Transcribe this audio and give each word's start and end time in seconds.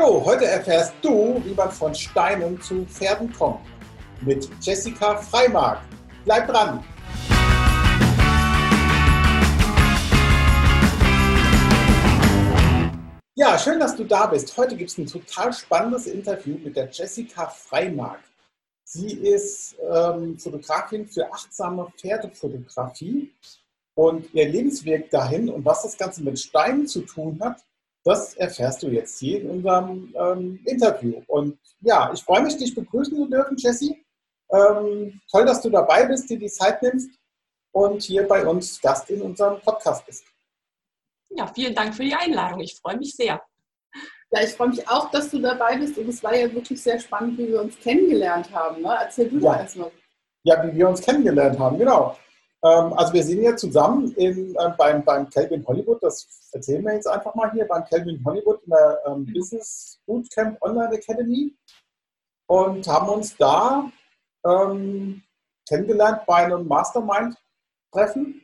Hallo, 0.00 0.24
heute 0.24 0.46
erfährst 0.46 0.94
du, 1.02 1.42
wie 1.44 1.52
man 1.52 1.70
von 1.70 1.94
Steinen 1.94 2.58
zu 2.62 2.86
Pferden 2.86 3.30
kommt. 3.34 3.60
Mit 4.22 4.48
Jessica 4.62 5.16
Freimark. 5.16 5.82
Bleib 6.24 6.48
dran! 6.48 6.82
Ja, 13.34 13.58
schön, 13.58 13.78
dass 13.78 13.94
du 13.94 14.04
da 14.04 14.24
bist. 14.24 14.56
Heute 14.56 14.74
gibt 14.74 14.90
es 14.90 14.96
ein 14.96 15.04
total 15.04 15.52
spannendes 15.52 16.06
Interview 16.06 16.56
mit 16.56 16.76
der 16.76 16.88
Jessica 16.90 17.48
Freimark. 17.48 18.20
Sie 18.84 19.12
ist 19.12 19.76
ähm, 19.86 20.38
Fotografin 20.38 21.06
für 21.08 21.30
achtsame 21.30 21.92
Pferdefotografie 21.98 23.30
und 23.96 24.32
ihr 24.32 24.48
Lebensweg 24.48 25.10
dahin 25.10 25.50
und 25.50 25.62
was 25.66 25.82
das 25.82 25.98
Ganze 25.98 26.22
mit 26.22 26.38
Steinen 26.40 26.86
zu 26.86 27.02
tun 27.02 27.38
hat, 27.42 27.62
das 28.04 28.34
erfährst 28.34 28.82
du 28.82 28.88
jetzt 28.88 29.18
hier 29.18 29.42
in 29.42 29.50
unserem 29.50 30.14
ähm, 30.16 30.60
Interview. 30.64 31.22
Und 31.26 31.58
ja, 31.80 32.10
ich 32.12 32.22
freue 32.22 32.42
mich, 32.42 32.56
dich 32.56 32.74
begrüßen 32.74 33.16
zu 33.16 33.26
dürfen, 33.26 33.56
Jessie. 33.56 34.04
Ähm, 34.50 35.20
toll, 35.30 35.44
dass 35.44 35.60
du 35.60 35.70
dabei 35.70 36.06
bist, 36.06 36.28
dir 36.28 36.38
die 36.38 36.48
Zeit 36.50 36.82
nimmst 36.82 37.10
und 37.72 38.02
hier 38.02 38.26
bei 38.26 38.46
uns 38.46 38.80
Gast 38.80 39.10
in 39.10 39.22
unserem 39.22 39.60
Podcast 39.60 40.04
bist. 40.06 40.24
Ja, 41.30 41.46
vielen 41.46 41.74
Dank 41.74 41.94
für 41.94 42.02
die 42.02 42.14
Einladung. 42.14 42.60
Ich 42.60 42.74
freue 42.74 42.96
mich 42.96 43.14
sehr. 43.14 43.40
Ja, 44.32 44.42
ich 44.42 44.50
freue 44.50 44.68
mich 44.68 44.88
auch, 44.88 45.10
dass 45.10 45.30
du 45.30 45.38
dabei 45.38 45.76
bist. 45.76 45.98
Und 45.98 46.08
es 46.08 46.22
war 46.22 46.34
ja 46.34 46.52
wirklich 46.52 46.82
sehr 46.82 46.98
spannend, 46.98 47.38
wie 47.38 47.48
wir 47.48 47.60
uns 47.60 47.78
kennengelernt 47.78 48.52
haben. 48.52 48.82
Ne? 48.82 48.96
Erzähl 49.00 49.28
du 49.28 49.38
ja. 49.38 49.52
doch 49.52 49.60
erstmal. 49.60 49.92
Ja, 50.42 50.66
wie 50.66 50.76
wir 50.76 50.88
uns 50.88 51.02
kennengelernt 51.02 51.58
haben, 51.58 51.78
genau. 51.78 52.16
Ähm, 52.62 52.92
also 52.92 53.12
wir 53.12 53.24
sind 53.24 53.42
ja 53.42 53.56
zusammen 53.56 54.12
in, 54.16 54.54
äh, 54.54 54.72
beim, 54.76 55.02
beim 55.02 55.28
Calvin 55.30 55.66
Hollywood, 55.66 56.02
das 56.02 56.50
erzählen 56.52 56.84
wir 56.84 56.94
jetzt 56.94 57.08
einfach 57.08 57.34
mal 57.34 57.50
hier, 57.52 57.66
beim 57.66 57.84
Calvin 57.84 58.22
Hollywood 58.24 58.62
in 58.64 58.70
der 58.70 59.02
ähm. 59.06 59.26
Business 59.32 59.98
Bootcamp 60.06 60.60
Online 60.60 60.94
Academy 60.94 61.56
und 62.46 62.86
haben 62.86 63.08
uns 63.08 63.36
da 63.36 63.90
ähm, 64.44 65.22
kennengelernt 65.66 66.26
bei 66.26 66.44
einem 66.44 66.66
Mastermind-Treffen 66.66 68.42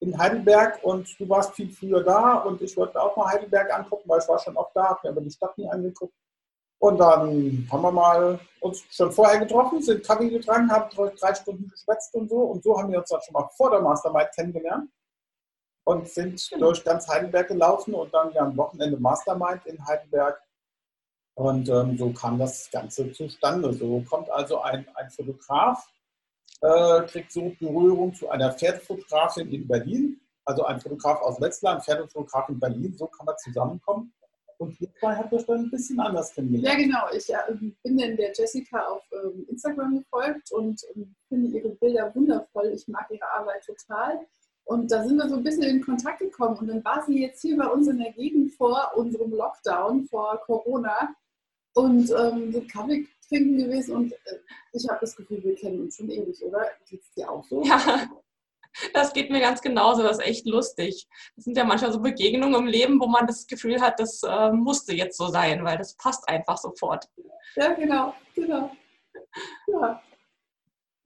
in 0.00 0.18
Heidelberg 0.18 0.84
und 0.84 1.18
du 1.18 1.28
warst 1.28 1.54
viel 1.54 1.70
früher 1.70 2.04
da 2.04 2.34
und 2.34 2.60
ich 2.62 2.76
wollte 2.76 3.00
auch 3.00 3.16
mal 3.16 3.32
Heidelberg 3.32 3.72
angucken, 3.72 4.08
weil 4.08 4.20
ich 4.20 4.28
war 4.28 4.38
schon 4.38 4.56
auch 4.56 4.70
da, 4.74 4.90
habe 4.90 5.00
mir 5.04 5.10
aber 5.10 5.22
die 5.22 5.30
Stadt 5.30 5.56
nie 5.58 5.68
angeguckt. 5.68 6.14
Und 6.78 6.98
dann 6.98 7.66
haben 7.70 7.82
wir 7.82 7.92
mal 7.92 8.38
uns 8.60 8.84
schon 8.90 9.10
vorher 9.10 9.40
getroffen, 9.40 9.80
sind 9.80 10.04
Kaffee 10.04 10.28
getragen, 10.28 10.70
haben 10.70 10.90
drei 10.90 11.34
Stunden 11.34 11.68
geschwätzt 11.68 12.14
und 12.14 12.28
so. 12.28 12.36
Und 12.36 12.62
so 12.62 12.78
haben 12.78 12.90
wir 12.90 12.98
uns 12.98 13.08
dann 13.08 13.20
schon 13.22 13.32
mal 13.32 13.48
vor 13.56 13.70
der 13.70 13.80
Mastermind 13.80 14.28
kennengelernt 14.34 14.90
und 15.84 16.08
sind 16.08 16.48
genau. 16.50 16.66
durch 16.66 16.84
ganz 16.84 17.08
Heidelberg 17.08 17.48
gelaufen 17.48 17.94
und 17.94 18.12
dann 18.12 18.36
am 18.36 18.56
Wochenende 18.56 18.98
Mastermind 18.98 19.64
in 19.66 19.84
Heidelberg. 19.86 20.40
Und 21.34 21.68
ähm, 21.68 21.96
so 21.96 22.12
kam 22.12 22.38
das 22.38 22.70
Ganze 22.70 23.12
zustande. 23.12 23.72
So 23.72 24.02
kommt 24.08 24.30
also 24.30 24.60
ein, 24.60 24.86
ein 24.94 25.10
Fotograf, 25.10 25.86
äh, 26.62 27.02
kriegt 27.02 27.30
so 27.30 27.52
Berührung 27.60 28.14
zu 28.14 28.28
einer 28.28 28.52
Pferdefotografin 28.52 29.50
in 29.52 29.68
Berlin, 29.68 30.20
also 30.44 30.64
ein 30.64 30.80
Fotograf 30.80 31.20
aus 31.20 31.40
Wetzlar, 31.40 31.76
ein 31.76 31.82
Pferdefotograf 31.82 32.48
in 32.48 32.58
Berlin. 32.58 32.96
So 32.96 33.06
kann 33.06 33.26
man 33.26 33.36
zusammenkommen. 33.38 34.12
Und 34.58 34.80
ihr 34.80 34.88
zwei 34.98 35.14
habt 35.14 35.32
euch 35.32 35.44
dann 35.44 35.60
ein 35.60 35.70
bisschen 35.70 36.00
anders 36.00 36.32
kennengelernt. 36.32 36.78
Ja, 36.78 36.84
genau. 36.84 37.16
Ich 37.16 37.28
äh, 37.32 37.72
bin 37.82 37.96
dann 37.98 38.16
der 38.16 38.32
Jessica 38.32 38.86
auf 38.86 39.02
ähm, 39.12 39.46
Instagram 39.48 39.98
gefolgt 39.98 40.52
und 40.52 40.80
ähm, 40.94 41.14
finde 41.28 41.48
ihre 41.48 41.70
Bilder 41.70 42.14
wundervoll. 42.14 42.72
Ich 42.74 42.86
mag 42.88 43.06
ihre 43.10 43.28
Arbeit 43.30 43.64
total. 43.64 44.20
Und 44.64 44.90
da 44.90 45.04
sind 45.04 45.16
wir 45.16 45.28
so 45.28 45.36
ein 45.36 45.44
bisschen 45.44 45.62
in 45.62 45.80
Kontakt 45.80 46.18
gekommen. 46.18 46.58
Und 46.58 46.66
dann 46.68 46.84
war 46.84 47.04
sie 47.06 47.22
jetzt 47.22 47.42
hier 47.42 47.56
bei 47.56 47.68
uns 47.68 47.86
in 47.86 47.98
der 47.98 48.12
Gegend 48.12 48.52
vor 48.52 48.92
unserem 48.96 49.30
Lockdown, 49.30 50.06
vor 50.06 50.40
Corona. 50.44 51.14
Und 51.74 52.10
ähm, 52.10 52.52
so 52.52 52.62
Kaffee 52.72 53.06
trinken 53.28 53.58
gewesen. 53.58 53.94
Und 53.94 54.12
äh, 54.12 54.38
ich 54.72 54.88
habe 54.88 54.98
das 55.00 55.14
Gefühl, 55.14 55.42
wir 55.44 55.54
kennen 55.54 55.82
uns 55.82 55.96
schon 55.96 56.10
ewig, 56.10 56.42
oder? 56.42 56.66
Geht 56.88 57.02
es 57.02 57.12
dir 57.12 57.30
auch 57.30 57.44
so? 57.44 57.62
Ja, 57.62 58.08
das 58.92 59.12
geht 59.12 59.30
mir 59.30 59.40
ganz 59.40 59.60
genauso, 59.60 60.02
das 60.02 60.18
ist 60.18 60.26
echt 60.26 60.46
lustig. 60.46 61.06
Das 61.36 61.44
sind 61.44 61.56
ja 61.56 61.64
manchmal 61.64 61.92
so 61.92 62.00
Begegnungen 62.00 62.54
im 62.54 62.66
Leben, 62.66 63.00
wo 63.00 63.06
man 63.06 63.26
das 63.26 63.46
Gefühl 63.46 63.80
hat, 63.80 64.00
das 64.00 64.22
äh, 64.22 64.50
musste 64.52 64.94
jetzt 64.94 65.18
so 65.18 65.28
sein, 65.28 65.64
weil 65.64 65.78
das 65.78 65.96
passt 65.96 66.28
einfach 66.28 66.58
sofort. 66.58 67.08
Ja, 67.56 67.72
genau, 67.72 68.14
genau. 68.34 68.70
Ja. 69.68 70.02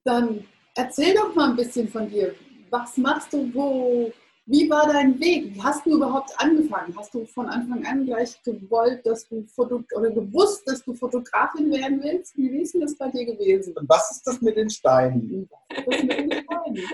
Dann 0.04 0.46
erzähl 0.74 1.14
doch 1.14 1.34
mal 1.34 1.50
ein 1.50 1.56
bisschen 1.56 1.88
von 1.88 2.08
dir. 2.08 2.34
Was 2.70 2.96
machst 2.96 3.32
du, 3.32 3.52
wo, 3.52 4.12
wie 4.46 4.68
war 4.70 4.86
dein 4.86 5.18
Weg? 5.20 5.54
Wie 5.54 5.62
hast 5.62 5.84
du 5.84 5.96
überhaupt 5.96 6.32
angefangen? 6.38 6.94
Hast 6.96 7.12
du 7.14 7.24
von 7.26 7.46
Anfang 7.48 7.84
an 7.84 8.06
gleich 8.06 8.40
gewollt, 8.42 9.04
dass 9.04 9.28
du 9.28 9.44
Foto 9.46 9.82
oder 9.94 10.10
gewusst, 10.10 10.62
dass 10.66 10.82
du 10.84 10.94
Fotografin 10.94 11.70
werden 11.70 12.02
willst? 12.02 12.36
Wie 12.36 12.48
ist 12.60 12.74
denn 12.74 12.80
das 12.80 12.96
bei 12.96 13.08
dir 13.10 13.26
gewesen? 13.26 13.76
Und 13.76 13.88
was 13.88 14.10
ist 14.10 14.26
das 14.26 14.40
mit 14.40 14.56
den 14.56 14.70
Steinen? 14.70 15.48
Was 15.86 15.96
ist 15.96 16.04
mit 16.04 16.18
den 16.18 16.32
Steinen? 16.32 16.88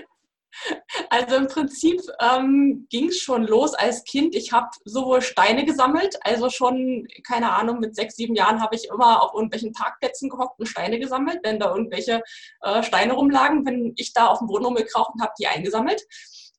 Also 1.09 1.35
im 1.35 1.47
Prinzip 1.47 2.01
ähm, 2.19 2.85
ging 2.89 3.09
es 3.09 3.19
schon 3.19 3.45
los 3.45 3.73
als 3.73 4.03
Kind. 4.03 4.35
Ich 4.35 4.51
habe 4.51 4.67
sowohl 4.83 5.21
Steine 5.21 5.65
gesammelt, 5.65 6.17
also 6.21 6.49
schon, 6.49 7.07
keine 7.25 7.53
Ahnung, 7.53 7.79
mit 7.79 7.95
sechs, 7.95 8.15
sieben 8.15 8.35
Jahren 8.35 8.61
habe 8.61 8.75
ich 8.75 8.89
immer 8.89 9.23
auf 9.23 9.33
irgendwelchen 9.33 9.71
Parkplätzen 9.73 10.29
gehockt 10.29 10.59
und 10.59 10.65
Steine 10.65 10.99
gesammelt, 10.99 11.39
wenn 11.43 11.59
da 11.59 11.73
irgendwelche 11.73 12.21
äh, 12.61 12.83
Steine 12.83 13.13
rumlagen, 13.13 13.63
bin 13.63 13.93
ich 13.95 14.13
da 14.13 14.27
auf 14.27 14.39
dem 14.39 14.47
Boden 14.47 14.65
rumgekraucht 14.65 15.13
und 15.13 15.21
habe 15.21 15.33
die 15.39 15.47
eingesammelt. 15.47 16.01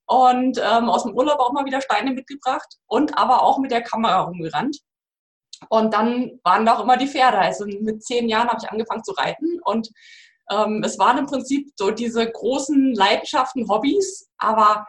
Und 0.06 0.58
ähm, 0.58 0.88
aus 0.88 1.02
dem 1.02 1.14
Urlaub 1.14 1.38
auch 1.38 1.52
mal 1.52 1.66
wieder 1.66 1.82
Steine 1.82 2.12
mitgebracht 2.12 2.76
und 2.86 3.18
aber 3.18 3.42
auch 3.42 3.58
mit 3.58 3.70
der 3.70 3.82
Kamera 3.82 4.22
rumgerannt. 4.22 4.78
Und 5.68 5.92
dann 5.92 6.40
waren 6.44 6.64
da 6.64 6.76
auch 6.76 6.84
immer 6.84 6.96
die 6.96 7.08
Pferde. 7.08 7.38
Also 7.38 7.66
mit 7.66 8.02
zehn 8.02 8.28
Jahren 8.28 8.48
habe 8.48 8.60
ich 8.62 8.70
angefangen 8.70 9.04
zu 9.04 9.12
reiten 9.12 9.60
und 9.64 9.90
ähm, 10.50 10.82
es 10.84 10.98
waren 10.98 11.18
im 11.18 11.26
Prinzip 11.26 11.70
so 11.76 11.90
diese 11.90 12.30
großen 12.30 12.94
Leidenschaften, 12.94 13.68
Hobbys, 13.68 14.28
aber 14.38 14.86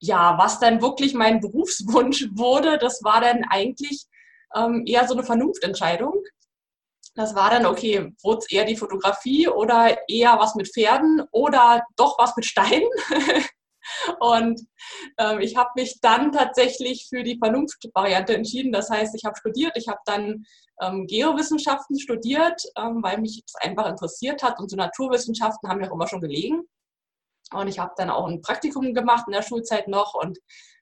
ja, 0.00 0.36
was 0.38 0.60
dann 0.60 0.82
wirklich 0.82 1.14
mein 1.14 1.40
Berufswunsch 1.40 2.28
wurde, 2.34 2.78
das 2.78 3.02
war 3.02 3.20
dann 3.20 3.44
eigentlich 3.48 4.06
ähm, 4.54 4.84
eher 4.86 5.06
so 5.06 5.14
eine 5.14 5.24
Vernunftentscheidung. 5.24 6.22
Das 7.16 7.34
war 7.34 7.50
dann, 7.50 7.64
okay, 7.66 8.12
wurde 8.22 8.38
es 8.38 8.50
eher 8.50 8.64
die 8.64 8.76
Fotografie 8.76 9.46
oder 9.48 9.96
eher 10.08 10.36
was 10.38 10.56
mit 10.56 10.68
Pferden 10.72 11.22
oder 11.30 11.84
doch 11.96 12.18
was 12.18 12.34
mit 12.36 12.44
Steinen? 12.44 12.88
Und 14.20 14.60
ähm, 15.18 15.40
ich 15.40 15.56
habe 15.56 15.70
mich 15.76 16.00
dann 16.00 16.32
tatsächlich 16.32 17.06
für 17.08 17.22
die 17.22 17.38
Vernunftvariante 17.38 18.34
entschieden. 18.34 18.72
Das 18.72 18.90
heißt, 18.90 19.14
ich 19.14 19.24
habe 19.24 19.36
studiert, 19.36 19.72
ich 19.76 19.88
habe 19.88 20.00
dann 20.04 20.44
ähm, 20.80 21.06
Geowissenschaften 21.06 21.98
studiert, 21.98 22.60
ähm, 22.76 23.02
weil 23.02 23.20
mich 23.20 23.42
das 23.46 23.62
einfach 23.62 23.88
interessiert 23.88 24.42
hat. 24.42 24.58
Und 24.58 24.70
so 24.70 24.76
Naturwissenschaften 24.76 25.68
haben 25.68 25.80
mir 25.80 25.90
auch 25.90 25.94
immer 25.94 26.08
schon 26.08 26.20
gelegen. 26.20 26.62
Und 27.52 27.68
ich 27.68 27.78
habe 27.78 27.92
dann 27.96 28.10
auch 28.10 28.26
ein 28.26 28.40
Praktikum 28.40 28.94
gemacht 28.94 29.24
in 29.26 29.32
der 29.32 29.42
Schulzeit 29.42 29.86
noch 29.88 30.14
und 30.14 30.38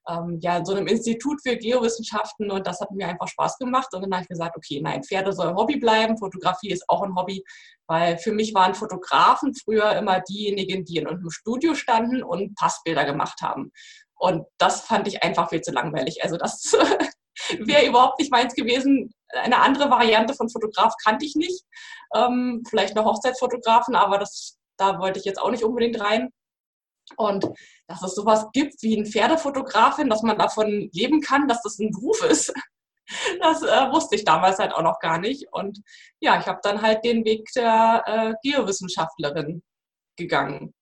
ähm, 0.09 0.39
ja, 0.41 0.65
so 0.65 0.73
einem 0.73 0.87
Institut 0.87 1.41
für 1.43 1.57
Geowissenschaften 1.57 2.51
und 2.51 2.67
das 2.67 2.81
hat 2.81 2.91
mir 2.91 3.09
einfach 3.09 3.29
Spaß 3.29 3.59
gemacht. 3.59 3.89
Und 3.93 4.03
dann 4.03 4.13
habe 4.13 4.23
ich 4.23 4.29
gesagt, 4.29 4.57
okay, 4.57 4.81
nein, 4.83 5.03
Pferde 5.03 5.33
soll 5.33 5.55
Hobby 5.55 5.77
bleiben, 5.77 6.19
Fotografie 6.19 6.71
ist 6.71 6.85
auch 6.89 7.03
ein 7.03 7.15
Hobby, 7.15 7.45
weil 7.87 8.19
für 8.19 8.33
mich 8.33 8.55
waren 8.55 8.75
Fotografen 8.75 9.55
früher 9.55 9.93
immer 9.93 10.21
diejenigen, 10.21 10.85
die 10.85 10.97
in 10.97 11.07
einem 11.07 11.31
Studio 11.31 11.75
standen 11.75 12.23
und 12.23 12.55
Passbilder 12.57 13.05
gemacht 13.05 13.41
haben. 13.43 13.73
Und 14.17 14.47
das 14.59 14.83
fand 14.83 15.09
ich 15.09 15.23
einfach 15.23 15.49
viel 15.51 15.63
zu 15.63 15.73
langweilig. 15.73 16.23
Also 16.23 16.37
das 16.37 16.73
wäre 17.59 17.87
überhaupt 17.87 18.19
nicht 18.19 18.31
meins 18.31 18.55
gewesen. 18.55 19.13
Eine 19.29 19.59
andere 19.59 19.91
Variante 19.91 20.35
von 20.35 20.49
Fotograf 20.49 20.95
kannte 21.03 21.25
ich 21.25 21.35
nicht. 21.35 21.65
Ähm, 22.15 22.63
vielleicht 22.69 22.95
noch 22.95 23.05
Hochzeitsfotografen, 23.05 23.97
aber 23.97 24.19
das, 24.19 24.59
da 24.77 24.99
wollte 24.99 25.19
ich 25.19 25.25
jetzt 25.25 25.41
auch 25.41 25.51
nicht 25.51 25.65
unbedingt 25.65 26.01
rein. 26.01 26.31
Und 27.17 27.49
dass 27.87 28.03
es 28.03 28.15
sowas 28.15 28.47
gibt 28.53 28.83
wie 28.83 28.97
ein 28.97 29.07
Pferdefotografin, 29.07 30.09
dass 30.09 30.23
man 30.23 30.39
davon 30.39 30.91
leben 30.93 31.21
kann, 31.21 31.49
dass 31.49 31.63
das 31.63 31.79
ein 31.79 31.91
Beruf 31.91 32.25
ist, 32.25 32.53
das 33.41 33.63
äh, 33.63 33.91
wusste 33.93 34.17
ich 34.17 34.25
damals 34.25 34.59
halt 34.59 34.73
auch 34.73 34.83
noch 34.83 34.99
gar 34.99 35.19
nicht. 35.19 35.53
Und 35.53 35.83
ja, 36.21 36.39
ich 36.39 36.47
habe 36.47 36.61
dann 36.63 36.83
halt 36.83 37.05
den 37.05 37.25
Weg 37.25 37.49
der 37.55 38.03
äh, 38.07 38.35
Geowissenschaftlerin 38.43 39.63
gegangen. 40.17 40.75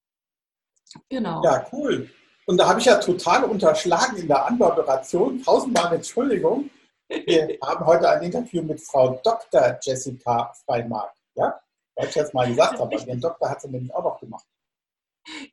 Genau. 1.09 1.43
Ja, 1.45 1.67
cool. 1.73 2.11
Und 2.47 2.57
da 2.57 2.69
habe 2.69 2.81
ich 2.81 2.87
ja 2.87 2.97
total 2.97 3.45
unterschlagen 3.45 4.17
in 4.17 4.27
der 4.27 4.45
Anmoderation. 4.47 5.43
Tausendmal 5.43 5.95
Entschuldigung. 5.95 6.69
Wir 7.09 7.59
haben 7.65 7.87
heute 7.87 8.09
ein 8.11 8.23
Interview 8.23 8.63
mit 8.63 8.81
Frau 8.81 9.21
Dr. 9.23 9.79
Jessica 9.81 10.53
Freimark. 10.65 11.13
Ja, 11.35 11.61
weil 11.95 12.09
ich 12.09 12.15
jetzt 12.15 12.35
mal 12.35 12.49
gesagt 12.49 12.79
habe, 12.79 12.97
den 12.97 13.21
Doktor 13.21 13.51
hat 13.51 13.61
sie 13.61 13.69
nämlich 13.69 13.95
auch 13.95 14.03
noch 14.03 14.19
gemacht. 14.19 14.45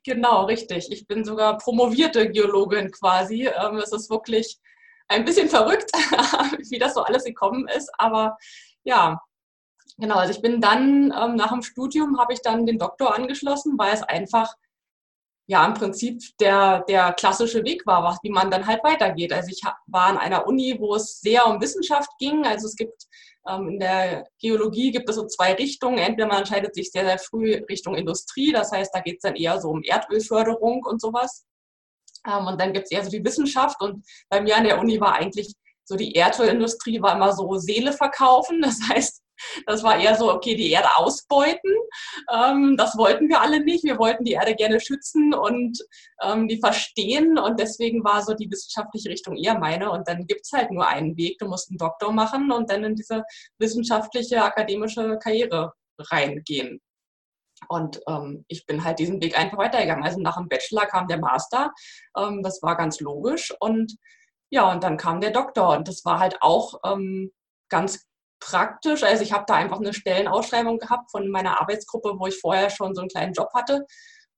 Genau, 0.04 0.44
richtig. 0.44 0.90
Ich 0.90 1.06
bin 1.06 1.24
sogar 1.24 1.58
promovierte 1.58 2.30
Geologin 2.30 2.90
quasi. 2.90 3.46
Ähm, 3.46 3.76
es 3.76 3.92
ist 3.92 4.10
wirklich 4.10 4.58
ein 5.08 5.24
bisschen 5.24 5.48
verrückt, 5.48 5.90
wie 6.70 6.78
das 6.78 6.94
so 6.94 7.02
alles 7.02 7.24
gekommen 7.24 7.66
ist. 7.68 7.90
Aber 7.98 8.36
ja, 8.84 9.20
genau. 9.98 10.16
Also 10.16 10.32
ich 10.32 10.42
bin 10.42 10.60
dann 10.60 11.12
ähm, 11.12 11.36
nach 11.36 11.50
dem 11.50 11.62
Studium 11.62 12.18
habe 12.18 12.32
ich 12.32 12.42
dann 12.42 12.66
den 12.66 12.78
Doktor 12.78 13.14
angeschlossen, 13.14 13.78
weil 13.78 13.94
es 13.94 14.02
einfach 14.02 14.54
ja 15.48 15.64
im 15.64 15.74
Prinzip 15.74 16.22
der, 16.40 16.84
der 16.88 17.12
klassische 17.14 17.64
Weg 17.64 17.86
war, 17.86 18.18
wie 18.22 18.30
man 18.30 18.50
dann 18.50 18.66
halt 18.66 18.84
weitergeht. 18.84 19.32
Also 19.32 19.48
ich 19.50 19.62
war 19.86 20.04
an 20.04 20.18
einer 20.18 20.46
Uni, 20.46 20.76
wo 20.78 20.94
es 20.94 21.20
sehr 21.20 21.46
um 21.46 21.60
Wissenschaft 21.60 22.10
ging. 22.18 22.46
Also 22.46 22.66
es 22.66 22.76
gibt 22.76 23.06
in 23.56 23.80
der 23.80 24.26
Geologie 24.40 24.90
gibt 24.90 25.08
es 25.08 25.16
so 25.16 25.26
zwei 25.26 25.54
Richtungen. 25.54 25.98
Entweder 25.98 26.26
man 26.26 26.38
entscheidet 26.38 26.74
sich 26.74 26.90
sehr, 26.90 27.04
sehr 27.04 27.18
früh 27.18 27.54
Richtung 27.68 27.94
Industrie, 27.94 28.52
das 28.52 28.72
heißt, 28.72 28.94
da 28.94 29.00
geht 29.00 29.16
es 29.16 29.22
dann 29.22 29.36
eher 29.36 29.60
so 29.60 29.70
um 29.70 29.82
Erdölförderung 29.82 30.84
und 30.84 31.00
sowas. 31.00 31.46
Ähm, 32.26 32.46
und 32.46 32.60
dann 32.60 32.72
gibt 32.72 32.86
es 32.86 32.90
eher 32.90 33.04
so 33.04 33.10
die 33.10 33.24
Wissenschaft. 33.24 33.80
Und 33.80 34.04
bei 34.28 34.40
mir 34.40 34.56
an 34.56 34.64
der 34.64 34.78
Uni 34.78 35.00
war 35.00 35.14
eigentlich 35.14 35.54
so 35.84 35.96
die 35.96 36.14
Erdölindustrie 36.14 37.00
war 37.00 37.16
immer 37.16 37.32
so 37.32 37.56
Seele 37.56 37.92
verkaufen. 37.92 38.60
Das 38.60 38.78
heißt, 38.88 39.22
das 39.66 39.82
war 39.82 39.98
eher 39.98 40.14
so, 40.14 40.32
okay, 40.32 40.54
die 40.54 40.70
Erde 40.70 40.88
ausbeuten. 40.96 41.72
Ähm, 42.32 42.76
das 42.76 42.96
wollten 42.96 43.28
wir 43.28 43.40
alle 43.40 43.60
nicht. 43.64 43.84
Wir 43.84 43.98
wollten 43.98 44.24
die 44.24 44.32
Erde 44.32 44.54
gerne 44.54 44.80
schützen 44.80 45.34
und 45.34 45.78
ähm, 46.22 46.48
die 46.48 46.58
verstehen. 46.58 47.38
Und 47.38 47.60
deswegen 47.60 48.04
war 48.04 48.22
so 48.22 48.34
die 48.34 48.50
wissenschaftliche 48.50 49.08
Richtung 49.08 49.36
eher 49.36 49.58
meine. 49.58 49.90
Und 49.90 50.08
dann 50.08 50.26
gibt 50.26 50.42
es 50.44 50.52
halt 50.52 50.70
nur 50.70 50.86
einen 50.86 51.16
Weg. 51.16 51.38
Du 51.38 51.46
musst 51.46 51.70
einen 51.70 51.78
Doktor 51.78 52.12
machen 52.12 52.52
und 52.52 52.70
dann 52.70 52.84
in 52.84 52.96
diese 52.96 53.24
wissenschaftliche, 53.58 54.42
akademische 54.42 55.18
Karriere 55.22 55.72
reingehen. 55.98 56.80
Und 57.68 58.00
ähm, 58.06 58.44
ich 58.48 58.66
bin 58.66 58.84
halt 58.84 58.98
diesen 58.98 59.20
Weg 59.20 59.38
einfach 59.38 59.58
weitergegangen. 59.58 60.04
Also 60.04 60.20
nach 60.20 60.36
dem 60.36 60.48
Bachelor 60.48 60.86
kam 60.86 61.08
der 61.08 61.18
Master. 61.18 61.72
Ähm, 62.16 62.42
das 62.42 62.62
war 62.62 62.76
ganz 62.76 63.00
logisch. 63.00 63.52
Und 63.58 63.96
ja, 64.50 64.70
und 64.70 64.84
dann 64.84 64.96
kam 64.96 65.20
der 65.20 65.32
Doktor. 65.32 65.76
Und 65.76 65.88
das 65.88 66.04
war 66.04 66.20
halt 66.20 66.36
auch 66.40 66.74
ähm, 66.84 67.32
ganz 67.68 68.06
praktisch. 68.40 69.02
Also 69.02 69.22
ich 69.22 69.32
habe 69.32 69.44
da 69.46 69.54
einfach 69.54 69.78
eine 69.78 69.92
Stellenausschreibung 69.92 70.78
gehabt 70.78 71.10
von 71.10 71.28
meiner 71.28 71.60
Arbeitsgruppe, 71.60 72.14
wo 72.18 72.26
ich 72.26 72.38
vorher 72.38 72.70
schon 72.70 72.94
so 72.94 73.00
einen 73.00 73.10
kleinen 73.10 73.32
Job 73.32 73.50
hatte. 73.54 73.86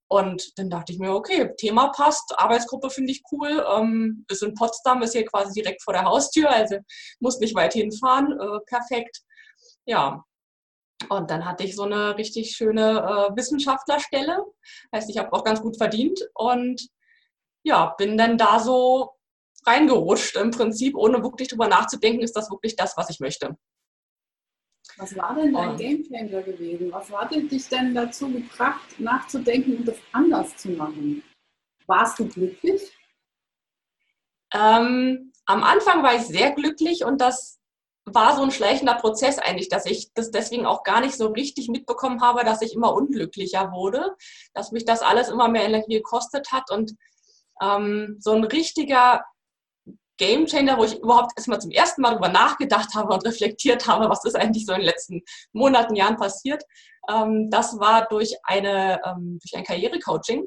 Und 0.07 0.57
dann 0.59 0.69
dachte 0.69 0.91
ich 0.91 0.99
mir, 0.99 1.13
okay, 1.13 1.53
Thema 1.55 1.87
passt, 1.87 2.37
Arbeitsgruppe 2.37 2.89
finde 2.89 3.13
ich 3.13 3.23
cool. 3.31 3.65
Ähm, 3.73 4.25
ist 4.29 4.43
in 4.43 4.53
Potsdam, 4.53 5.01
ist 5.03 5.13
hier 5.13 5.25
quasi 5.25 5.61
direkt 5.61 5.81
vor 5.81 5.93
der 5.93 6.03
Haustür, 6.03 6.49
also 6.49 6.79
muss 7.21 7.39
nicht 7.39 7.55
weit 7.55 7.73
hinfahren. 7.73 8.37
Äh, 8.37 8.59
perfekt. 8.65 9.21
Ja. 9.85 10.23
Und 11.09 11.31
dann 11.31 11.45
hatte 11.45 11.63
ich 11.63 11.75
so 11.75 11.83
eine 11.83 12.17
richtig 12.17 12.51
schöne 12.51 12.99
äh, 13.31 13.35
Wissenschaftlerstelle. 13.37 14.43
Heißt, 14.93 15.09
ich 15.09 15.17
habe 15.17 15.31
auch 15.33 15.45
ganz 15.45 15.61
gut 15.61 15.77
verdient 15.77 16.19
und 16.33 16.89
ja, 17.63 17.95
bin 17.97 18.17
dann 18.17 18.37
da 18.37 18.59
so 18.59 19.11
reingerutscht 19.65 20.35
im 20.35 20.51
Prinzip, 20.51 20.95
ohne 20.95 21.23
wirklich 21.23 21.47
drüber 21.47 21.67
nachzudenken, 21.67 22.21
ist 22.21 22.35
das 22.35 22.51
wirklich 22.51 22.75
das, 22.75 22.97
was 22.97 23.09
ich 23.09 23.19
möchte. 23.19 23.55
Was 25.01 25.17
war 25.17 25.33
denn 25.33 25.51
dein 25.51 25.77
Gamechanger 25.77 26.43
gewesen? 26.43 26.91
Was 26.91 27.11
hat 27.11 27.31
dich 27.31 27.67
denn 27.69 27.95
dazu 27.95 28.31
gebracht, 28.31 28.99
nachzudenken 28.99 29.77
und 29.77 29.87
das 29.87 29.97
anders 30.11 30.55
zu 30.57 30.69
machen? 30.69 31.23
Warst 31.87 32.19
du 32.19 32.27
glücklich? 32.27 32.95
Ähm, 34.53 35.33
am 35.47 35.63
Anfang 35.63 36.03
war 36.03 36.13
ich 36.13 36.21
sehr 36.21 36.51
glücklich 36.51 37.03
und 37.03 37.19
das 37.19 37.59
war 38.05 38.35
so 38.35 38.43
ein 38.43 38.51
schleichender 38.51 38.93
Prozess 38.93 39.39
eigentlich, 39.39 39.69
dass 39.69 39.87
ich 39.87 40.13
das 40.13 40.29
deswegen 40.29 40.67
auch 40.67 40.83
gar 40.83 41.01
nicht 41.01 41.15
so 41.15 41.29
richtig 41.29 41.67
mitbekommen 41.69 42.21
habe, 42.21 42.43
dass 42.43 42.61
ich 42.61 42.75
immer 42.75 42.93
unglücklicher 42.93 43.71
wurde, 43.71 44.15
dass 44.53 44.71
mich 44.71 44.85
das 44.85 45.01
alles 45.01 45.29
immer 45.29 45.47
mehr 45.47 45.65
Energie 45.65 45.95
gekostet 45.95 46.51
hat 46.51 46.69
und 46.69 46.93
ähm, 47.59 48.17
so 48.19 48.33
ein 48.33 48.43
richtiger 48.43 49.25
Game 50.21 50.45
Changer, 50.45 50.77
wo 50.77 50.83
ich 50.83 50.99
überhaupt 50.99 51.31
erstmal 51.35 51.59
zum 51.59 51.71
ersten 51.71 51.99
Mal 52.03 52.11
darüber 52.11 52.29
nachgedacht 52.29 52.93
habe 52.93 53.11
und 53.11 53.25
reflektiert 53.25 53.87
habe, 53.87 54.07
was 54.07 54.23
ist 54.23 54.35
eigentlich 54.35 54.67
so 54.67 54.73
in 54.73 54.81
den 54.81 54.85
letzten 54.85 55.23
Monaten, 55.51 55.95
Jahren 55.95 56.15
passiert. 56.15 56.63
Ähm, 57.09 57.49
das 57.49 57.79
war 57.79 58.07
durch, 58.07 58.35
eine, 58.43 59.01
ähm, 59.03 59.39
durch 59.41 59.55
ein 59.55 59.63
Karrierecoaching. 59.63 60.45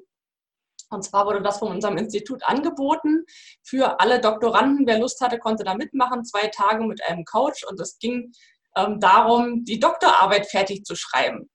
Und 0.90 1.02
zwar 1.02 1.26
wurde 1.26 1.42
das 1.42 1.58
von 1.58 1.72
unserem 1.72 1.96
Institut 1.96 2.44
angeboten 2.44 3.24
für 3.64 3.98
alle 3.98 4.20
Doktoranden. 4.20 4.86
Wer 4.86 5.00
Lust 5.00 5.20
hatte, 5.20 5.40
konnte 5.40 5.64
da 5.64 5.74
mitmachen. 5.74 6.24
Zwei 6.24 6.46
Tage 6.46 6.84
mit 6.84 7.02
einem 7.02 7.24
Coach. 7.24 7.64
Und 7.68 7.80
es 7.80 7.98
ging 7.98 8.30
ähm, 8.76 9.00
darum, 9.00 9.64
die 9.64 9.80
Doktorarbeit 9.80 10.46
fertig 10.46 10.84
zu 10.84 10.94
schreiben. 10.94 11.50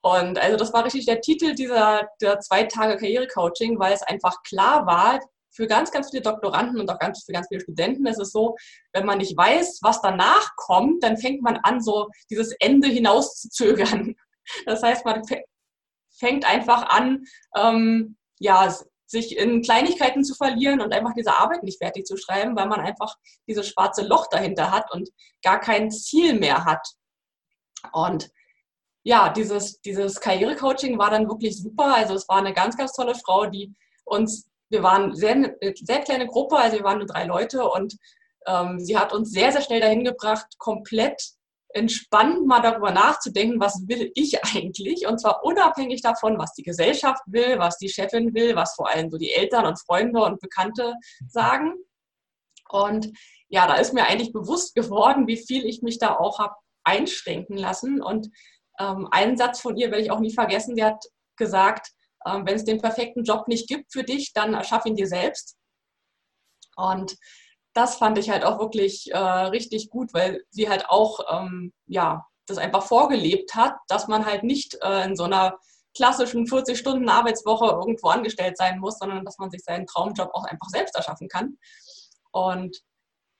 Und 0.00 0.38
also 0.38 0.56
das 0.56 0.72
war 0.72 0.84
richtig 0.84 1.06
der 1.06 1.20
Titel 1.20 1.56
dieser, 1.56 2.06
dieser 2.20 2.38
zwei 2.38 2.64
Tage 2.64 2.98
Karrierecoaching, 2.98 3.80
weil 3.80 3.94
es 3.94 4.02
einfach 4.02 4.44
klar 4.44 4.86
war, 4.86 5.18
für 5.54 5.66
ganz, 5.66 5.90
ganz 5.90 6.10
viele 6.10 6.22
Doktoranden 6.22 6.80
und 6.80 6.90
auch 6.90 6.98
ganz, 6.98 7.24
für 7.24 7.32
ganz 7.32 7.48
viele 7.48 7.60
Studenten 7.60 8.06
ist 8.06 8.18
es 8.18 8.32
so, 8.32 8.56
wenn 8.92 9.06
man 9.06 9.18
nicht 9.18 9.36
weiß, 9.36 9.80
was 9.82 10.02
danach 10.02 10.56
kommt, 10.56 11.02
dann 11.02 11.16
fängt 11.16 11.42
man 11.42 11.58
an, 11.58 11.80
so 11.80 12.08
dieses 12.30 12.52
Ende 12.58 12.88
hinaus 12.88 13.40
zu 13.40 13.48
zögern. 13.48 14.14
Das 14.66 14.82
heißt, 14.82 15.06
man 15.06 15.22
fängt 16.18 16.44
einfach 16.44 16.90
an, 16.90 17.24
ähm, 17.56 18.18
ja, 18.38 18.70
sich 19.06 19.38
in 19.38 19.62
Kleinigkeiten 19.62 20.22
zu 20.22 20.34
verlieren 20.34 20.82
und 20.82 20.92
einfach 20.92 21.14
diese 21.14 21.34
Arbeit 21.34 21.62
nicht 21.62 21.78
fertig 21.78 22.04
zu 22.04 22.18
schreiben, 22.18 22.54
weil 22.54 22.68
man 22.68 22.80
einfach 22.80 23.16
dieses 23.48 23.68
schwarze 23.68 24.06
Loch 24.06 24.26
dahinter 24.30 24.70
hat 24.70 24.92
und 24.92 25.08
gar 25.42 25.60
kein 25.60 25.90
Ziel 25.90 26.38
mehr 26.38 26.66
hat. 26.66 26.86
Und 27.92 28.30
ja, 29.02 29.30
dieses, 29.30 29.80
dieses 29.80 30.20
Karrierecoaching 30.20 30.98
war 30.98 31.10
dann 31.10 31.28
wirklich 31.28 31.60
super. 31.60 31.94
Also 31.94 32.14
es 32.14 32.28
war 32.28 32.38
eine 32.38 32.54
ganz, 32.54 32.76
ganz 32.76 32.92
tolle 32.92 33.14
Frau, 33.14 33.46
die 33.46 33.74
uns 34.04 34.48
wir 34.70 34.82
waren 34.82 35.14
sehr, 35.14 35.32
eine 35.32 35.56
sehr 35.60 36.00
kleine 36.00 36.26
Gruppe, 36.26 36.56
also 36.56 36.76
wir 36.76 36.84
waren 36.84 36.98
nur 36.98 37.06
drei 37.06 37.24
Leute 37.24 37.68
und 37.68 37.96
ähm, 38.46 38.78
sie 38.80 38.98
hat 38.98 39.12
uns 39.12 39.30
sehr, 39.30 39.52
sehr 39.52 39.62
schnell 39.62 39.80
dahin 39.80 40.04
gebracht, 40.04 40.46
komplett 40.58 41.20
entspannt 41.74 42.46
mal 42.46 42.60
darüber 42.60 42.92
nachzudenken, 42.92 43.60
was 43.60 43.82
will 43.86 44.10
ich 44.14 44.42
eigentlich? 44.44 45.06
Und 45.06 45.20
zwar 45.20 45.44
unabhängig 45.44 46.02
davon, 46.02 46.38
was 46.38 46.52
die 46.54 46.62
Gesellschaft 46.62 47.22
will, 47.26 47.58
was 47.58 47.78
die 47.78 47.88
Chefin 47.88 48.32
will, 48.34 48.54
was 48.54 48.74
vor 48.74 48.88
allem 48.88 49.10
so 49.10 49.18
die 49.18 49.32
Eltern 49.32 49.66
und 49.66 49.80
Freunde 49.80 50.22
und 50.22 50.40
Bekannte 50.40 50.94
sagen. 51.28 51.74
Und 52.68 53.10
ja, 53.48 53.66
da 53.66 53.74
ist 53.74 53.92
mir 53.92 54.06
eigentlich 54.06 54.32
bewusst 54.32 54.74
geworden, 54.74 55.26
wie 55.26 55.36
viel 55.36 55.66
ich 55.66 55.82
mich 55.82 55.98
da 55.98 56.16
auch 56.16 56.38
habe 56.38 56.54
einschränken 56.84 57.56
lassen. 57.56 58.00
Und 58.02 58.28
ähm, 58.78 59.08
einen 59.10 59.36
Satz 59.36 59.60
von 59.60 59.76
ihr 59.76 59.90
werde 59.90 60.02
ich 60.02 60.10
auch 60.10 60.20
nie 60.20 60.32
vergessen, 60.32 60.76
die 60.76 60.84
hat 60.84 61.04
gesagt, 61.36 61.90
ähm, 62.26 62.46
wenn 62.46 62.56
es 62.56 62.64
den 62.64 62.80
perfekten 62.80 63.24
Job 63.24 63.48
nicht 63.48 63.68
gibt 63.68 63.92
für 63.92 64.04
dich, 64.04 64.32
dann 64.32 64.54
erschaff 64.54 64.86
ihn 64.86 64.96
dir 64.96 65.06
selbst. 65.06 65.56
Und 66.76 67.16
das 67.74 67.96
fand 67.96 68.18
ich 68.18 68.30
halt 68.30 68.44
auch 68.44 68.58
wirklich 68.58 69.12
äh, 69.12 69.18
richtig 69.18 69.90
gut, 69.90 70.14
weil 70.14 70.42
sie 70.50 70.68
halt 70.68 70.88
auch 70.88 71.20
ähm, 71.30 71.72
ja, 71.86 72.26
das 72.46 72.58
einfach 72.58 72.84
vorgelebt 72.84 73.54
hat, 73.54 73.74
dass 73.88 74.08
man 74.08 74.26
halt 74.26 74.44
nicht 74.44 74.78
äh, 74.82 75.04
in 75.04 75.16
so 75.16 75.24
einer 75.24 75.58
klassischen 75.96 76.46
40-Stunden-Arbeitswoche 76.46 77.66
irgendwo 77.66 78.08
angestellt 78.08 78.56
sein 78.56 78.78
muss, 78.80 78.98
sondern 78.98 79.24
dass 79.24 79.38
man 79.38 79.50
sich 79.50 79.62
seinen 79.62 79.86
Traumjob 79.86 80.30
auch 80.34 80.44
einfach 80.44 80.68
selbst 80.68 80.96
erschaffen 80.96 81.28
kann. 81.28 81.56
Und 82.32 82.82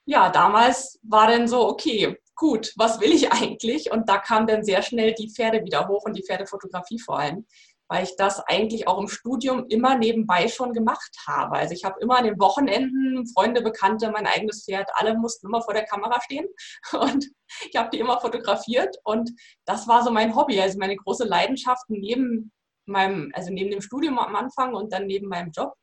ja, 0.05 0.29
damals 0.29 0.99
war 1.03 1.27
dann 1.27 1.47
so, 1.47 1.67
okay, 1.67 2.17
gut, 2.35 2.73
was 2.77 2.99
will 2.99 3.11
ich 3.11 3.31
eigentlich? 3.31 3.91
Und 3.91 4.09
da 4.09 4.17
kam 4.17 4.47
dann 4.47 4.63
sehr 4.63 4.81
schnell 4.81 5.13
die 5.13 5.29
Pferde 5.29 5.63
wieder 5.63 5.87
hoch 5.87 6.03
und 6.05 6.15
die 6.15 6.23
Pferdefotografie 6.23 6.99
vor 6.99 7.19
allem 7.19 7.45
weil 7.87 8.03
ich 8.03 8.15
das 8.17 8.39
eigentlich 8.41 8.87
auch 8.87 8.99
im 8.99 9.07
Studium 9.07 9.65
immer 9.69 9.97
nebenbei 9.97 10.47
schon 10.47 10.73
gemacht 10.73 11.15
habe. 11.27 11.57
Also 11.57 11.73
ich 11.73 11.83
habe 11.83 11.99
immer 12.01 12.17
an 12.17 12.25
den 12.25 12.39
Wochenenden 12.39 13.27
Freunde, 13.27 13.61
Bekannte, 13.61 14.11
mein 14.11 14.27
eigenes 14.27 14.65
Pferd, 14.65 14.89
alle 14.95 15.15
mussten 15.15 15.47
immer 15.47 15.61
vor 15.61 15.73
der 15.73 15.85
Kamera 15.85 16.19
stehen 16.21 16.47
und 16.93 17.27
ich 17.69 17.75
habe 17.75 17.89
die 17.91 17.99
immer 17.99 18.19
fotografiert 18.19 18.97
und 19.03 19.31
das 19.65 19.87
war 19.87 20.03
so 20.03 20.11
mein 20.11 20.35
Hobby, 20.35 20.59
also 20.59 20.79
meine 20.79 20.95
große 20.95 21.25
Leidenschaft 21.25 21.83
neben 21.89 22.51
meinem, 22.85 23.31
also 23.33 23.51
neben 23.51 23.71
dem 23.71 23.81
Studium 23.81 24.19
am 24.19 24.35
Anfang 24.35 24.73
und 24.73 24.91
dann 24.93 25.07
neben 25.07 25.27
meinem 25.27 25.51
Job. 25.51 25.73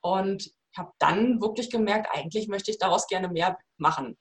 Und 0.00 0.46
ich 0.46 0.78
habe 0.78 0.92
dann 0.98 1.40
wirklich 1.40 1.70
gemerkt, 1.70 2.08
eigentlich 2.10 2.48
möchte 2.48 2.70
ich 2.70 2.78
daraus 2.78 3.06
gerne 3.06 3.28
mehr 3.28 3.58
machen. 3.78 4.16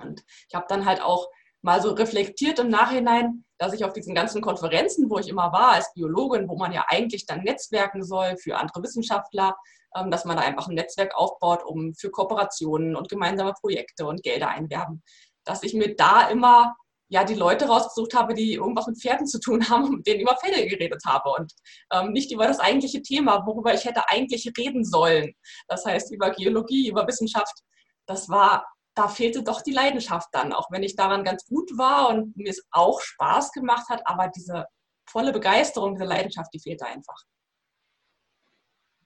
Und 0.00 0.24
ich 0.48 0.54
habe 0.54 0.66
dann 0.68 0.84
halt 0.84 1.00
auch 1.00 1.28
mal 1.62 1.82
so 1.82 1.90
reflektiert 1.90 2.58
im 2.58 2.68
Nachhinein, 2.68 3.44
dass 3.58 3.72
ich 3.72 3.84
auf 3.84 3.92
diesen 3.92 4.14
ganzen 4.14 4.40
Konferenzen, 4.40 5.10
wo 5.10 5.18
ich 5.18 5.28
immer 5.28 5.52
war 5.52 5.72
als 5.72 5.92
Biologin, 5.94 6.48
wo 6.48 6.56
man 6.56 6.72
ja 6.72 6.84
eigentlich 6.88 7.26
dann 7.26 7.42
netzwerken 7.42 8.04
soll 8.04 8.36
für 8.36 8.56
andere 8.56 8.82
Wissenschaftler, 8.82 9.56
ähm, 9.96 10.10
dass 10.10 10.24
man 10.24 10.36
da 10.36 10.42
einfach 10.42 10.68
ein 10.68 10.74
Netzwerk 10.74 11.14
aufbaut, 11.16 11.64
um 11.64 11.94
für 11.94 12.10
Kooperationen 12.10 12.94
und 12.94 13.08
gemeinsame 13.08 13.54
Projekte 13.60 14.06
und 14.06 14.22
Gelder 14.22 14.48
einwerben, 14.48 15.02
dass 15.44 15.62
ich 15.62 15.74
mir 15.74 15.96
da 15.96 16.28
immer 16.28 16.76
ja 17.10 17.24
die 17.24 17.34
Leute 17.34 17.66
rausgesucht 17.66 18.14
habe, 18.14 18.34
die 18.34 18.54
irgendwas 18.54 18.86
mit 18.86 19.00
Pferden 19.00 19.26
zu 19.26 19.40
tun 19.40 19.68
haben 19.68 19.84
und 19.84 19.96
mit 19.96 20.06
denen 20.06 20.20
über 20.20 20.36
Pferde 20.36 20.66
geredet 20.66 21.02
habe 21.06 21.30
und 21.30 21.52
ähm, 21.92 22.12
nicht 22.12 22.30
über 22.30 22.46
das 22.46 22.60
eigentliche 22.60 23.02
Thema, 23.02 23.44
worüber 23.46 23.74
ich 23.74 23.84
hätte 23.84 24.08
eigentlich 24.08 24.52
reden 24.58 24.84
sollen. 24.84 25.32
Das 25.68 25.84
heißt 25.84 26.12
über 26.12 26.30
Geologie, 26.30 26.88
über 26.88 27.06
Wissenschaft. 27.06 27.62
Das 28.06 28.28
war 28.28 28.66
da 28.98 29.06
fehlte 29.06 29.44
doch 29.44 29.62
die 29.62 29.72
Leidenschaft 29.72 30.28
dann, 30.32 30.52
auch 30.52 30.70
wenn 30.72 30.82
ich 30.82 30.96
daran 30.96 31.22
ganz 31.22 31.46
gut 31.46 31.70
war 31.78 32.08
und 32.08 32.36
mir 32.36 32.50
es 32.50 32.66
auch 32.72 33.00
Spaß 33.00 33.52
gemacht 33.52 33.88
hat, 33.88 34.02
aber 34.04 34.28
diese 34.34 34.66
volle 35.08 35.32
Begeisterung, 35.32 35.94
diese 35.94 36.04
Leidenschaft, 36.04 36.52
die 36.52 36.58
fehlte 36.58 36.84
einfach. 36.84 37.22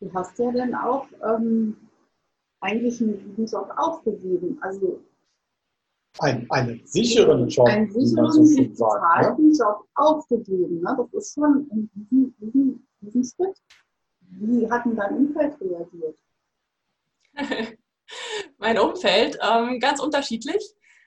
Du 0.00 0.12
hast 0.14 0.38
ja 0.38 0.50
dann 0.50 0.74
auch 0.74 1.06
ähm, 1.22 1.76
eigentlich 2.60 3.00
einen 3.02 3.46
Job 3.46 3.70
aufgegeben. 3.76 4.58
Also 4.62 5.02
ein, 6.20 6.50
einen 6.50 6.80
sicheren 6.86 7.46
Job. 7.48 7.68
Einen 7.68 7.92
sicheren, 7.92 8.32
so 8.32 8.62
bezahlten 8.62 9.48
ne? 9.48 9.56
Job 9.58 9.86
aufgegeben. 9.94 10.80
Ne? 10.80 10.96
Das 10.96 11.12
ist 11.12 11.34
schon 11.34 11.68
ein 11.70 11.90
riesen, 11.94 12.34
riesen, 12.40 12.88
riesen 13.02 13.24
Schritt. 13.24 13.58
Wie 14.20 14.70
hat 14.70 14.86
denn 14.86 14.96
dein 14.96 15.16
Umfeld 15.18 15.54
reagiert? 15.60 16.18
mein 18.58 18.78
Umfeld, 18.78 19.38
ähm, 19.42 19.80
ganz 19.80 20.00
unterschiedlich. 20.00 20.62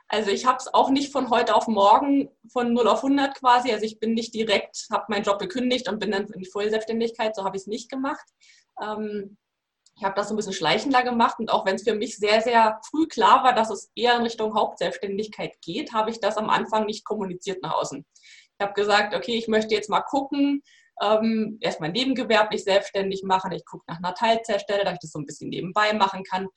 Also 0.07 0.29
ich 0.29 0.45
habe 0.45 0.57
es 0.59 0.71
auch 0.73 0.89
nicht 0.89 1.11
von 1.11 1.29
heute 1.29 1.55
auf 1.55 1.67
morgen 1.67 2.29
von 2.51 2.73
0 2.73 2.87
auf 2.87 3.03
100 3.03 3.35
quasi. 3.35 3.71
Also 3.71 3.85
ich 3.85 3.99
bin 3.99 4.13
nicht 4.13 4.33
direkt, 4.33 4.87
habe 4.91 5.05
meinen 5.09 5.23
Job 5.23 5.39
gekündigt 5.39 5.89
und 5.89 5.99
bin 5.99 6.11
dann 6.11 6.27
in 6.27 6.39
die 6.39 6.49
Vollselbstständigkeit. 6.49 7.35
So 7.35 7.43
habe 7.43 7.57
ich 7.57 7.63
es 7.63 7.67
nicht 7.67 7.89
gemacht. 7.89 8.25
Ähm, 8.81 9.37
ich 9.97 10.03
habe 10.03 10.15
das 10.15 10.27
so 10.27 10.33
ein 10.33 10.37
bisschen 10.37 10.53
schleichender 10.53 11.03
gemacht 11.03 11.39
und 11.39 11.49
auch 11.49 11.65
wenn 11.65 11.75
es 11.75 11.83
für 11.83 11.95
mich 11.95 12.17
sehr, 12.17 12.41
sehr 12.41 12.81
früh 12.89 13.07
klar 13.07 13.43
war, 13.43 13.53
dass 13.53 13.69
es 13.69 13.91
eher 13.95 14.15
in 14.17 14.23
Richtung 14.23 14.53
Hauptselbstständigkeit 14.53 15.53
geht, 15.61 15.93
habe 15.93 16.11
ich 16.11 16.19
das 16.19 16.37
am 16.37 16.49
Anfang 16.49 16.85
nicht 16.85 17.05
kommuniziert 17.05 17.63
nach 17.63 17.75
außen. 17.75 18.05
Ich 18.57 18.63
habe 18.63 18.73
gesagt, 18.73 19.15
okay, 19.15 19.37
ich 19.37 19.47
möchte 19.47 19.73
jetzt 19.73 19.89
mal 19.89 20.01
gucken, 20.01 20.61
ähm, 21.01 21.57
erstmal 21.61 21.91
nebengewerblich 21.91 22.63
selbstständig 22.63 23.23
machen. 23.23 23.51
Ich 23.53 23.65
gucke 23.65 23.85
nach 23.87 23.97
einer 23.97 24.13
Teilzeitstelle, 24.13 24.83
dass 24.83 24.93
ich 24.93 24.99
das 24.99 25.11
so 25.11 25.19
ein 25.19 25.25
bisschen 25.25 25.49
nebenbei 25.49 25.93
machen 25.93 26.23
kann 26.23 26.47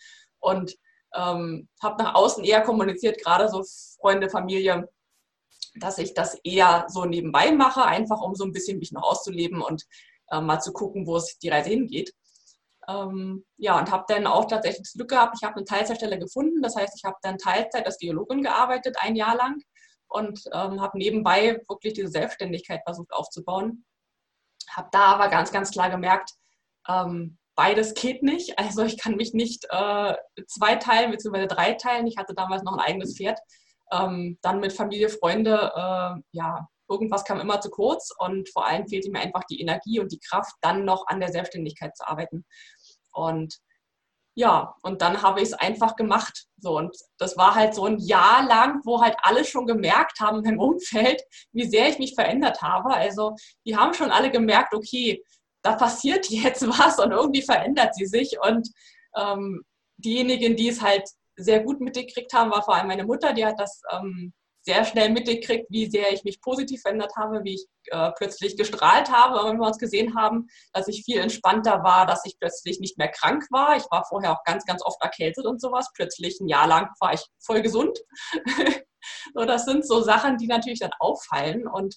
und 0.40 0.76
ähm, 1.14 1.68
habe 1.82 2.02
nach 2.02 2.14
außen 2.14 2.44
eher 2.44 2.62
kommuniziert, 2.62 3.22
gerade 3.22 3.48
so 3.48 3.64
Freunde, 4.00 4.28
Familie, 4.28 4.88
dass 5.76 5.98
ich 5.98 6.14
das 6.14 6.34
eher 6.44 6.86
so 6.88 7.04
nebenbei 7.04 7.52
mache, 7.52 7.84
einfach 7.84 8.20
um 8.20 8.34
so 8.34 8.44
ein 8.44 8.52
bisschen 8.52 8.78
mich 8.78 8.92
noch 8.92 9.02
auszuleben 9.02 9.62
und 9.62 9.84
äh, 10.30 10.40
mal 10.40 10.60
zu 10.60 10.72
gucken, 10.72 11.06
wo 11.06 11.16
es 11.16 11.38
die 11.38 11.48
Reise 11.48 11.70
hingeht. 11.70 12.12
Ähm, 12.88 13.44
ja, 13.56 13.78
und 13.78 13.90
habe 13.90 14.04
dann 14.08 14.26
auch 14.26 14.46
tatsächlich 14.46 14.82
das 14.82 14.94
Glück 14.94 15.10
gehabt, 15.10 15.36
ich 15.38 15.46
habe 15.46 15.56
eine 15.56 15.64
Teilzeitstelle 15.64 16.18
gefunden. 16.18 16.62
Das 16.62 16.74
heißt, 16.74 16.94
ich 16.96 17.04
habe 17.04 17.16
dann 17.22 17.38
Teilzeit 17.38 17.86
als 17.86 17.98
Geologin 17.98 18.42
gearbeitet, 18.42 18.96
ein 19.00 19.14
Jahr 19.14 19.36
lang 19.36 19.62
und 20.08 20.40
ähm, 20.52 20.80
habe 20.80 20.98
nebenbei 20.98 21.60
wirklich 21.68 21.94
diese 21.94 22.08
Selbstständigkeit 22.08 22.80
versucht 22.84 23.12
aufzubauen. 23.12 23.84
Habe 24.70 24.88
da 24.92 25.04
aber 25.14 25.28
ganz, 25.28 25.52
ganz 25.52 25.70
klar 25.70 25.90
gemerkt, 25.90 26.32
ähm, 26.88 27.37
beides 27.58 27.94
geht 27.94 28.22
nicht. 28.22 28.56
Also 28.56 28.84
ich 28.84 28.96
kann 28.98 29.16
mich 29.16 29.34
nicht 29.34 29.66
äh, 29.70 30.14
zwei 30.46 30.76
teilen 30.76 31.10
bzw. 31.10 31.48
drei 31.48 31.72
teilen. 31.72 32.06
Ich 32.06 32.16
hatte 32.16 32.32
damals 32.32 32.62
noch 32.62 32.74
ein 32.74 32.78
eigenes 32.78 33.16
Pferd. 33.16 33.40
Ähm, 33.90 34.38
dann 34.42 34.60
mit 34.60 34.72
Familie, 34.72 35.08
Freunde, 35.08 35.72
äh, 35.74 36.22
ja, 36.30 36.68
irgendwas 36.88 37.24
kam 37.24 37.40
immer 37.40 37.60
zu 37.60 37.68
kurz 37.70 38.14
und 38.16 38.48
vor 38.50 38.64
allem 38.64 38.86
fehlte 38.86 39.10
mir 39.10 39.18
einfach 39.18 39.42
die 39.50 39.60
Energie 39.60 39.98
und 39.98 40.12
die 40.12 40.20
Kraft, 40.20 40.52
dann 40.60 40.84
noch 40.84 41.08
an 41.08 41.18
der 41.18 41.32
Selbstständigkeit 41.32 41.96
zu 41.96 42.06
arbeiten. 42.06 42.46
Und 43.12 43.58
ja, 44.36 44.76
und 44.82 45.02
dann 45.02 45.20
habe 45.22 45.40
ich 45.40 45.48
es 45.48 45.54
einfach 45.54 45.96
gemacht. 45.96 46.46
So, 46.58 46.76
und 46.76 46.96
das 47.18 47.36
war 47.36 47.56
halt 47.56 47.74
so 47.74 47.86
ein 47.86 47.98
Jahr 47.98 48.46
lang, 48.46 48.82
wo 48.84 49.02
halt 49.02 49.16
alle 49.22 49.44
schon 49.44 49.66
gemerkt 49.66 50.20
haben 50.20 50.44
im 50.44 50.60
Umfeld, 50.60 51.20
wie 51.50 51.68
sehr 51.68 51.88
ich 51.88 51.98
mich 51.98 52.14
verändert 52.14 52.62
habe. 52.62 52.94
Also 52.94 53.34
die 53.66 53.76
haben 53.76 53.94
schon 53.94 54.12
alle 54.12 54.30
gemerkt, 54.30 54.74
okay, 54.74 55.24
da 55.62 55.74
passiert 55.74 56.26
jetzt 56.30 56.66
was 56.66 56.98
und 56.98 57.12
irgendwie 57.12 57.42
verändert 57.42 57.94
sie 57.94 58.06
sich. 58.06 58.36
Und 58.40 58.68
ähm, 59.16 59.62
diejenigen, 59.96 60.56
die 60.56 60.68
es 60.68 60.82
halt 60.82 61.08
sehr 61.36 61.60
gut 61.60 61.80
mitgekriegt 61.80 62.32
haben, 62.32 62.50
war 62.50 62.62
vor 62.62 62.74
allem 62.74 62.88
meine 62.88 63.04
Mutter, 63.04 63.32
die 63.32 63.46
hat 63.46 63.58
das 63.58 63.80
ähm, 63.92 64.32
sehr 64.68 64.84
schnell 64.84 65.08
mitgekriegt, 65.10 65.66
wie 65.70 65.88
sehr 65.88 66.12
ich 66.12 66.24
mich 66.24 66.42
positiv 66.42 66.82
verändert 66.82 67.12
habe, 67.16 67.42
wie 67.42 67.54
ich 67.54 67.66
äh, 67.86 68.10
plötzlich 68.16 68.56
gestrahlt 68.56 69.10
habe, 69.10 69.48
wenn 69.48 69.56
wir 69.58 69.66
uns 69.66 69.78
gesehen 69.78 70.14
haben, 70.14 70.46
dass 70.74 70.88
ich 70.88 71.04
viel 71.04 71.18
entspannter 71.18 71.82
war, 71.84 72.06
dass 72.06 72.26
ich 72.26 72.38
plötzlich 72.38 72.78
nicht 72.78 72.98
mehr 72.98 73.08
krank 73.08 73.46
war. 73.50 73.76
Ich 73.76 73.84
war 73.90 74.04
vorher 74.06 74.32
auch 74.32 74.44
ganz, 74.44 74.66
ganz 74.66 74.84
oft 74.84 75.00
erkältet 75.00 75.46
und 75.46 75.60
sowas. 75.60 75.88
Plötzlich 75.94 76.38
ein 76.40 76.48
Jahr 76.48 76.66
lang 76.66 76.90
war 77.00 77.14
ich 77.14 77.24
voll 77.38 77.62
gesund. 77.62 77.98
so, 79.34 79.44
das 79.46 79.64
sind 79.64 79.86
so 79.86 80.02
Sachen, 80.02 80.36
die 80.36 80.48
natürlich 80.48 80.80
dann 80.80 80.92
auffallen 80.98 81.66
und 81.66 81.96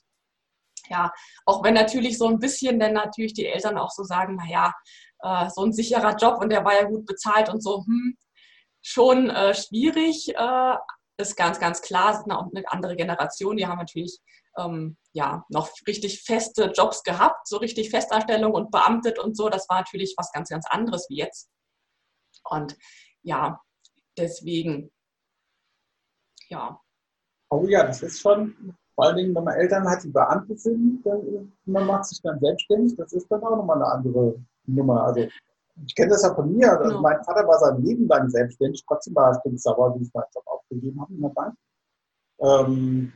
ja, 0.91 1.11
auch 1.45 1.63
wenn 1.63 1.73
natürlich 1.73 2.17
so 2.17 2.27
ein 2.27 2.39
bisschen 2.39 2.79
dann 2.79 2.93
natürlich 2.93 3.33
die 3.33 3.47
Eltern 3.47 3.77
auch 3.77 3.91
so 3.91 4.03
sagen, 4.03 4.35
naja, 4.35 4.73
äh, 5.19 5.49
so 5.49 5.63
ein 5.63 5.73
sicherer 5.73 6.15
Job 6.17 6.39
und 6.39 6.49
der 6.49 6.65
war 6.65 6.75
ja 6.75 6.83
gut 6.83 7.05
bezahlt 7.05 7.49
und 7.49 7.63
so, 7.63 7.83
hm, 7.85 8.17
schon 8.81 9.29
äh, 9.29 9.53
schwierig, 9.55 10.35
äh, 10.35 10.75
ist 11.17 11.37
ganz, 11.37 11.59
ganz 11.59 11.81
klar, 11.81 12.15
sind 12.15 12.31
auch 12.31 12.47
eine 12.53 12.69
andere 12.71 12.95
Generation, 12.95 13.55
die 13.55 13.67
haben 13.67 13.77
natürlich 13.77 14.19
ähm, 14.57 14.97
ja, 15.13 15.45
noch 15.49 15.69
richtig 15.87 16.23
feste 16.23 16.71
Jobs 16.75 17.03
gehabt, 17.03 17.47
so 17.47 17.57
richtig 17.57 17.89
Festanstellung 17.89 18.53
und 18.53 18.71
beamtet 18.71 19.19
und 19.19 19.35
so. 19.37 19.49
Das 19.49 19.69
war 19.69 19.77
natürlich 19.79 20.13
was 20.17 20.31
ganz, 20.31 20.49
ganz 20.49 20.65
anderes 20.69 21.05
wie 21.09 21.17
jetzt. 21.17 21.49
Und 22.49 22.75
ja, 23.21 23.61
deswegen, 24.17 24.91
ja. 26.47 26.81
Oh 27.49 27.65
ja, 27.67 27.85
das 27.85 28.01
ist 28.01 28.19
schon, 28.19 28.75
vor 29.01 29.07
allen 29.07 29.17
Dingen, 29.17 29.33
wenn 29.33 29.45
man 29.45 29.55
Eltern 29.55 29.89
hat, 29.89 30.03
die 30.03 30.09
Beamte 30.09 30.55
sind, 30.55 31.01
dann, 31.03 31.51
man 31.65 31.87
macht 31.87 32.05
sich 32.05 32.21
dann 32.21 32.39
selbstständig, 32.39 32.95
das 32.97 33.11
ist 33.13 33.31
dann 33.31 33.41
auch 33.41 33.57
nochmal 33.57 33.77
eine 33.77 33.87
andere 33.87 34.35
Nummer. 34.67 35.05
Also 35.05 35.21
ich 35.87 35.95
kenne 35.95 36.11
das 36.11 36.21
ja 36.21 36.35
von 36.35 36.55
mir. 36.55 36.71
Also 36.71 36.83
genau. 36.83 37.01
Mein 37.01 37.23
Vater 37.23 37.47
war 37.47 37.57
sein 37.57 37.81
Leben 37.81 38.07
lang 38.07 38.29
selbstständig, 38.29 38.83
trotzdem 38.87 39.15
war 39.15 39.31
er 39.31 39.39
stinksauer, 39.39 39.95
wie 39.97 40.03
ich 40.03 40.13
meinen 40.13 40.25
Job 40.35 40.43
aufgegeben 40.45 41.01
habe 41.01 41.13
in 41.15 41.21
der 41.21 41.29
Bank. 41.29 41.55
Ähm, 42.41 43.11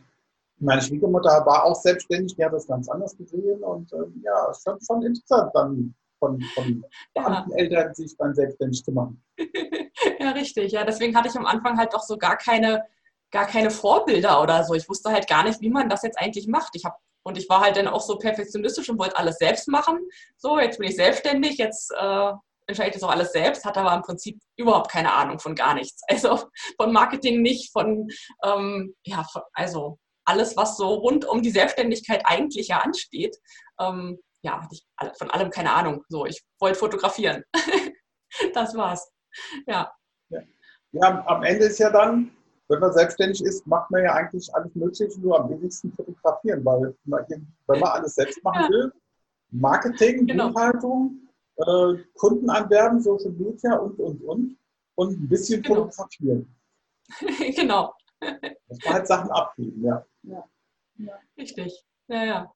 meine 0.58 0.82
Schwiegermutter 0.82 1.46
war 1.46 1.66
auch 1.66 1.76
selbstständig, 1.76 2.36
die 2.36 2.44
hat 2.44 2.54
das 2.54 2.66
ganz 2.66 2.90
anders 2.90 3.16
gesehen 3.16 3.62
und 3.62 3.94
ähm, 3.94 4.24
ja, 4.24 4.50
es 4.50 4.66
ist 4.66 4.88
schon, 4.88 5.04
interessant, 5.04 5.52
dann 5.54 5.94
von, 6.18 6.42
von 6.56 6.84
Beamteneltern 7.14 7.88
ja. 7.90 7.94
sich 7.94 8.18
dann 8.18 8.34
selbstständig 8.34 8.84
zu 8.84 8.92
machen. 8.92 9.24
ja, 10.20 10.32
richtig. 10.32 10.72
Ja, 10.72 10.84
deswegen 10.84 11.16
hatte 11.16 11.28
ich 11.28 11.36
am 11.36 11.46
Anfang 11.46 11.78
halt 11.78 11.94
auch 11.94 12.02
so 12.02 12.18
gar 12.18 12.38
keine, 12.38 12.86
gar 13.36 13.46
keine 13.46 13.70
Vorbilder 13.70 14.42
oder 14.42 14.64
so. 14.64 14.76
Ich 14.76 14.88
wusste 14.88 15.12
halt 15.12 15.28
gar 15.28 15.44
nicht, 15.44 15.60
wie 15.60 15.70
man 15.70 15.90
das 15.90 16.04
jetzt 16.04 16.18
eigentlich 16.18 16.48
macht. 16.48 16.74
Ich 16.74 16.86
habe 16.86 16.96
und 17.24 17.38
ich 17.38 17.50
war 17.50 17.60
halt 17.60 17.76
dann 17.76 17.90
auch 17.90 18.00
so 18.00 18.18
perfektionistisch 18.18 18.88
und 18.90 18.98
wollte 18.98 19.18
alles 19.18 19.40
selbst 19.40 19.68
machen. 19.68 20.00
So, 20.38 20.58
jetzt 20.58 20.78
bin 20.78 20.88
ich 20.88 20.96
selbstständig, 20.96 21.58
jetzt 21.58 21.92
äh, 21.92 22.32
entscheide 22.68 22.90
ich 22.90 22.94
das 22.94 23.04
auch 23.04 23.12
alles 23.12 23.34
selbst, 23.34 23.66
hatte 23.66 23.82
aber 23.82 23.94
im 23.94 24.04
Prinzip 24.04 24.40
überhaupt 24.56 24.90
keine 24.90 25.12
Ahnung 25.12 25.40
von 25.40 25.54
gar 25.54 25.74
nichts. 25.74 26.02
Also 26.08 26.48
von 26.80 26.94
Marketing 26.94 27.42
nicht, 27.42 27.74
von, 27.74 28.08
ähm, 28.42 28.96
ja, 29.04 29.26
also 29.54 29.98
alles, 30.24 30.56
was 30.56 30.78
so 30.78 30.94
rund 30.94 31.26
um 31.26 31.42
die 31.42 31.52
Selbstständigkeit 31.52 32.22
eigentlich 32.26 32.70
ja 32.70 32.78
ansteht. 32.80 33.36
Ähm, 33.82 34.18
ja, 34.44 34.62
hatte 34.62 34.76
ich 34.76 34.86
von 35.18 35.30
allem 35.30 35.50
keine 35.50 35.74
Ahnung. 35.74 36.06
So, 36.08 36.26
ich 36.26 36.42
wollte 36.62 36.80
fotografieren. 36.80 37.44
das 38.54 38.76
war's. 38.76 39.12
Ja. 39.68 39.92
ja. 40.30 40.40
Ja, 40.94 41.26
am 41.28 41.44
Ende 41.44 41.66
ist 41.66 41.80
ja 41.80 41.90
dann, 41.90 42.32
wenn 42.68 42.80
man 42.80 42.94
selbstständig 42.94 43.44
ist, 43.44 43.66
macht 43.68 43.92
man 43.92 44.04
ja 44.04 44.14
eigentlich 44.14 44.54
alles 44.56 44.74
Mögliche, 44.76 45.20
nur 45.20 45.40
am 45.40 45.50
wenigsten 45.50 45.92
fotografieren, 45.94 46.66
weil 46.66 46.96
man, 47.06 47.26
wenn 47.30 47.80
man 47.80 47.84
alles 47.84 48.16
selbst 48.16 48.44
machen 48.44 48.64
ja. 48.64 48.70
will, 48.70 48.94
Marketing, 49.52 50.26
genau. 50.26 50.50
Buchhaltung, 50.50 51.30
äh, 51.58 52.04
Kunden 52.16 52.50
anwerben, 52.50 53.02
Social 53.02 53.32
Media 53.32 53.76
und, 53.76 54.00
und, 54.00 54.22
und, 54.24 54.58
und 54.96 55.20
ein 55.20 55.30
bisschen 55.30 55.62
genau. 55.62 55.86
fotografieren. 55.86 56.56
genau. 57.56 57.94
Das 58.20 58.86
war 58.86 58.94
halt 58.94 59.08
Sachen 59.08 59.32
abgeben, 59.32 59.84
ja. 59.84 60.06
ja. 60.24 60.44
ja. 60.98 61.20
Richtig, 61.38 61.86
ja, 62.08 62.26
ja. 62.26 62.52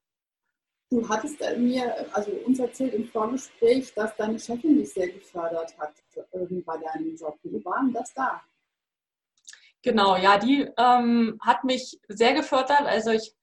Du 0.92 1.08
hattest 1.08 1.38
mir, 1.56 1.94
also 2.16 2.32
uns 2.44 2.58
erzählt 2.58 2.94
im 2.94 3.06
Vorgespräch, 3.06 3.94
dass 3.94 4.16
deine 4.16 4.40
Chefin 4.40 4.76
dich 4.76 4.92
sehr 4.92 5.08
gefördert 5.08 5.78
hat 5.78 5.94
bei 6.32 6.78
deinem 6.78 7.14
Job. 7.14 7.38
Wie 7.44 7.64
war 7.64 7.80
denn 7.80 7.92
das 7.92 8.12
da? 8.12 8.42
Genau, 9.82 10.16
ja, 10.16 10.36
die 10.38 10.68
ähm, 10.76 11.38
hat 11.40 11.64
mich 11.64 11.98
sehr 12.08 12.34
gefördert. 12.34 12.82
Also 12.82 13.10
ich 13.10 13.34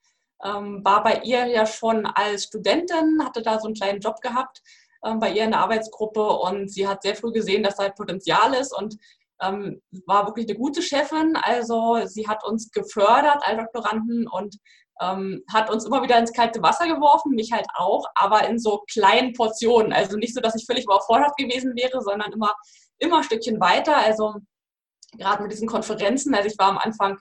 ähm, 0.43 0.81
war 0.83 1.03
bei 1.03 1.21
ihr 1.23 1.47
ja 1.47 1.65
schon 1.65 2.05
als 2.05 2.45
Studentin, 2.45 3.23
hatte 3.23 3.41
da 3.41 3.59
so 3.59 3.65
einen 3.65 3.75
kleinen 3.75 3.99
Job 3.99 4.21
gehabt 4.21 4.61
ähm, 5.03 5.19
bei 5.19 5.31
ihr 5.31 5.45
in 5.45 5.51
der 5.51 5.61
Arbeitsgruppe 5.61 6.21
und 6.21 6.69
sie 6.71 6.87
hat 6.87 7.01
sehr 7.01 7.15
früh 7.15 7.31
gesehen, 7.31 7.63
dass 7.63 7.77
da 7.77 7.83
halt 7.83 7.95
Potenzial 7.95 8.53
ist 8.53 8.71
und 8.71 8.97
ähm, 9.41 9.81
war 10.05 10.27
wirklich 10.27 10.47
eine 10.47 10.57
gute 10.57 10.81
Chefin. 10.81 11.35
Also 11.41 12.05
sie 12.05 12.27
hat 12.27 12.43
uns 12.43 12.71
gefördert 12.71 13.41
als 13.41 13.57
Doktoranden 13.57 14.27
und 14.27 14.57
ähm, 15.01 15.43
hat 15.51 15.69
uns 15.71 15.85
immer 15.85 16.01
wieder 16.03 16.17
ins 16.17 16.33
kalte 16.33 16.61
Wasser 16.61 16.87
geworfen, 16.87 17.33
mich 17.35 17.51
halt 17.51 17.67
auch, 17.75 18.05
aber 18.15 18.47
in 18.47 18.59
so 18.59 18.83
kleinen 18.91 19.33
Portionen. 19.33 19.93
Also 19.93 20.17
nicht 20.17 20.33
so, 20.33 20.41
dass 20.41 20.55
ich 20.55 20.65
völlig 20.65 20.85
überfordert 20.85 21.35
gewesen 21.37 21.73
wäre, 21.75 22.01
sondern 22.01 22.31
immer, 22.31 22.53
immer 22.99 23.17
ein 23.17 23.23
Stückchen 23.23 23.59
weiter. 23.59 23.95
Also 23.97 24.35
gerade 25.13 25.43
mit 25.43 25.51
diesen 25.51 25.67
Konferenzen, 25.67 26.35
also 26.35 26.49
ich 26.49 26.57
war 26.57 26.69
am 26.69 26.77
Anfang 26.77 27.19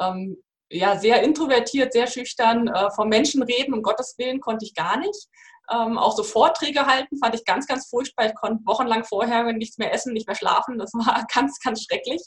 ähm, 0.00 0.42
ja 0.70 0.98
sehr 0.98 1.22
introvertiert, 1.22 1.92
sehr 1.92 2.06
schüchtern, 2.06 2.68
äh, 2.68 2.90
vom 2.90 3.08
Menschen 3.08 3.42
reden, 3.42 3.74
um 3.74 3.82
Gottes 3.82 4.14
Willen 4.18 4.40
konnte 4.40 4.64
ich 4.64 4.74
gar 4.74 4.98
nicht. 4.98 5.28
Ähm, 5.70 5.98
auch 5.98 6.16
so 6.16 6.22
Vorträge 6.22 6.86
halten 6.86 7.18
fand 7.18 7.34
ich 7.34 7.44
ganz, 7.44 7.66
ganz 7.66 7.88
furchtbar. 7.88 8.26
Ich 8.26 8.34
konnte 8.34 8.64
wochenlang 8.64 9.04
vorher 9.04 9.52
nichts 9.52 9.76
mehr 9.76 9.92
essen, 9.92 10.14
nicht 10.14 10.26
mehr 10.26 10.36
schlafen. 10.36 10.78
Das 10.78 10.92
war 10.94 11.26
ganz, 11.34 11.58
ganz 11.60 11.84
schrecklich. 11.84 12.22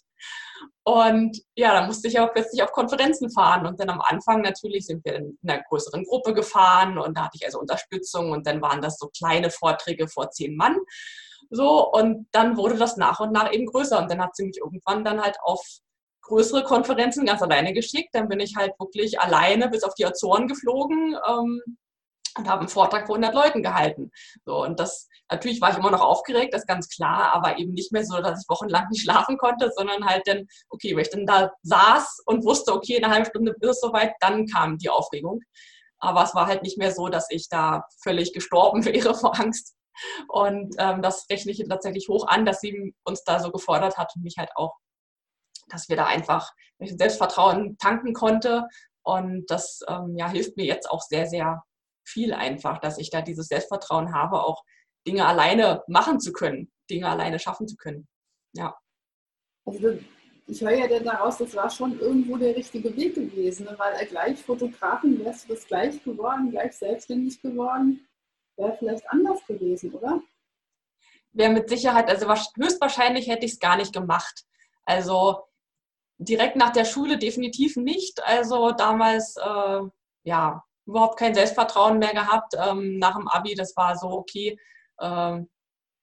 Und 0.83 1.41
ja, 1.55 1.73
dann 1.73 1.87
musste 1.87 2.07
ich 2.07 2.19
aber 2.19 2.31
plötzlich 2.31 2.61
auf 2.61 2.71
Konferenzen 2.71 3.31
fahren. 3.31 3.65
Und 3.65 3.79
dann 3.79 3.89
am 3.89 4.01
Anfang 4.01 4.41
natürlich 4.41 4.85
sind 4.85 5.03
wir 5.05 5.15
in 5.15 5.39
einer 5.43 5.63
größeren 5.63 6.03
Gruppe 6.05 6.33
gefahren 6.33 6.99
und 6.99 7.17
da 7.17 7.25
hatte 7.25 7.37
ich 7.39 7.45
also 7.45 7.59
Unterstützung 7.59 8.31
und 8.31 8.45
dann 8.45 8.61
waren 8.61 8.81
das 8.81 8.97
so 8.97 9.07
kleine 9.07 9.49
Vorträge 9.49 10.07
vor 10.07 10.29
zehn 10.29 10.55
Mann. 10.55 10.77
So, 11.51 11.91
und 11.91 12.27
dann 12.31 12.57
wurde 12.57 12.77
das 12.77 12.97
nach 12.97 13.19
und 13.19 13.31
nach 13.31 13.51
eben 13.51 13.65
größer. 13.65 13.99
Und 13.99 14.09
dann 14.09 14.21
hat 14.21 14.35
sie 14.35 14.45
mich 14.45 14.57
irgendwann 14.57 15.03
dann 15.03 15.21
halt 15.21 15.37
auf 15.43 15.61
größere 16.23 16.63
Konferenzen 16.63 17.25
ganz 17.25 17.41
alleine 17.41 17.73
geschickt. 17.73 18.09
Dann 18.13 18.29
bin 18.29 18.39
ich 18.39 18.55
halt 18.55 18.73
wirklich 18.79 19.19
alleine 19.19 19.69
bis 19.69 19.83
auf 19.83 19.93
die 19.95 20.05
Azoren 20.05 20.47
geflogen. 20.47 21.15
Ähm, 21.27 21.61
und 22.37 22.47
habe 22.47 22.61
einen 22.61 22.69
Vortrag 22.69 23.07
vor 23.07 23.15
100 23.15 23.33
Leuten 23.33 23.63
gehalten. 23.63 24.11
So, 24.45 24.63
und 24.63 24.79
das, 24.79 25.07
natürlich 25.29 25.59
war 25.61 25.71
ich 25.71 25.77
immer 25.77 25.91
noch 25.91 26.01
aufgeregt, 26.01 26.53
das 26.53 26.61
ist 26.61 26.67
ganz 26.67 26.87
klar, 26.87 27.33
aber 27.33 27.57
eben 27.59 27.73
nicht 27.73 27.91
mehr 27.91 28.05
so, 28.05 28.21
dass 28.21 28.41
ich 28.41 28.49
wochenlang 28.49 28.87
nicht 28.91 29.03
schlafen 29.03 29.37
konnte, 29.37 29.71
sondern 29.75 30.05
halt 30.05 30.27
dann, 30.27 30.47
okay, 30.69 30.95
wenn 30.95 31.01
ich 31.01 31.09
dann 31.09 31.25
da 31.25 31.51
saß 31.63 32.23
und 32.25 32.45
wusste, 32.45 32.73
okay, 32.73 32.95
in 32.95 33.03
einer 33.03 33.13
halben 33.13 33.29
Stunde 33.29 33.53
ist 33.59 33.69
es 33.69 33.81
soweit, 33.81 34.13
dann 34.19 34.47
kam 34.47 34.77
die 34.77 34.89
Aufregung. 34.89 35.41
Aber 35.99 36.23
es 36.23 36.33
war 36.33 36.47
halt 36.47 36.63
nicht 36.63 36.77
mehr 36.77 36.91
so, 36.91 37.09
dass 37.09 37.27
ich 37.29 37.47
da 37.49 37.83
völlig 38.01 38.33
gestorben 38.33 38.85
wäre 38.85 39.13
vor 39.13 39.39
Angst. 39.39 39.75
Und 40.27 40.75
ähm, 40.77 41.01
das 41.01 41.27
rechne 41.29 41.51
ich 41.51 41.63
tatsächlich 41.67 42.07
hoch 42.09 42.27
an, 42.27 42.45
dass 42.45 42.61
sie 42.61 42.93
uns 43.03 43.23
da 43.23 43.39
so 43.39 43.51
gefordert 43.51 43.97
hat 43.97 44.13
und 44.15 44.23
mich 44.23 44.35
halt 44.37 44.49
auch, 44.55 44.77
dass 45.67 45.89
wir 45.89 45.95
da 45.95 46.05
einfach 46.05 46.51
Selbstvertrauen 46.79 47.77
tanken 47.77 48.13
konnte. 48.13 48.67
Und 49.03 49.45
das 49.49 49.81
ähm, 49.87 50.15
ja, 50.17 50.29
hilft 50.29 50.57
mir 50.57 50.65
jetzt 50.65 50.89
auch 50.89 51.01
sehr, 51.01 51.27
sehr 51.27 51.63
viel 52.05 52.33
einfach, 52.33 52.79
dass 52.79 52.97
ich 52.97 53.09
da 53.09 53.21
dieses 53.21 53.47
Selbstvertrauen 53.47 54.13
habe, 54.13 54.43
auch 54.43 54.63
Dinge 55.07 55.25
alleine 55.25 55.83
machen 55.87 56.19
zu 56.19 56.31
können, 56.31 56.71
Dinge 56.89 57.07
alleine 57.07 57.39
schaffen 57.39 57.67
zu 57.67 57.75
können. 57.75 58.07
Ja. 58.53 58.75
Also 59.65 59.97
ich 60.47 60.61
höre 60.61 60.71
ja 60.71 60.87
dann 60.87 61.05
daraus, 61.05 61.37
das 61.37 61.55
war 61.55 61.69
schon 61.69 61.99
irgendwo 61.99 62.37
der 62.37 62.55
richtige 62.55 62.95
Weg 62.95 63.15
gewesen, 63.15 63.65
ne? 63.65 63.75
weil 63.77 64.05
gleich 64.07 64.39
Fotografen, 64.39 65.23
wärst 65.23 65.45
du 65.45 65.53
das 65.53 65.65
gleich 65.65 66.03
geworden, 66.03 66.51
gleich 66.51 66.73
selbstständig 66.73 67.41
geworden, 67.41 68.05
wäre 68.61 68.77
vielleicht 68.77 69.09
anders 69.09 69.45
gewesen, 69.45 69.93
oder? 69.93 70.21
Wäre 71.33 71.51
mit 71.51 71.69
Sicherheit, 71.69 72.09
also 72.09 72.27
höchstwahrscheinlich 72.29 73.27
hätte 73.27 73.45
ich 73.45 73.53
es 73.53 73.59
gar 73.59 73.77
nicht 73.77 73.93
gemacht. 73.93 74.45
Also 74.85 75.43
direkt 76.17 76.55
nach 76.55 76.71
der 76.71 76.85
Schule 76.85 77.17
definitiv 77.17 77.75
nicht. 77.75 78.23
Also 78.23 78.71
damals, 78.71 79.35
äh, 79.37 79.81
ja, 80.23 80.63
überhaupt 80.85 81.17
kein 81.17 81.33
Selbstvertrauen 81.33 81.99
mehr 81.99 82.13
gehabt 82.13 82.53
ähm, 82.57 82.97
nach 82.99 83.15
dem 83.15 83.27
Abi. 83.27 83.55
Das 83.55 83.75
war 83.75 83.97
so, 83.97 84.09
okay, 84.09 84.57
ähm, 84.99 85.49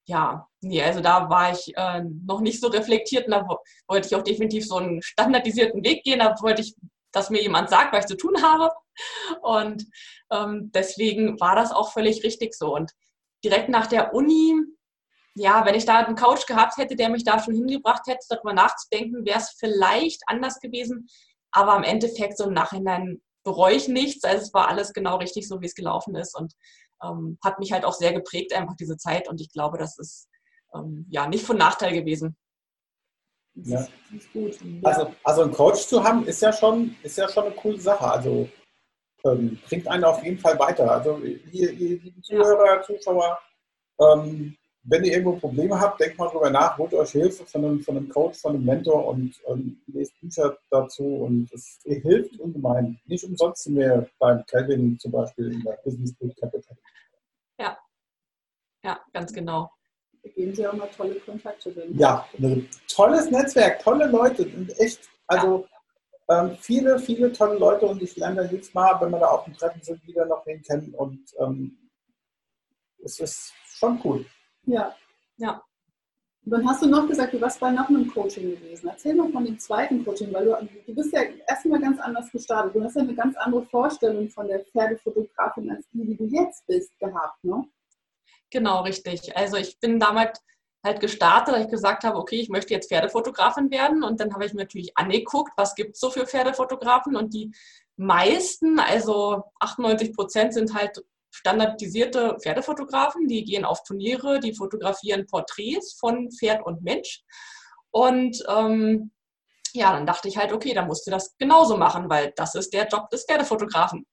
ja, 0.07 0.49
nee, 0.63 0.83
also 0.83 1.01
da 1.01 1.29
war 1.29 1.53
ich 1.53 1.77
äh, 1.77 2.03
noch 2.27 2.41
nicht 2.41 2.61
so 2.61 2.69
reflektiert 2.69 3.27
und 3.27 3.33
da 3.33 3.47
wollte 3.87 4.09
ich 4.09 4.15
auch 4.17 4.23
definitiv 4.23 4.67
so 4.67 4.77
einen 4.77 5.03
standardisierten 5.03 5.85
Weg 5.85 6.03
gehen. 6.03 6.21
Da 6.21 6.35
wollte 6.41 6.63
ich, 6.63 6.75
dass 7.13 7.31
mir 7.31 7.43
jemand 7.43 7.71
sagt, 7.71 7.93
was 7.93 8.05
ich 8.05 8.09
zu 8.09 8.17
tun 8.17 8.43
habe. 8.43 8.73
Und 9.43 9.85
ähm, 10.31 10.71
deswegen 10.75 11.41
war 11.41 11.57
das 11.57 11.73
auch 11.73 11.93
völlig 11.93 12.25
richtig 12.25 12.55
so. 12.55 12.75
Und 12.75 12.93
direkt 13.45 13.69
nach 13.69 13.87
der 13.87 14.15
Uni, 14.15 14.55
ja, 15.35 15.65
wenn 15.65 15.75
ich 15.75 15.85
da 15.85 15.99
einen 15.99 16.17
Coach 16.17 16.47
gehabt 16.47 16.77
hätte, 16.77 16.97
der 16.97 17.09
mich 17.09 17.25
da 17.25 17.43
schon 17.43 17.55
hingebracht 17.55 18.03
hätte, 18.07 18.27
darüber 18.29 18.53
nachzudenken, 18.53 19.25
wäre 19.25 19.39
es 19.39 19.55
vielleicht 19.59 20.23
anders 20.27 20.59
gewesen. 20.59 21.09
Aber 21.53 21.77
im 21.77 21.85
Endeffekt 21.85 22.37
so 22.37 22.45
im 22.45 22.55
Nachhinein 22.55 23.21
bereue 23.45 23.77
ich 23.77 23.89
nichts. 23.89 24.25
Also 24.25 24.43
es 24.43 24.55
war 24.55 24.69
alles 24.69 24.93
genau 24.93 25.17
richtig, 25.17 25.49
so 25.49 25.61
wie 25.61 25.67
es 25.67 25.75
gelaufen 25.75 26.15
ist 26.17 26.37
und 26.37 26.53
ähm, 27.03 27.39
hat 27.43 27.59
mich 27.59 27.73
halt 27.73 27.85
auch 27.85 27.95
sehr 27.95 28.13
geprägt, 28.13 28.53
einfach 28.53 28.77
diese 28.77 28.97
Zeit. 28.97 29.29
Und 29.29 29.41
ich 29.41 29.51
glaube, 29.51 29.79
das 29.79 29.99
ist 29.99 30.29
ähm, 30.75 31.07
ja 31.09 31.27
nicht 31.27 31.45
von 31.45 31.57
Nachteil 31.57 31.93
gewesen. 31.93 32.37
Ja. 33.65 33.87
Also, 34.83 35.13
also 35.25 35.43
einen 35.43 35.53
Coach 35.53 35.87
zu 35.87 36.03
haben, 36.03 36.27
ist 36.27 36.43
ja 36.43 36.53
schon, 36.53 36.95
ist 37.03 37.19
ja 37.19 37.29
schon 37.29 37.45
eine 37.45 37.55
coole 37.55 37.81
Sache. 37.81 38.07
Also 38.07 38.49
ähm, 39.25 39.59
bringt 39.69 39.87
einen 39.89 40.05
auf 40.05 40.23
jeden 40.23 40.39
Fall 40.39 40.59
weiter. 40.59 40.91
Also 40.91 41.19
ihr, 41.19 41.71
ihr 41.73 41.99
lieben 42.01 42.23
Zuhörer, 42.23 42.77
ja. 42.77 42.83
Zuschauer, 42.83 43.39
ähm, 44.01 44.57
wenn 44.85 45.05
ihr 45.05 45.13
irgendwo 45.13 45.37
Probleme 45.37 45.79
habt, 45.79 46.01
denkt 46.01 46.19
mal 46.19 46.29
drüber 46.29 46.51
nach, 46.51 46.79
holt 46.79 46.95
euch 46.95 47.11
Hilfe 47.11 47.45
von 47.45 47.65
einem, 47.65 47.81
von 47.83 47.97
einem 47.97 48.09
Coach, 48.09 48.39
von 48.39 48.55
einem 48.55 48.65
Mentor 48.65 49.07
und 49.07 49.35
ähm, 49.47 49.83
lest 49.87 50.19
Bücher 50.21 50.57
dazu 50.71 51.05
und 51.05 51.53
es 51.53 51.79
hilft 51.85 52.39
ungemein. 52.41 52.99
Nicht 53.05 53.25
umsonst 53.25 53.65
sind 53.65 53.77
wir 53.77 54.09
beim 54.19 54.45
Calvin 54.47 54.99
zum 54.99 55.13
Beispiel 55.13 55.53
in 55.53 55.63
der 55.63 55.79
Business 55.85 56.15
Boot 56.15 56.35
Capital. 56.37 56.77
Ja, 57.61 57.77
ja, 58.85 59.01
ganz 59.13 59.33
genau. 59.33 59.71
Da 60.29 60.35
geben 60.35 60.55
Sie 60.55 60.67
auch 60.67 60.73
mal 60.75 60.89
tolle 60.89 61.15
Kontakte 61.21 61.73
drin. 61.73 61.97
Ja, 61.99 62.27
ein 62.39 62.69
tolles 62.89 63.31
Netzwerk, 63.31 63.81
tolle 63.81 64.07
Leute 64.07 64.45
und 64.45 64.79
echt, 64.79 65.01
also 65.27 65.67
ja. 66.29 66.45
ähm, 66.45 66.57
viele, 66.61 66.99
viele 66.99 67.33
tolle 67.33 67.59
Leute 67.59 67.87
und 67.87 68.03
ich 68.03 68.17
lerne 68.17 68.37
da 68.37 68.43
jedes 68.45 68.75
Mal, 68.75 69.01
wenn 69.01 69.11
wir 69.11 69.21
da 69.21 69.27
auf 69.27 69.45
dem 69.45 69.55
Treffen 69.55 69.83
sind, 69.83 70.07
wieder 70.07 70.27
noch 70.27 70.45
wen 70.47 70.63
kennen 70.63 70.95
und 70.95 71.21
ähm, 71.39 71.91
es 73.03 73.21
ist 73.21 73.53
schon 73.65 74.01
cool. 74.05 74.27
Ja. 74.67 74.95
Ja. 75.37 75.63
Und 76.45 76.53
dann 76.53 76.69
hast 76.69 76.83
du 76.83 76.89
noch 76.89 77.07
gesagt, 77.07 77.33
du 77.35 77.41
warst 77.41 77.61
bei 77.61 77.71
noch 77.71 77.89
einem 77.89 78.11
Coaching 78.11 78.51
gewesen. 78.51 78.89
Erzähl 78.89 79.15
mal 79.15 79.31
von 79.31 79.45
dem 79.45 79.59
zweiten 79.59 80.05
Coaching, 80.05 80.33
weil 80.33 80.47
du, 80.47 80.69
du 80.87 80.95
bist 80.95 81.13
ja 81.13 81.21
erstmal 81.47 81.81
ganz 81.81 82.01
anders 82.01 82.31
gestartet. 82.33 82.75
Du 82.75 82.83
hast 82.83 82.97
ja 82.97 83.03
eine 83.03 83.15
ganz 83.15 83.37
andere 83.37 83.63
Vorstellung 83.67 84.29
von 84.31 84.49
der 84.49 84.65
Pferdefotografin 84.65 85.71
als 85.71 85.89
die, 85.91 86.05
die 86.05 86.17
du 86.17 86.25
jetzt 86.25 86.67
bist, 86.67 86.99
gehabt, 86.99 87.45
ne? 87.45 87.65
Genau, 88.51 88.83
richtig. 88.83 89.37
Also 89.37 89.57
ich 89.57 89.79
bin 89.79 90.01
damals 90.01 90.41
halt 90.85 91.01
gestartet, 91.01 91.55
dass 91.55 91.65
ich 91.65 91.71
gesagt 91.71 92.05
habe, 92.05 92.19
okay, 92.19 92.37
ich 92.37 92.49
möchte 92.49 92.73
jetzt 92.73 92.89
Pferdefotografin 92.89 93.71
werden. 93.71 94.03
Und 94.03 94.21
dann 94.21 94.33
habe 94.33 94.47
ich 94.47 94.55
mir 94.55 94.63
natürlich 94.63 94.97
angeguckt, 94.97 95.53
was 95.57 95.75
gibt 95.75 95.95
es 95.95 96.01
so 96.01 96.11
für 96.11 96.27
Pferdefotografen. 96.27 97.17
Und 97.17 97.35
die 97.35 97.53
meisten, 97.97 98.79
also 98.79 99.45
98 99.61 100.15
Prozent, 100.15 100.55
sind 100.55 100.75
halt 100.75 101.03
standardisierte 101.31 102.39
Pferdefotografen, 102.41 103.29
die 103.29 103.45
gehen 103.45 103.65
auf 103.65 103.83
Turniere, 103.83 104.41
die 104.41 104.55
fotografieren 104.55 105.27
Porträts 105.27 105.95
von 105.95 106.31
Pferd 106.31 106.65
und 106.65 106.83
Mensch. 106.83 107.23
Und 107.91 108.43
ähm, 108.49 109.11
ja, 109.75 109.93
dann 109.93 110.07
dachte 110.07 110.29
ich 110.29 110.39
halt, 110.39 110.53
okay, 110.53 110.73
dann 110.73 110.87
musst 110.87 111.07
du 111.07 111.11
das 111.11 111.37
genauso 111.37 111.77
machen, 111.77 112.09
weil 112.09 112.33
das 112.37 112.55
ist 112.55 112.73
der 112.73 112.89
Job 112.89 113.11
des 113.11 113.25
Pferdefotografen. 113.25 114.07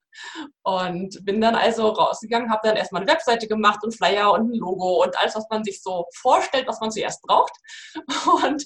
Und 0.63 1.23
bin 1.23 1.41
dann 1.41 1.55
also 1.55 1.89
rausgegangen, 1.89 2.51
habe 2.51 2.67
dann 2.67 2.77
erstmal 2.77 3.01
eine 3.01 3.11
Webseite 3.11 3.47
gemacht 3.47 3.83
und 3.83 3.95
Flyer 3.95 4.31
und 4.31 4.51
ein 4.51 4.59
Logo 4.59 5.03
und 5.03 5.17
alles, 5.19 5.35
was 5.35 5.47
man 5.49 5.63
sich 5.63 5.81
so 5.81 6.05
vorstellt, 6.15 6.67
was 6.67 6.79
man 6.79 6.91
zuerst 6.91 7.21
braucht. 7.21 7.53
Und 8.43 8.65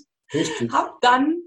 habe 0.72 0.92
dann, 1.02 1.38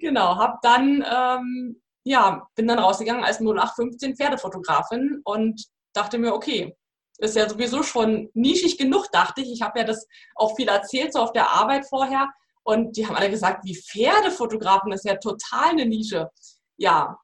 genau, 0.00 0.36
habe 0.36 0.58
dann 0.62 1.04
ähm, 1.06 1.82
ja, 2.04 2.46
bin 2.54 2.66
dann 2.66 2.78
rausgegangen 2.78 3.24
als 3.24 3.40
0815 3.40 4.16
Pferdefotografin 4.16 5.20
und 5.24 5.62
dachte 5.92 6.18
mir, 6.18 6.34
okay, 6.34 6.76
ist 7.18 7.36
ja 7.36 7.48
sowieso 7.48 7.82
schon 7.82 8.30
nischig 8.32 8.78
genug, 8.78 9.10
dachte 9.12 9.42
ich. 9.42 9.52
Ich 9.52 9.62
habe 9.62 9.80
ja 9.80 9.84
das 9.84 10.06
auch 10.34 10.56
viel 10.56 10.68
erzählt, 10.68 11.12
so 11.12 11.20
auf 11.20 11.32
der 11.32 11.50
Arbeit 11.50 11.86
vorher. 11.86 12.28
Und 12.62 12.96
die 12.96 13.06
haben 13.06 13.16
alle 13.16 13.30
gesagt, 13.30 13.64
wie 13.64 13.76
Pferdefotografen, 13.76 14.90
das 14.90 15.04
ist 15.04 15.10
ja 15.10 15.16
total 15.16 15.70
eine 15.70 15.86
Nische. 15.86 16.30
Ja, 16.78 17.18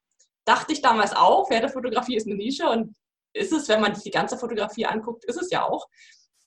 dachte 0.47 0.73
ich 0.73 0.81
damals 0.81 1.15
auch, 1.15 1.47
Pferdefotografie 1.47 2.15
ist 2.15 2.27
eine 2.27 2.35
Nische 2.35 2.69
und 2.69 2.95
ist 3.33 3.51
es, 3.51 3.67
wenn 3.67 3.81
man 3.81 3.93
sich 3.93 4.03
die 4.03 4.11
ganze 4.11 4.37
Fotografie 4.37 4.85
anguckt, 4.85 5.25
ist 5.25 5.39
es 5.41 5.51
ja 5.51 5.67
auch. 5.67 5.87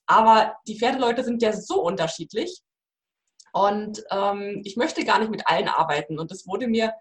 Aber 0.06 0.56
die 0.66 0.78
Pferdeleute 0.78 1.22
sind 1.22 1.42
ja 1.42 1.52
so 1.52 1.82
unterschiedlich. 1.82 2.62
Und 3.52 4.02
ähm, 4.10 4.62
ich 4.64 4.76
möchte 4.76 5.04
gar 5.04 5.18
nicht 5.18 5.30
mit 5.30 5.46
allen 5.46 5.68
arbeiten. 5.68 6.18
Und 6.18 6.30
das 6.30 6.46
wurde 6.46 6.66
mir 6.66 6.94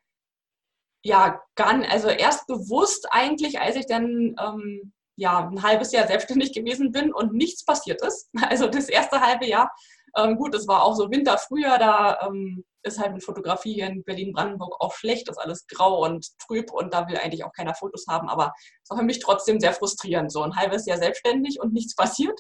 ja, 1.04 1.42
gar, 1.56 1.82
also 1.90 2.10
erst 2.10 2.46
bewusst 2.48 3.08
eigentlich, 3.12 3.60
als 3.60 3.78
ich 3.78 3.86
dann 3.86 4.36
ähm, 4.40 4.94
ja, 5.20 5.50
ein 5.50 5.62
halbes 5.62 5.92
Jahr 5.92 6.08
selbstständig 6.08 6.54
gewesen 6.54 6.92
bin 6.92 7.14
und 7.14 7.34
nichts 7.34 7.66
passiert 7.66 8.02
ist. 8.02 8.30
Also 8.50 8.68
das 8.68 8.90
erste 8.90 9.20
halbe 9.20 9.46
Jahr, 9.46 9.72
ähm, 10.18 10.38
gut, 10.38 10.56
es 10.56 10.68
war 10.68 10.84
auch 10.84 10.96
so 10.96 11.12
Winter, 11.12 11.38
Frühjahr, 11.38 11.78
da 11.78 12.20
ähm, 12.26 12.64
ist 12.84 13.00
halt 13.00 13.14
mit 13.14 13.24
Fotografie 13.24 13.74
hier 13.74 13.88
in 13.88 14.04
Berlin-Brandenburg 14.04 14.76
auch 14.80 14.94
schlecht, 14.94 15.30
ist 15.30 15.38
alles 15.38 15.68
grau 15.68 16.06
und 16.06 16.26
trüb 16.40 16.72
und 16.72 16.94
da 16.94 17.08
will 17.08 17.18
eigentlich 17.18 17.44
auch 17.44 17.52
keiner 17.52 17.76
Fotos 17.76 18.06
haben, 18.08 18.30
aber 18.30 18.54
es 18.82 18.90
war 18.90 18.98
für 18.98 19.04
mich 19.04 19.20
trotzdem 19.20 19.60
sehr 19.60 19.74
frustrierend, 19.74 20.32
so 20.32 20.42
ein 20.42 20.56
halbes 20.56 20.86
Jahr 20.86 20.98
selbstständig 20.98 21.60
und 21.60 21.74
nichts 21.74 21.96
passiert. 21.98 22.40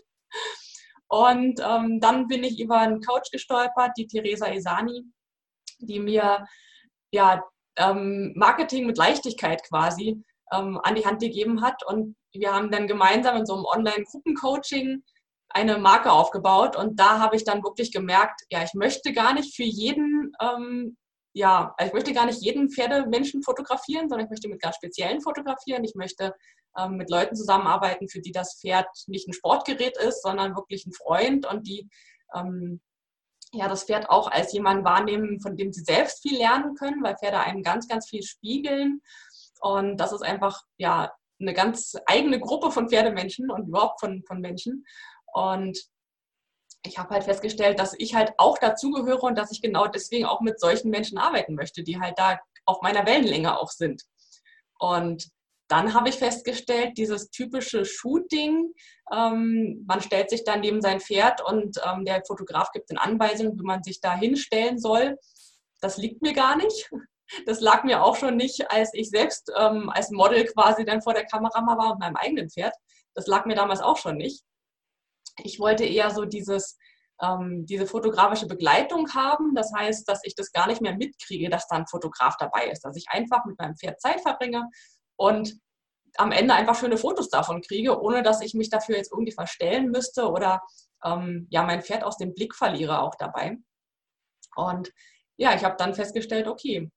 Und 1.09 1.59
ähm, 1.59 1.99
dann 1.99 2.27
bin 2.27 2.43
ich 2.43 2.59
über 2.59 2.77
einen 2.77 3.01
Coach 3.01 3.31
gestolpert, 3.31 3.91
die 3.97 4.07
Theresa 4.07 4.47
Esani, 4.47 5.03
die 5.79 5.99
mir 5.99 6.45
ja 7.11 7.43
ähm, 7.77 8.33
Marketing 8.35 8.85
mit 8.85 8.97
Leichtigkeit 8.97 9.63
quasi 9.67 10.23
ähm, 10.51 10.79
an 10.83 10.95
die 10.95 11.05
Hand 11.05 11.21
gegeben 11.21 11.61
hat. 11.61 11.83
Und 11.85 12.15
wir 12.33 12.53
haben 12.53 12.71
dann 12.71 12.87
gemeinsam 12.87 13.37
in 13.37 13.45
so 13.45 13.55
einem 13.55 13.65
Online-Gruppencoaching 13.65 15.03
eine 15.49 15.77
Marke 15.77 16.11
aufgebaut. 16.11 16.75
Und 16.75 16.99
da 16.99 17.19
habe 17.19 17.35
ich 17.35 17.43
dann 17.43 17.63
wirklich 17.63 17.91
gemerkt, 17.91 18.41
ja, 18.49 18.63
ich 18.63 18.73
möchte 18.73 19.13
gar 19.13 19.33
nicht 19.33 19.55
für 19.55 19.63
jeden, 19.63 20.31
ähm, 20.41 20.97
ja, 21.33 21.73
also 21.77 21.89
ich 21.89 21.93
möchte 21.93 22.13
gar 22.13 22.25
nicht 22.25 22.41
jeden 22.41 22.69
Pferdemenschen 22.69 23.43
fotografieren, 23.43 24.09
sondern 24.09 24.25
ich 24.25 24.29
möchte 24.29 24.49
mit 24.49 24.61
ganz 24.61 24.75
speziellen 24.75 25.21
fotografieren. 25.21 25.83
Ich 25.83 25.95
möchte 25.95 26.33
ähm, 26.77 26.97
mit 26.97 27.09
Leuten 27.09 27.35
zusammenarbeiten, 27.35 28.09
für 28.09 28.21
die 28.21 28.31
das 28.31 28.59
Pferd 28.59 28.87
nicht 29.07 29.27
ein 29.27 29.33
Sportgerät 29.33 29.97
ist, 29.97 30.21
sondern 30.21 30.55
wirklich 30.55 30.85
ein 30.85 30.93
Freund 30.93 31.45
und 31.45 31.67
die 31.67 31.89
ähm, 32.35 32.81
ja, 33.51 33.67
das 33.67 33.85
Pferd 33.85 34.09
auch 34.09 34.29
als 34.29 34.53
jemanden 34.53 34.85
wahrnehmen, 34.85 35.39
von 35.41 35.57
dem 35.57 35.73
sie 35.73 35.81
selbst 35.81 36.21
viel 36.21 36.37
lernen 36.37 36.75
können, 36.75 37.03
weil 37.03 37.17
Pferde 37.17 37.39
einem 37.39 37.63
ganz, 37.63 37.87
ganz 37.87 38.07
viel 38.07 38.21
spiegeln. 38.21 39.01
Und 39.59 39.97
das 39.97 40.11
ist 40.13 40.21
einfach 40.21 40.61
ja 40.77 41.11
eine 41.39 41.53
ganz 41.53 41.95
eigene 42.05 42.39
Gruppe 42.39 42.71
von 42.71 42.89
Pferdemenschen 42.89 43.49
und 43.49 43.67
überhaupt 43.67 43.99
von, 43.99 44.23
von 44.23 44.39
Menschen. 44.41 44.85
Und 45.33 45.79
ich 46.83 46.97
habe 46.97 47.13
halt 47.13 47.23
festgestellt, 47.23 47.79
dass 47.79 47.93
ich 47.97 48.15
halt 48.15 48.33
auch 48.37 48.57
dazugehöre 48.57 49.23
und 49.23 49.37
dass 49.37 49.51
ich 49.51 49.61
genau 49.61 49.87
deswegen 49.87 50.25
auch 50.25 50.41
mit 50.41 50.59
solchen 50.59 50.89
Menschen 50.89 51.17
arbeiten 51.17 51.55
möchte, 51.55 51.83
die 51.83 51.99
halt 51.99 52.17
da 52.17 52.39
auf 52.65 52.81
meiner 52.81 53.05
Wellenlänge 53.05 53.57
auch 53.59 53.69
sind. 53.69 54.03
Und 54.79 55.29
dann 55.67 55.93
habe 55.93 56.09
ich 56.09 56.15
festgestellt, 56.15 56.97
dieses 56.97 57.29
typische 57.29 57.85
Shooting, 57.85 58.73
ähm, 59.13 59.83
man 59.87 60.01
stellt 60.01 60.29
sich 60.29 60.43
dann 60.43 60.61
neben 60.61 60.81
sein 60.81 60.99
Pferd 60.99 61.41
und 61.45 61.79
ähm, 61.85 62.05
der 62.05 62.23
Fotograf 62.25 62.71
gibt 62.71 62.89
eine 62.89 63.01
Anweisung, 63.01 63.57
wie 63.57 63.63
man 63.63 63.83
sich 63.83 64.01
da 64.01 64.15
hinstellen 64.17 64.79
soll. 64.79 65.17
Das 65.79 65.97
liegt 65.97 66.21
mir 66.21 66.33
gar 66.33 66.57
nicht. 66.57 66.89
Das 67.45 67.61
lag 67.61 67.83
mir 67.83 68.03
auch 68.03 68.15
schon 68.15 68.35
nicht, 68.35 68.71
als 68.71 68.91
ich 68.93 69.09
selbst 69.09 69.51
ähm, 69.57 69.89
als 69.89 70.09
Model 70.11 70.45
quasi 70.45 70.85
dann 70.85 71.01
vor 71.01 71.13
der 71.13 71.25
Kamera 71.25 71.77
war 71.77 71.91
und 71.91 71.99
meinem 71.99 72.15
eigenen 72.15 72.49
Pferd. 72.49 72.73
Das 73.13 73.27
lag 73.27 73.45
mir 73.45 73.55
damals 73.55 73.81
auch 73.81 73.97
schon 73.97 74.17
nicht. 74.17 74.43
Ich 75.43 75.59
wollte 75.59 75.85
eher 75.85 76.11
so 76.11 76.25
dieses, 76.25 76.77
ähm, 77.21 77.65
diese 77.65 77.85
fotografische 77.85 78.47
Begleitung 78.47 79.13
haben. 79.13 79.55
Das 79.55 79.71
heißt, 79.75 80.07
dass 80.07 80.21
ich 80.23 80.35
das 80.35 80.51
gar 80.51 80.67
nicht 80.67 80.81
mehr 80.81 80.95
mitkriege, 80.95 81.49
dass 81.49 81.67
da 81.67 81.77
ein 81.77 81.87
Fotograf 81.87 82.35
dabei 82.37 82.67
ist. 82.67 82.81
Dass 82.81 82.95
ich 82.95 83.05
einfach 83.09 83.45
mit 83.45 83.57
meinem 83.59 83.75
Pferd 83.75 84.01
Zeit 84.01 84.21
verbringe 84.21 84.67
und 85.15 85.59
am 86.17 86.31
Ende 86.31 86.53
einfach 86.53 86.75
schöne 86.75 86.97
Fotos 86.97 87.29
davon 87.29 87.61
kriege, 87.61 88.01
ohne 88.01 88.23
dass 88.23 88.41
ich 88.41 88.53
mich 88.53 88.69
dafür 88.69 88.97
jetzt 88.97 89.11
irgendwie 89.11 89.31
verstellen 89.31 89.89
müsste 89.89 90.29
oder 90.29 90.61
ähm, 91.03 91.47
ja 91.49 91.63
mein 91.63 91.81
Pferd 91.81 92.03
aus 92.03 92.17
dem 92.17 92.33
Blick 92.33 92.55
verliere 92.55 93.01
auch 93.01 93.15
dabei. 93.15 93.57
Und 94.55 94.91
ja, 95.37 95.55
ich 95.55 95.63
habe 95.63 95.75
dann 95.77 95.93
festgestellt, 95.93 96.47
okay, 96.47 96.91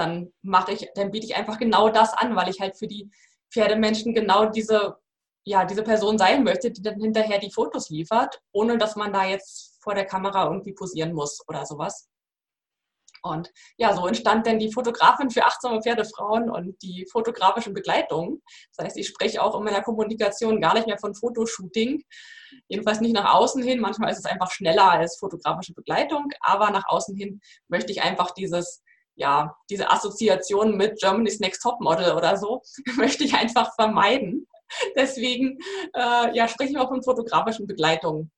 dann 0.00 0.32
mache 0.42 0.72
ich, 0.72 0.88
dann 0.94 1.10
biete 1.10 1.26
ich 1.26 1.36
einfach 1.36 1.58
genau 1.58 1.88
das 1.90 2.12
an, 2.14 2.34
weil 2.34 2.48
ich 2.48 2.60
halt 2.60 2.76
für 2.76 2.86
die 2.86 3.10
Pferdemenschen 3.52 4.14
genau 4.14 4.46
diese, 4.46 4.96
ja, 5.44 5.64
diese 5.64 5.82
Person 5.82 6.18
sein 6.18 6.42
möchte, 6.42 6.70
die 6.70 6.82
dann 6.82 7.00
hinterher 7.00 7.38
die 7.38 7.52
Fotos 7.52 7.90
liefert, 7.90 8.40
ohne 8.52 8.78
dass 8.78 8.96
man 8.96 9.12
da 9.12 9.24
jetzt 9.24 9.78
vor 9.82 9.94
der 9.94 10.06
Kamera 10.06 10.46
irgendwie 10.46 10.72
posieren 10.72 11.12
muss 11.12 11.40
oder 11.48 11.66
sowas. 11.66 12.08
Und 13.22 13.52
ja, 13.76 13.94
so 13.94 14.06
entstand 14.06 14.46
dann 14.46 14.58
die 14.58 14.72
Fotografin 14.72 15.30
für 15.30 15.44
achtsame 15.44 15.82
Pferdefrauen 15.82 16.50
und 16.50 16.80
die 16.82 17.06
fotografische 17.10 17.70
Begleitung. 17.70 18.40
Das 18.74 18.86
heißt, 18.86 18.96
ich 18.96 19.08
spreche 19.08 19.42
auch 19.42 19.56
in 19.58 19.64
meiner 19.64 19.82
Kommunikation 19.82 20.60
gar 20.60 20.74
nicht 20.74 20.86
mehr 20.86 20.98
von 20.98 21.14
Fotoshooting. 21.14 22.02
Jedenfalls 22.68 23.00
nicht 23.00 23.14
nach 23.14 23.34
außen 23.34 23.62
hin. 23.62 23.80
Manchmal 23.80 24.10
ist 24.10 24.20
es 24.20 24.24
einfach 24.24 24.50
schneller 24.50 24.90
als 24.90 25.18
fotografische 25.18 25.74
Begleitung, 25.74 26.30
aber 26.40 26.70
nach 26.70 26.84
außen 26.88 27.14
hin 27.14 27.40
möchte 27.68 27.92
ich 27.92 28.02
einfach 28.02 28.30
dieses 28.30 28.82
ja, 29.20 29.54
diese 29.68 29.90
Assoziation 29.90 30.76
mit 30.76 30.98
Germany's 30.98 31.40
Next 31.40 31.62
Top 31.62 31.80
Model 31.80 32.14
oder 32.14 32.36
so 32.38 32.62
möchte 32.96 33.22
ich 33.22 33.34
einfach 33.34 33.74
vermeiden. 33.74 34.46
Deswegen 34.96 35.58
äh, 35.94 36.34
ja, 36.34 36.48
spreche 36.48 36.72
ich 36.72 36.78
auch 36.78 36.88
von 36.88 37.02
fotografischen 37.02 37.66
Begleitungen 37.66 38.32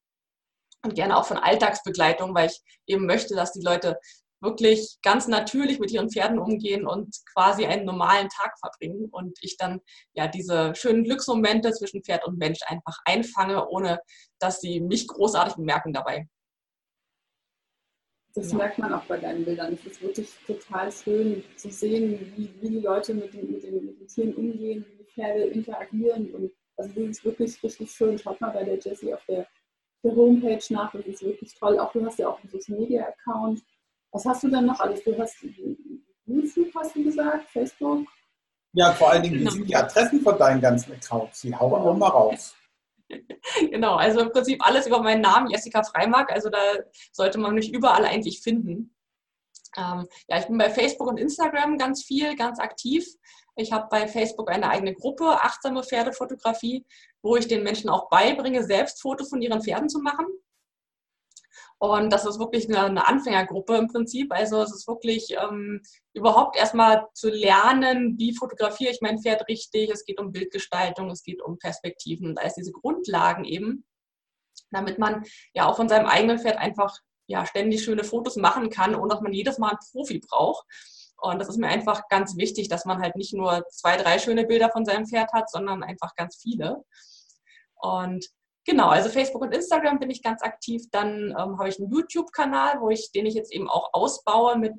und 0.84 0.94
gerne 0.94 1.16
auch 1.16 1.24
von 1.24 1.38
Alltagsbegleitung, 1.38 2.34
weil 2.34 2.48
ich 2.48 2.60
eben 2.86 3.06
möchte, 3.06 3.36
dass 3.36 3.52
die 3.52 3.62
Leute 3.62 3.96
wirklich 4.40 4.98
ganz 5.02 5.28
natürlich 5.28 5.78
mit 5.78 5.92
ihren 5.92 6.10
Pferden 6.10 6.40
umgehen 6.40 6.84
und 6.84 7.16
quasi 7.32 7.64
einen 7.64 7.84
normalen 7.84 8.28
Tag 8.28 8.58
verbringen 8.58 9.08
und 9.12 9.38
ich 9.40 9.56
dann 9.56 9.80
ja 10.14 10.26
diese 10.26 10.74
schönen 10.74 11.04
Glücksmomente 11.04 11.70
zwischen 11.72 12.02
Pferd 12.02 12.26
und 12.26 12.38
Mensch 12.38 12.58
einfach 12.66 12.98
einfange, 13.04 13.68
ohne 13.68 14.00
dass 14.40 14.60
sie 14.60 14.80
mich 14.80 15.06
großartig 15.06 15.54
bemerken 15.54 15.92
dabei. 15.92 16.26
Das 18.34 18.50
ja. 18.50 18.58
merkt 18.58 18.78
man 18.78 18.92
auch 18.94 19.04
bei 19.04 19.18
deinen 19.18 19.44
Bildern. 19.44 19.74
Es 19.74 19.84
ist 19.84 20.02
wirklich 20.02 20.30
total 20.46 20.90
schön 20.90 21.44
zu 21.56 21.70
sehen, 21.70 22.32
wie, 22.36 22.50
wie 22.60 22.70
die 22.70 22.80
Leute 22.80 23.12
mit 23.12 23.34
den, 23.34 23.52
mit, 23.52 23.62
den, 23.62 23.84
mit 23.84 24.00
den 24.00 24.08
Tieren 24.08 24.34
umgehen, 24.34 24.86
wie 24.88 25.04
die 25.04 25.10
Pferde 25.10 25.44
interagieren. 25.44 26.34
Und 26.34 26.52
also 26.76 26.90
das 26.94 27.10
ist 27.10 27.24
wirklich 27.24 27.62
richtig 27.62 27.90
schön. 27.90 28.18
Schaut 28.18 28.40
mal 28.40 28.50
bei 28.50 28.64
der 28.64 28.78
Jessie 28.78 29.12
auf 29.12 29.24
der, 29.26 29.46
der 30.02 30.16
Homepage 30.16 30.62
nach. 30.70 30.92
Das 30.92 31.04
ist 31.04 31.22
wirklich 31.22 31.54
toll. 31.58 31.78
Auch 31.78 31.92
du 31.92 32.04
hast 32.06 32.18
ja 32.18 32.28
auch 32.28 32.40
einen 32.40 32.48
Social 32.48 32.80
Media 32.80 33.06
Account. 33.06 33.62
Was 34.12 34.24
hast 34.24 34.42
du 34.44 34.48
denn 34.48 34.66
noch 34.66 34.80
alles? 34.80 35.04
Du 35.04 35.16
hast 35.18 35.36
YouTube, 36.26 36.74
hast 36.74 36.96
du 36.96 37.04
gesagt, 37.04 37.50
Facebook? 37.50 38.06
Ja, 38.72 38.92
vor 38.92 39.10
allen 39.10 39.22
Dingen 39.22 39.44
genau. 39.44 39.64
die 39.64 39.76
Adressen 39.76 40.20
von 40.22 40.38
deinen 40.38 40.60
ganzen 40.60 40.92
Accounts. 40.92 41.42
Die 41.42 41.54
hauen 41.54 41.70
wir 41.70 41.78
auch 41.78 41.96
mal 41.96 42.08
raus. 42.08 42.54
Genau, 43.70 43.96
also 43.96 44.20
im 44.20 44.30
Prinzip 44.30 44.64
alles 44.66 44.86
über 44.86 45.02
meinen 45.02 45.20
Namen, 45.20 45.50
Jessica 45.50 45.82
Freimark. 45.82 46.32
Also 46.32 46.48
da 46.48 46.58
sollte 47.12 47.38
man 47.38 47.54
mich 47.54 47.72
überall 47.72 48.04
eigentlich 48.04 48.40
finden. 48.40 48.94
Ähm, 49.76 50.06
ja, 50.28 50.38
ich 50.38 50.46
bin 50.46 50.58
bei 50.58 50.70
Facebook 50.70 51.08
und 51.08 51.18
Instagram 51.18 51.78
ganz 51.78 52.04
viel, 52.04 52.36
ganz 52.36 52.58
aktiv. 52.58 53.06
Ich 53.56 53.72
habe 53.72 53.88
bei 53.90 54.06
Facebook 54.08 54.50
eine 54.50 54.68
eigene 54.68 54.94
Gruppe, 54.94 55.26
achtsame 55.26 55.82
Pferdefotografie, 55.82 56.86
wo 57.22 57.36
ich 57.36 57.48
den 57.48 57.62
Menschen 57.62 57.90
auch 57.90 58.08
beibringe, 58.08 58.64
selbst 58.64 59.00
Fotos 59.00 59.28
von 59.28 59.42
ihren 59.42 59.62
Pferden 59.62 59.88
zu 59.88 60.00
machen. 60.00 60.26
Und 61.82 62.12
das 62.12 62.24
ist 62.26 62.38
wirklich 62.38 62.68
eine, 62.68 62.84
eine 62.84 63.08
Anfängergruppe 63.08 63.74
im 63.74 63.88
Prinzip. 63.88 64.32
Also 64.32 64.62
es 64.62 64.72
ist 64.72 64.86
wirklich 64.86 65.34
ähm, 65.36 65.82
überhaupt 66.12 66.56
erstmal 66.56 67.08
zu 67.12 67.28
lernen, 67.28 68.16
wie 68.18 68.36
fotografiere 68.36 68.92
ich 68.92 69.00
mein 69.00 69.18
Pferd 69.18 69.48
richtig. 69.48 69.90
Es 69.90 70.04
geht 70.04 70.20
um 70.20 70.30
Bildgestaltung, 70.30 71.10
es 71.10 71.24
geht 71.24 71.42
um 71.42 71.58
Perspektiven 71.58 72.28
und 72.28 72.38
alles 72.38 72.54
diese 72.54 72.70
Grundlagen 72.70 73.44
eben, 73.44 73.84
damit 74.70 75.00
man 75.00 75.24
ja 75.54 75.66
auch 75.66 75.74
von 75.74 75.88
seinem 75.88 76.06
eigenen 76.06 76.38
Pferd 76.38 76.56
einfach 76.56 76.96
ja, 77.26 77.44
ständig 77.46 77.82
schöne 77.82 78.04
Fotos 78.04 78.36
machen 78.36 78.70
kann, 78.70 78.94
ohne 78.94 79.08
dass 79.08 79.20
man 79.20 79.32
jedes 79.32 79.58
Mal 79.58 79.70
einen 79.70 79.78
Profi 79.90 80.20
braucht. 80.20 80.64
Und 81.16 81.40
das 81.40 81.48
ist 81.48 81.58
mir 81.58 81.66
einfach 81.66 82.06
ganz 82.08 82.36
wichtig, 82.36 82.68
dass 82.68 82.84
man 82.84 83.02
halt 83.02 83.16
nicht 83.16 83.34
nur 83.34 83.64
zwei, 83.70 83.96
drei 83.96 84.20
schöne 84.20 84.46
Bilder 84.46 84.70
von 84.70 84.84
seinem 84.84 85.08
Pferd 85.08 85.32
hat, 85.32 85.50
sondern 85.50 85.82
einfach 85.82 86.14
ganz 86.14 86.36
viele. 86.36 86.84
Und 87.74 88.28
Genau, 88.64 88.88
also 88.88 89.08
Facebook 89.08 89.42
und 89.42 89.52
Instagram 89.52 89.98
bin 89.98 90.10
ich 90.10 90.22
ganz 90.22 90.42
aktiv. 90.42 90.82
Dann 90.92 91.30
ähm, 91.30 91.58
habe 91.58 91.68
ich 91.68 91.78
einen 91.78 91.90
YouTube-Kanal, 91.90 92.80
wo 92.80 92.90
ich, 92.90 93.10
den 93.10 93.26
ich 93.26 93.34
jetzt 93.34 93.52
eben 93.52 93.68
auch 93.68 93.90
ausbaue 93.92 94.56
mit 94.56 94.74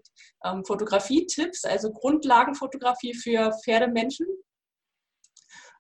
ähm, 0.46 0.64
Fotografie-Tipps, 0.64 1.66
also 1.66 1.92
Grundlagenfotografie 1.92 3.14
für 3.14 3.52
Pferdemenschen. 3.64 4.28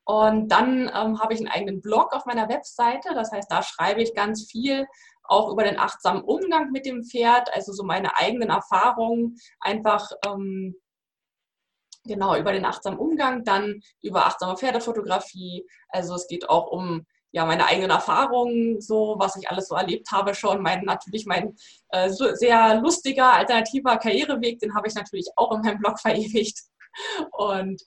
Und 0.05 0.49
dann 0.49 0.91
ähm, 0.93 1.21
habe 1.21 1.33
ich 1.33 1.39
einen 1.39 1.47
eigenen 1.47 1.81
Blog 1.81 2.13
auf 2.13 2.25
meiner 2.25 2.49
Webseite. 2.49 3.13
Das 3.13 3.31
heißt, 3.31 3.49
da 3.49 3.63
schreibe 3.63 4.01
ich 4.01 4.13
ganz 4.13 4.51
viel 4.51 4.85
auch 5.23 5.49
über 5.49 5.63
den 5.63 5.79
achtsamen 5.79 6.23
Umgang 6.23 6.71
mit 6.71 6.85
dem 6.85 7.03
Pferd, 7.03 7.53
also 7.53 7.71
so 7.71 7.83
meine 7.83 8.17
eigenen 8.17 8.49
Erfahrungen, 8.49 9.37
einfach 9.61 10.11
ähm, 10.25 10.75
genau 12.03 12.35
über 12.35 12.51
den 12.51 12.65
achtsamen 12.65 12.99
Umgang, 12.99 13.45
dann 13.45 13.79
über 14.01 14.25
achtsame 14.25 14.57
Pferdefotografie. 14.57 15.65
Also 15.87 16.15
es 16.15 16.27
geht 16.27 16.49
auch 16.49 16.67
um 16.67 17.05
ja, 17.33 17.45
meine 17.45 17.65
eigenen 17.65 17.89
Erfahrungen, 17.89 18.79
so 18.79 19.15
was 19.17 19.35
ich 19.35 19.49
alles 19.49 19.67
so 19.67 19.75
erlebt 19.75 20.11
habe 20.11 20.35
schon. 20.35 20.61
Mein, 20.61 20.85
natürlich 20.85 21.25
mein 21.25 21.55
äh, 21.89 22.09
sehr 22.09 22.79
lustiger, 22.79 23.33
alternativer 23.33 23.97
Karriereweg, 23.97 24.59
den 24.59 24.75
habe 24.75 24.87
ich 24.87 24.93
natürlich 24.93 25.27
auch 25.35 25.51
in 25.55 25.61
meinem 25.61 25.79
Blog 25.79 25.99
verewigt. 25.99 26.59
Und 27.31 27.81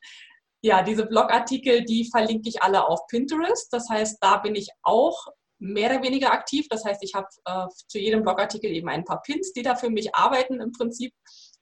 ja, 0.63 0.83
diese 0.83 1.07
Blogartikel, 1.07 1.85
die 1.85 2.11
verlinke 2.11 2.49
ich 2.49 2.61
alle 2.61 2.89
auf 2.89 3.07
Pinterest. 3.07 3.73
Das 3.73 3.89
heißt, 3.89 4.19
da 4.21 4.39
bin 4.39 4.57
ich 4.57 4.69
auch 4.83 5.29
mehr 5.59 5.91
oder 5.93 6.03
weniger 6.03 6.33
aktiv. 6.33 6.67
Das 6.69 6.85
heißt, 6.85 7.05
ich 7.05 7.15
habe 7.15 7.29
äh, 7.45 7.67
zu 7.87 8.01
jedem 8.01 8.23
Blogartikel 8.23 8.73
eben 8.73 8.89
ein 8.89 9.05
paar 9.05 9.23
Pins, 9.23 9.53
die 9.53 9.63
da 9.63 9.77
für 9.77 9.91
mich 9.91 10.13
arbeiten 10.13 10.61
im 10.61 10.73
Prinzip. 10.73 11.15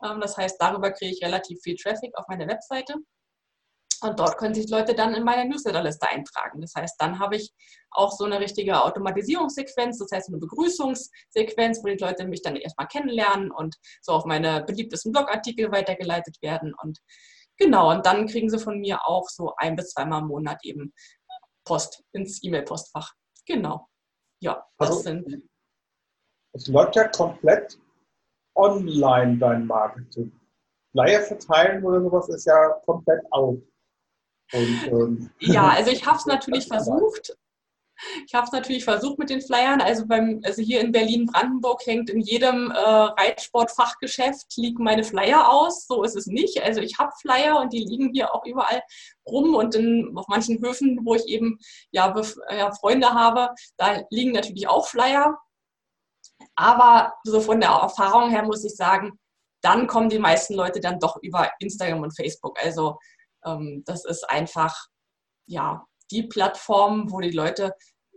Ähm, 0.02 0.20
das 0.22 0.38
heißt, 0.38 0.56
darüber 0.58 0.90
kriege 0.90 1.12
ich 1.12 1.22
relativ 1.22 1.60
viel 1.60 1.76
Traffic 1.76 2.16
auf 2.16 2.24
meine 2.28 2.48
Webseite. 2.48 2.94
Und 4.04 4.20
dort 4.20 4.36
können 4.36 4.54
sich 4.54 4.68
Leute 4.68 4.94
dann 4.94 5.14
in 5.14 5.24
meine 5.24 5.48
Newsletterliste 5.48 6.06
eintragen. 6.06 6.60
Das 6.60 6.74
heißt, 6.76 6.96
dann 6.98 7.18
habe 7.18 7.36
ich 7.36 7.54
auch 7.90 8.12
so 8.12 8.24
eine 8.24 8.38
richtige 8.38 8.84
Automatisierungssequenz, 8.84 9.98
das 9.98 10.10
heißt 10.12 10.28
eine 10.28 10.38
Begrüßungssequenz, 10.38 11.82
wo 11.82 11.88
die 11.88 11.96
Leute 11.96 12.26
mich 12.26 12.42
dann 12.42 12.56
erstmal 12.56 12.86
kennenlernen 12.86 13.50
und 13.50 13.76
so 14.02 14.12
auf 14.12 14.26
meine 14.26 14.62
beliebtesten 14.64 15.12
Blogartikel 15.12 15.72
weitergeleitet 15.72 16.36
werden. 16.42 16.74
Und 16.82 16.98
genau, 17.56 17.90
und 17.92 18.04
dann 18.04 18.26
kriegen 18.26 18.50
sie 18.50 18.58
von 18.58 18.78
mir 18.78 19.06
auch 19.06 19.28
so 19.28 19.54
ein 19.56 19.74
bis 19.74 19.90
zweimal 19.90 20.20
im 20.20 20.28
Monat 20.28 20.58
eben 20.64 20.92
Post 21.64 22.04
ins 22.12 22.42
E-Mail-Postfach. 22.42 23.14
Genau. 23.46 23.88
Ja, 24.42 24.66
das 24.76 24.90
also, 24.90 25.00
sind. 25.00 25.48
Es 26.52 26.66
läuft 26.68 26.96
ja 26.96 27.08
komplett 27.08 27.78
online, 28.54 29.38
dein 29.38 29.66
Marketing. 29.66 30.30
Flyer 30.92 31.22
verteilen 31.22 31.82
oder 31.84 32.02
sowas 32.02 32.28
ist 32.28 32.44
ja 32.44 32.68
komplett 32.84 33.20
out. 33.32 33.60
Und, 34.52 34.87
ähm, 34.87 35.30
ja, 35.40 35.68
also 35.68 35.90
ich 35.90 36.07
habe 36.07 36.18
es 36.18 36.26
natürlich 36.26 36.66
versucht. 36.66 37.37
Ich 38.26 38.35
habe 38.35 38.44
es 38.44 38.52
natürlich 38.52 38.85
versucht 38.85 39.18
mit 39.18 39.30
den 39.30 39.40
Flyern. 39.40 39.80
Also, 39.80 40.07
beim, 40.07 40.40
also 40.44 40.61
hier 40.62 40.80
in 40.80 40.92
Berlin-Brandenburg 40.92 41.87
hängt 41.87 42.11
in 42.11 42.20
jedem 42.20 42.70
äh, 42.70 42.78
Reitsportfachgeschäft 42.78 44.57
liegen 44.57 44.83
meine 44.83 45.04
Flyer 45.04 45.50
aus. 45.50 45.87
So 45.87 46.02
ist 46.02 46.16
es 46.16 46.26
nicht. 46.26 46.62
Also 46.62 46.80
ich 46.80 46.98
habe 46.98 47.12
Flyer 47.20 47.61
und 47.61 47.72
die 47.72 47.85
liegen 47.85 48.12
hier 48.12 48.35
auch 48.35 48.44
überall 48.44 48.83
rum 49.26 49.54
und 49.54 49.74
in, 49.74 50.12
auf 50.16 50.28
manchen 50.28 50.61
Höfen, 50.61 51.00
wo 51.04 51.14
ich 51.14 51.26
eben 51.26 51.59
ja, 51.92 52.14
ja, 52.50 52.72
Freunde 52.72 53.11
habe, 53.11 53.54
da 53.76 54.02
liegen 54.11 54.33
natürlich 54.33 54.68
auch 54.68 54.88
Flyer. 54.88 55.38
Aber 56.57 57.14
so 57.24 57.40
von 57.40 57.61
der 57.61 57.70
Erfahrung 57.70 58.30
her 58.30 58.42
muss 58.42 58.64
ich 58.64 58.74
sagen, 58.74 59.18
dann 59.62 59.87
kommen 59.87 60.11
die 60.11 60.18
meisten 60.18 60.54
Leute 60.54 60.80
dann 60.80 60.98
doch 60.98 61.16
über 61.22 61.50
Instagram 61.59 62.02
und 62.02 62.14
Facebook. 62.14 62.59
Also 62.62 62.98
das 63.85 64.04
ist 64.04 64.28
einfach, 64.28 64.87
ja, 65.46 65.85
die 66.11 66.24
Plattform, 66.24 67.11
wo 67.11 67.20
die 67.20 67.30
Leute 67.30 67.74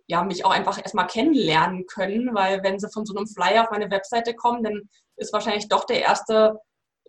ja, 0.08 0.24
mich 0.24 0.46
auch 0.46 0.52
einfach 0.52 0.78
erstmal 0.78 1.08
kennenlernen 1.08 1.86
können, 1.86 2.34
weil 2.34 2.64
wenn 2.64 2.80
sie 2.80 2.90
von 2.90 3.06
so 3.06 3.16
einem 3.16 3.28
Flyer 3.28 3.64
auf 3.64 3.72
meine 3.72 3.92
Webseite 3.92 4.34
kommen, 4.34 4.64
dann 4.64 4.90
ist 5.18 5.34
wahrscheinlich 5.34 5.68
doch 5.68 5.84
der 5.84 6.02
erste 6.02 6.60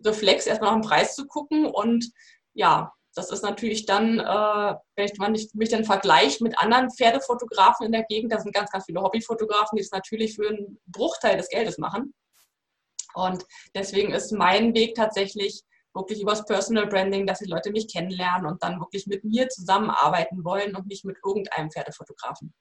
Reflex, 0.04 0.46
erstmal 0.46 0.72
nach 0.72 0.81
dem 0.81 0.88
Preis 0.88 1.14
zu 1.14 1.26
gucken 1.26 1.66
und 1.66 2.11
ja, 2.54 2.92
das 3.14 3.31
ist 3.31 3.42
natürlich 3.42 3.87
dann, 3.87 4.20
äh, 4.20 4.74
wenn 4.96 5.11
man 5.18 5.33
mich 5.33 5.68
dann 5.70 5.85
vergleicht 5.85 6.40
mit 6.40 6.59
anderen 6.59 6.90
Pferdefotografen 6.90 7.87
in 7.87 7.92
der 7.92 8.04
Gegend, 8.04 8.33
da 8.33 8.38
sind 8.38 8.54
ganz, 8.54 8.70
ganz 8.70 8.85
viele 8.85 9.02
Hobbyfotografen, 9.02 9.76
die 9.76 9.83
es 9.83 9.90
natürlich 9.90 10.37
für 10.37 10.48
einen 10.48 10.78
Bruchteil 10.87 11.37
des 11.37 11.48
Geldes 11.48 11.78
machen. 11.78 12.14
Und 13.14 13.44
deswegen 13.74 14.12
ist 14.12 14.31
mein 14.31 14.74
Weg 14.74 14.94
tatsächlich 14.94 15.62
wirklich 15.98 16.22
übers 16.22 16.44
Personal 16.44 16.87
Branding, 16.87 17.26
dass 17.26 17.40
die 17.40 17.50
Leute 17.50 17.70
mich 17.70 17.92
kennenlernen 17.92 18.46
und 18.46 18.62
dann 18.62 18.80
wirklich 18.80 19.06
mit 19.06 19.24
mir 19.24 19.48
zusammenarbeiten 19.48 20.44
wollen 20.44 20.74
und 20.74 20.87
nicht 20.87 21.04
mit 21.04 21.18
irgendeinem 21.24 21.70
Pferdefotografen. 21.70 22.54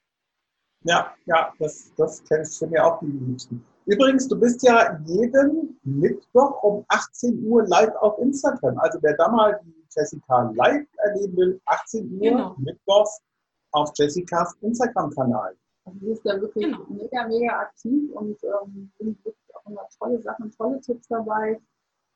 Ja, 0.83 1.13
ja, 1.25 1.53
das, 1.59 1.91
das 1.95 2.23
kennst 2.25 2.61
du 2.61 2.67
mir 2.67 2.85
auch 2.85 2.99
die 2.99 3.07
liebsten. 3.07 3.65
Übrigens, 3.85 4.27
du 4.27 4.37
bist 4.37 4.63
ja 4.63 4.99
jeden 5.05 5.79
Mittwoch 5.83 6.61
um 6.61 6.85
18 6.89 7.43
Uhr 7.45 7.65
live 7.67 7.95
auf 8.01 8.19
Instagram. 8.19 8.77
Also 8.79 8.99
wer 9.01 9.15
da 9.15 9.29
mal 9.29 9.59
die 9.63 9.85
Jessica 9.95 10.51
live 10.55 10.85
erleben 10.97 11.37
will, 11.37 11.61
18 11.65 12.11
Uhr 12.13 12.19
genau. 12.19 12.55
Mittwochs 12.57 13.21
auf 13.71 13.91
Jessicas 13.95 14.55
Instagram-Kanal. 14.61 15.55
Also 15.85 15.99
sie 15.99 16.11
ist 16.11 16.25
da 16.25 16.39
wirklich 16.39 16.65
genau. 16.65 16.85
mega, 16.89 17.27
mega 17.27 17.59
aktiv 17.59 18.11
und 18.11 18.37
ähm, 18.43 18.91
wirklich 18.99 19.35
auch 19.53 19.69
immer 19.69 19.87
tolle 19.97 20.21
Sachen, 20.21 20.51
tolle 20.51 20.81
Tipps 20.81 21.07
dabei. 21.07 21.59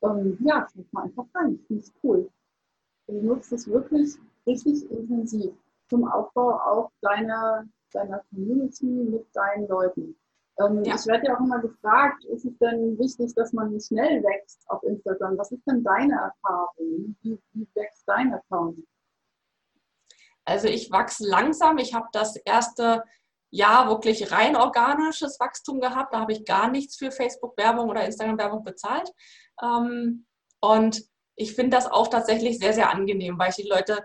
Ähm, 0.03 0.37
ja, 0.41 0.67
schaut 0.73 0.93
mal 0.93 1.03
einfach 1.03 1.25
rein. 1.35 1.59
Finde 1.67 1.83
ich 1.83 1.91
cool. 2.03 2.29
Du 3.07 3.21
nutzt 3.21 3.51
es 3.51 3.67
wirklich 3.67 4.15
richtig 4.47 4.89
intensiv 4.91 5.53
zum 5.89 6.07
Aufbau 6.07 6.53
auch 6.53 6.91
deiner, 7.01 7.65
deiner 7.91 8.23
Community 8.29 8.85
mit 8.85 9.27
deinen 9.33 9.67
Leuten. 9.67 10.15
Ähm, 10.59 10.83
ja. 10.83 10.95
Ich 10.95 11.05
werde 11.05 11.27
ja 11.27 11.35
auch 11.35 11.39
immer 11.39 11.59
gefragt, 11.59 12.23
ist 12.25 12.45
es 12.45 12.57
denn 12.59 12.97
wichtig, 12.97 13.33
dass 13.35 13.53
man 13.53 13.79
schnell 13.79 14.23
wächst 14.23 14.63
auf 14.69 14.83
Instagram? 14.83 15.37
Was 15.37 15.51
ist 15.51 15.65
denn 15.67 15.83
deine 15.83 16.13
Erfahrung? 16.13 17.15
Wie, 17.21 17.37
wie 17.53 17.67
wächst 17.75 18.03
dein 18.07 18.33
Account? 18.33 18.79
Also 20.45 20.67
ich 20.67 20.91
wachse 20.91 21.27
langsam. 21.27 21.77
Ich 21.77 21.93
habe 21.93 22.07
das 22.11 22.35
erste 22.37 23.03
Jahr 23.51 23.89
wirklich 23.89 24.31
rein 24.31 24.55
organisches 24.55 25.39
Wachstum 25.39 25.79
gehabt. 25.79 26.13
Da 26.13 26.21
habe 26.21 26.31
ich 26.31 26.45
gar 26.45 26.69
nichts 26.69 26.95
für 26.97 27.11
Facebook-Werbung 27.11 27.89
oder 27.89 28.05
Instagram-Werbung 28.05 28.63
bezahlt. 28.63 29.11
Ähm, 29.61 30.25
und 30.59 31.03
ich 31.35 31.55
finde 31.55 31.77
das 31.77 31.87
auch 31.87 32.07
tatsächlich 32.07 32.59
sehr, 32.59 32.73
sehr 32.73 32.91
angenehm, 32.91 33.37
weil 33.39 33.49
ich 33.49 33.55
die 33.55 33.67
Leute 33.67 33.99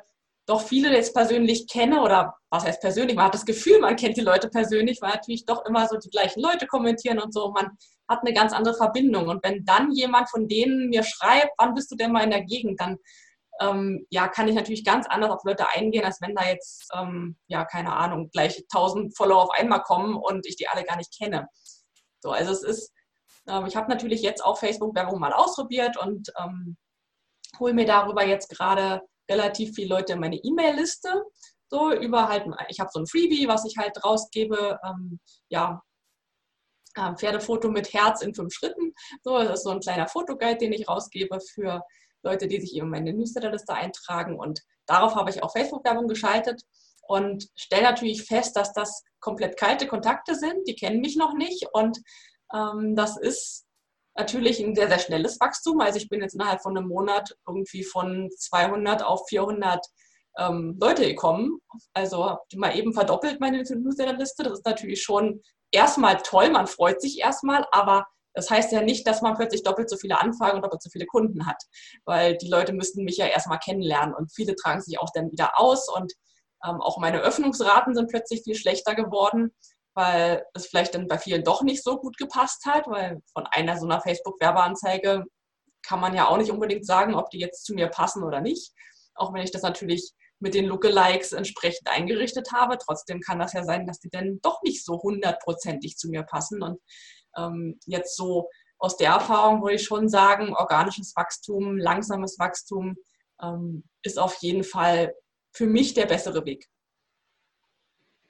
doch 0.46 0.62
viele 0.62 0.92
jetzt 0.92 1.12
persönlich 1.12 1.66
kenne 1.66 2.00
oder 2.02 2.36
was 2.50 2.64
heißt 2.64 2.80
persönlich, 2.80 3.16
man 3.16 3.26
hat 3.26 3.34
das 3.34 3.44
Gefühl, 3.44 3.80
man 3.80 3.96
kennt 3.96 4.16
die 4.16 4.22
Leute 4.22 4.48
persönlich, 4.48 5.02
weil 5.02 5.10
natürlich 5.10 5.44
doch 5.44 5.64
immer 5.66 5.88
so 5.88 5.98
die 5.98 6.10
gleichen 6.10 6.40
Leute 6.40 6.66
kommentieren 6.66 7.18
und 7.18 7.34
so. 7.34 7.50
Man 7.50 7.76
hat 8.08 8.20
eine 8.20 8.32
ganz 8.32 8.52
andere 8.52 8.74
Verbindung. 8.74 9.28
Und 9.28 9.44
wenn 9.44 9.64
dann 9.64 9.90
jemand 9.92 10.30
von 10.30 10.46
denen 10.46 10.88
mir 10.88 11.02
schreibt, 11.02 11.50
wann 11.58 11.74
bist 11.74 11.90
du 11.90 11.96
denn 11.96 12.12
mal 12.12 12.22
in 12.22 12.30
der 12.30 12.44
Gegend, 12.44 12.80
dann 12.80 12.98
ähm, 13.60 14.06
ja, 14.10 14.28
kann 14.28 14.48
ich 14.48 14.54
natürlich 14.54 14.84
ganz 14.84 15.06
anders 15.08 15.30
auf 15.30 15.44
Leute 15.44 15.68
eingehen, 15.70 16.04
als 16.04 16.20
wenn 16.20 16.34
da 16.34 16.44
jetzt, 16.46 16.88
ähm, 16.94 17.36
ja, 17.48 17.64
keine 17.64 17.92
Ahnung, 17.94 18.30
gleich 18.30 18.64
1000 18.72 19.16
Follower 19.16 19.42
auf 19.42 19.50
einmal 19.50 19.82
kommen 19.82 20.14
und 20.14 20.46
ich 20.46 20.56
die 20.56 20.68
alle 20.68 20.84
gar 20.84 20.96
nicht 20.96 21.16
kenne. 21.16 21.48
So, 22.20 22.30
also 22.30 22.52
es 22.52 22.62
ist, 22.62 22.92
ähm, 23.48 23.66
ich 23.66 23.76
habe 23.76 23.90
natürlich 23.90 24.22
jetzt 24.22 24.44
auch 24.44 24.58
Facebook-Werbung 24.58 25.20
mal 25.20 25.32
ausprobiert 25.32 25.96
und 25.96 26.32
ähm, 26.38 26.76
hole 27.58 27.74
mir 27.74 27.86
darüber 27.86 28.24
jetzt 28.24 28.48
gerade 28.48 29.02
relativ 29.30 29.74
viele 29.74 29.94
Leute 29.94 30.14
in 30.14 30.20
meine 30.20 30.36
E-Mail-Liste. 30.36 31.24
So 31.68 31.92
über 31.92 32.28
halt, 32.28 32.46
ich 32.68 32.78
habe 32.78 32.90
so 32.92 33.00
ein 33.00 33.06
Freebie, 33.06 33.48
was 33.48 33.64
ich 33.64 33.76
halt 33.76 34.04
rausgebe. 34.04 34.78
Ähm, 34.84 35.18
ja, 35.48 35.82
ähm, 36.96 37.16
Pferdefoto 37.16 37.70
mit 37.70 37.92
Herz 37.92 38.22
in 38.22 38.34
fünf 38.34 38.54
Schritten. 38.54 38.94
So, 39.22 39.38
das 39.38 39.58
ist 39.58 39.64
so 39.64 39.70
ein 39.70 39.80
kleiner 39.80 40.08
Fotoguide, 40.08 40.58
den 40.58 40.72
ich 40.72 40.88
rausgebe 40.88 41.38
für 41.40 41.82
Leute, 42.22 42.48
die 42.48 42.60
sich 42.60 42.74
eben 42.74 42.86
in 42.86 42.90
meine 42.90 43.12
Newsletterliste 43.12 43.74
eintragen. 43.74 44.38
Und 44.38 44.62
darauf 44.86 45.14
habe 45.14 45.30
ich 45.30 45.42
auch 45.42 45.52
Facebook-Werbung 45.52 46.08
geschaltet 46.08 46.62
und 47.02 47.48
stelle 47.54 47.84
natürlich 47.84 48.24
fest, 48.24 48.56
dass 48.56 48.72
das 48.72 49.04
komplett 49.20 49.56
kalte 49.56 49.86
Kontakte 49.86 50.34
sind. 50.34 50.66
Die 50.66 50.74
kennen 50.74 51.00
mich 51.00 51.16
noch 51.16 51.34
nicht 51.34 51.66
und 51.72 51.98
das 52.50 53.16
ist 53.16 53.66
natürlich 54.16 54.60
ein 54.60 54.74
sehr, 54.74 54.88
sehr 54.88 54.98
schnelles 54.98 55.40
Wachstum. 55.40 55.80
Also 55.80 55.98
ich 55.98 56.08
bin 56.08 56.20
jetzt 56.20 56.34
innerhalb 56.34 56.62
von 56.62 56.76
einem 56.76 56.88
Monat 56.88 57.36
irgendwie 57.46 57.84
von 57.84 58.30
200 58.36 59.02
auf 59.02 59.26
400 59.28 59.84
ähm, 60.38 60.76
Leute 60.80 61.06
gekommen. 61.06 61.60
Also 61.92 62.36
mal 62.54 62.76
eben 62.76 62.92
verdoppelt 62.92 63.40
meine 63.40 63.62
Newsletterliste. 63.62 64.42
Das 64.42 64.54
ist 64.54 64.66
natürlich 64.66 65.02
schon 65.02 65.42
erstmal 65.70 66.18
toll, 66.18 66.50
man 66.50 66.66
freut 66.66 67.00
sich 67.00 67.18
erstmal, 67.18 67.66
aber 67.72 68.06
das 68.34 68.50
heißt 68.50 68.70
ja 68.72 68.82
nicht, 68.82 69.06
dass 69.06 69.22
man 69.22 69.34
plötzlich 69.34 69.62
doppelt 69.62 69.88
so 69.88 69.96
viele 69.96 70.20
Anfragen 70.20 70.56
und 70.56 70.62
doppelt 70.62 70.82
so 70.82 70.90
viele 70.90 71.06
Kunden 71.06 71.46
hat, 71.46 71.62
weil 72.04 72.36
die 72.36 72.48
Leute 72.48 72.72
müssten 72.74 73.04
mich 73.04 73.16
ja 73.16 73.26
erstmal 73.26 73.58
kennenlernen 73.58 74.14
und 74.14 74.32
viele 74.32 74.54
tragen 74.54 74.80
sich 74.80 75.00
auch 75.00 75.08
dann 75.14 75.32
wieder 75.32 75.58
aus 75.58 75.88
und 75.88 76.12
ähm, 76.66 76.80
auch 76.80 76.98
meine 76.98 77.20
Öffnungsraten 77.20 77.94
sind 77.94 78.10
plötzlich 78.10 78.42
viel 78.42 78.54
schlechter 78.54 78.94
geworden 78.94 79.54
weil 79.96 80.44
es 80.54 80.66
vielleicht 80.66 80.94
dann 80.94 81.08
bei 81.08 81.18
vielen 81.18 81.42
doch 81.42 81.62
nicht 81.62 81.82
so 81.82 81.98
gut 81.98 82.16
gepasst 82.18 82.66
hat, 82.66 82.86
weil 82.86 83.20
von 83.32 83.46
einer 83.46 83.78
so 83.78 83.86
einer 83.86 84.00
Facebook-Werbeanzeige 84.00 85.24
kann 85.82 86.00
man 86.00 86.14
ja 86.14 86.28
auch 86.28 86.36
nicht 86.36 86.50
unbedingt 86.50 86.86
sagen, 86.86 87.14
ob 87.14 87.30
die 87.30 87.38
jetzt 87.38 87.64
zu 87.64 87.74
mir 87.74 87.88
passen 87.88 88.22
oder 88.22 88.40
nicht. 88.40 88.72
Auch 89.14 89.32
wenn 89.32 89.42
ich 89.42 89.50
das 89.50 89.62
natürlich 89.62 90.12
mit 90.38 90.54
den 90.54 90.66
Lookalikes 90.66 91.32
entsprechend 91.32 91.88
eingerichtet 91.88 92.52
habe. 92.52 92.76
Trotzdem 92.78 93.20
kann 93.20 93.38
das 93.38 93.54
ja 93.54 93.64
sein, 93.64 93.86
dass 93.86 94.00
die 94.00 94.10
dann 94.10 94.38
doch 94.42 94.60
nicht 94.62 94.84
so 94.84 95.00
hundertprozentig 95.02 95.96
zu 95.96 96.08
mir 96.08 96.24
passen. 96.24 96.62
Und 96.62 96.78
ähm, 97.36 97.78
jetzt 97.86 98.16
so 98.16 98.50
aus 98.78 98.96
der 98.96 99.12
Erfahrung 99.12 99.62
würde 99.62 99.76
ich 99.76 99.84
schon 99.84 100.08
sagen, 100.08 100.54
organisches 100.54 101.14
Wachstum, 101.16 101.78
langsames 101.78 102.38
Wachstum 102.38 102.96
ähm, 103.42 103.84
ist 104.02 104.18
auf 104.18 104.36
jeden 104.40 104.64
Fall 104.64 105.14
für 105.52 105.66
mich 105.66 105.94
der 105.94 106.06
bessere 106.06 106.44
Weg. 106.44 106.66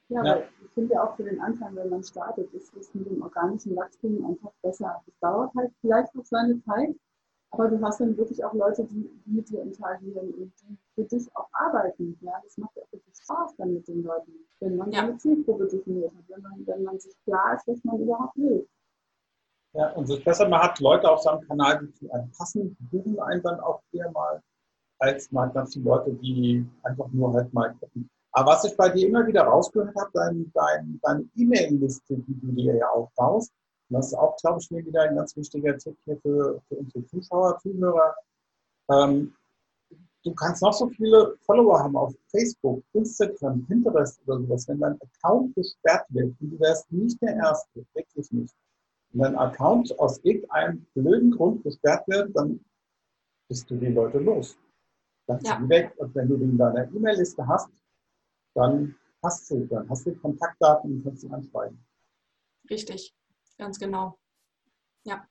Ja, 0.09 0.25
ja. 0.25 0.35
weil 0.35 0.49
ich 0.64 0.71
finde 0.73 0.95
ja 0.95 1.05
auch 1.05 1.16
für 1.16 1.25
den 1.25 1.40
Anfang, 1.40 1.75
wenn 1.75 1.88
man 1.88 2.03
startet, 2.03 2.53
ist 2.53 2.75
es 2.77 2.95
mit 2.95 3.11
dem 3.11 3.23
organischen 3.23 3.75
Wachstum 3.75 4.25
einfach 4.25 4.53
besser. 4.62 5.03
Es 5.07 5.19
dauert 5.21 5.53
halt 5.55 5.73
vielleicht 5.81 6.14
noch 6.14 6.25
seine 6.25 6.61
Zeit, 6.62 6.95
aber 7.51 7.69
du 7.69 7.81
hast 7.83 8.01
dann 8.01 8.16
wirklich 8.16 8.45
auch 8.45 8.53
Leute, 8.53 8.85
die, 8.85 9.11
mit 9.25 9.49
dir 9.49 9.62
interagieren 9.62 10.33
und 10.35 10.53
die 10.62 10.77
für 10.95 11.05
dich 11.05 11.27
auch 11.35 11.49
arbeiten. 11.53 12.16
Ja, 12.21 12.33
das 12.45 12.57
macht 12.57 12.77
ja 12.77 12.83
auch 12.83 12.92
wirklich 12.92 13.16
Spaß 13.16 13.57
dann 13.57 13.75
mit 13.75 13.88
den 13.88 14.03
Leuten, 14.03 14.33
wenn 14.61 14.77
man 14.77 14.92
ja. 14.92 15.03
eine 15.03 15.16
Zielgruppe 15.16 15.66
definiert 15.66 16.12
hat, 16.14 16.25
wenn 16.29 16.42
man, 16.42 16.66
wenn 16.66 16.83
man 16.85 17.01
sich 17.01 17.14
klar 17.25 17.55
ist, 17.57 17.66
was 17.66 17.83
man 17.83 18.01
überhaupt 18.01 18.37
will. 18.37 18.69
Ja, 19.73 19.92
und 19.92 20.05
es 20.05 20.11
ist 20.11 20.25
besser, 20.25 20.49
man 20.49 20.62
hat 20.62 20.81
Leute 20.81 21.11
auf 21.11 21.21
seinem 21.21 21.40
Kanal, 21.42 21.81
die 21.81 21.92
zu 21.92 22.11
einem 22.11 22.31
passen, 22.31 22.77
buchen 22.90 23.19
einen 23.21 23.42
dann 23.42 23.61
auch 23.61 23.83
eher 23.92 24.11
mal, 24.12 24.40
als 24.99 25.31
mal 25.33 25.51
ganz 25.51 25.75
viele 25.75 25.85
Leute, 25.87 26.12
die 26.14 26.66
einfach 26.83 27.09
nur 27.09 27.35
halt 27.35 27.53
mal 27.53 27.75
gucken. 27.75 28.09
Aber 28.37 28.53
was 28.53 28.64
ich 28.64 28.77
bei 28.77 28.90
dir 28.90 29.09
immer 29.09 29.27
wieder 29.27 29.44
rausgehört 29.44 29.96
habe, 29.96 30.11
dein, 30.12 30.53
dein, 30.53 31.01
deine 31.03 31.27
E-Mail-Liste, 31.37 32.18
die 32.18 32.38
du 32.38 32.53
dir 32.53 32.77
ja 32.77 32.87
aufbaust, 32.90 33.51
das 33.88 34.09
ist 34.09 34.14
auch, 34.14 34.37
glaube 34.37 34.61
ich, 34.61 34.70
mir 34.70 34.85
wieder 34.85 35.03
ein 35.03 35.16
ganz 35.16 35.35
wichtiger 35.37 35.79
Tipp 35.79 35.96
hier 36.05 36.18
für, 36.18 36.61
für 36.68 36.75
unsere 36.75 37.07
Zuschauer, 37.07 37.59
Zuhörer. 37.61 38.14
Ähm, 38.90 39.33
du 40.22 40.35
kannst 40.35 40.61
noch 40.61 40.75
so 40.75 40.87
viele 40.88 41.38
Follower 41.46 41.79
haben 41.79 41.96
auf 41.96 42.12
Facebook, 42.31 42.83
Instagram, 42.92 43.64
Pinterest 43.66 44.20
oder 44.27 44.38
sowas. 44.40 44.68
Wenn 44.68 44.81
dein 44.81 45.01
Account 45.01 45.55
gesperrt 45.55 46.05
wird, 46.11 46.35
und 46.38 46.53
du 46.53 46.61
wärst 46.61 46.92
nicht 46.92 47.22
der 47.22 47.37
Erste, 47.37 47.87
wirklich 47.94 48.31
nicht. 48.33 48.55
Wenn 49.12 49.33
dein 49.33 49.37
Account 49.37 49.99
aus 49.99 50.18
irgendeinem 50.25 50.85
blöden 50.92 51.31
Grund 51.31 51.62
gesperrt 51.62 52.07
wird, 52.07 52.37
dann 52.37 52.62
bist 53.49 53.70
du 53.70 53.77
die 53.77 53.87
Leute 53.87 54.18
los. 54.18 54.59
Dann 55.27 55.40
ja. 55.42 55.57
sind 55.57 55.70
weg. 55.70 55.94
Und 55.96 56.14
wenn 56.14 56.29
du 56.29 56.37
die 56.37 56.44
in 56.44 56.59
deiner 56.59 56.85
E-Mail-Liste 56.92 57.46
hast, 57.46 57.70
dann 58.57 58.97
hast 59.23 59.51
du, 59.51 59.66
dann 59.66 59.88
hast 59.88 60.07
du 60.07 60.14
Kontaktdaten 60.16 60.92
und 60.92 61.05
kannst 61.05 61.21
sie 61.23 61.31
anschreiben. 61.31 61.85
Richtig, 62.71 63.14
ganz 63.59 63.79
genau. 63.79 64.19
Ja. 65.05 65.27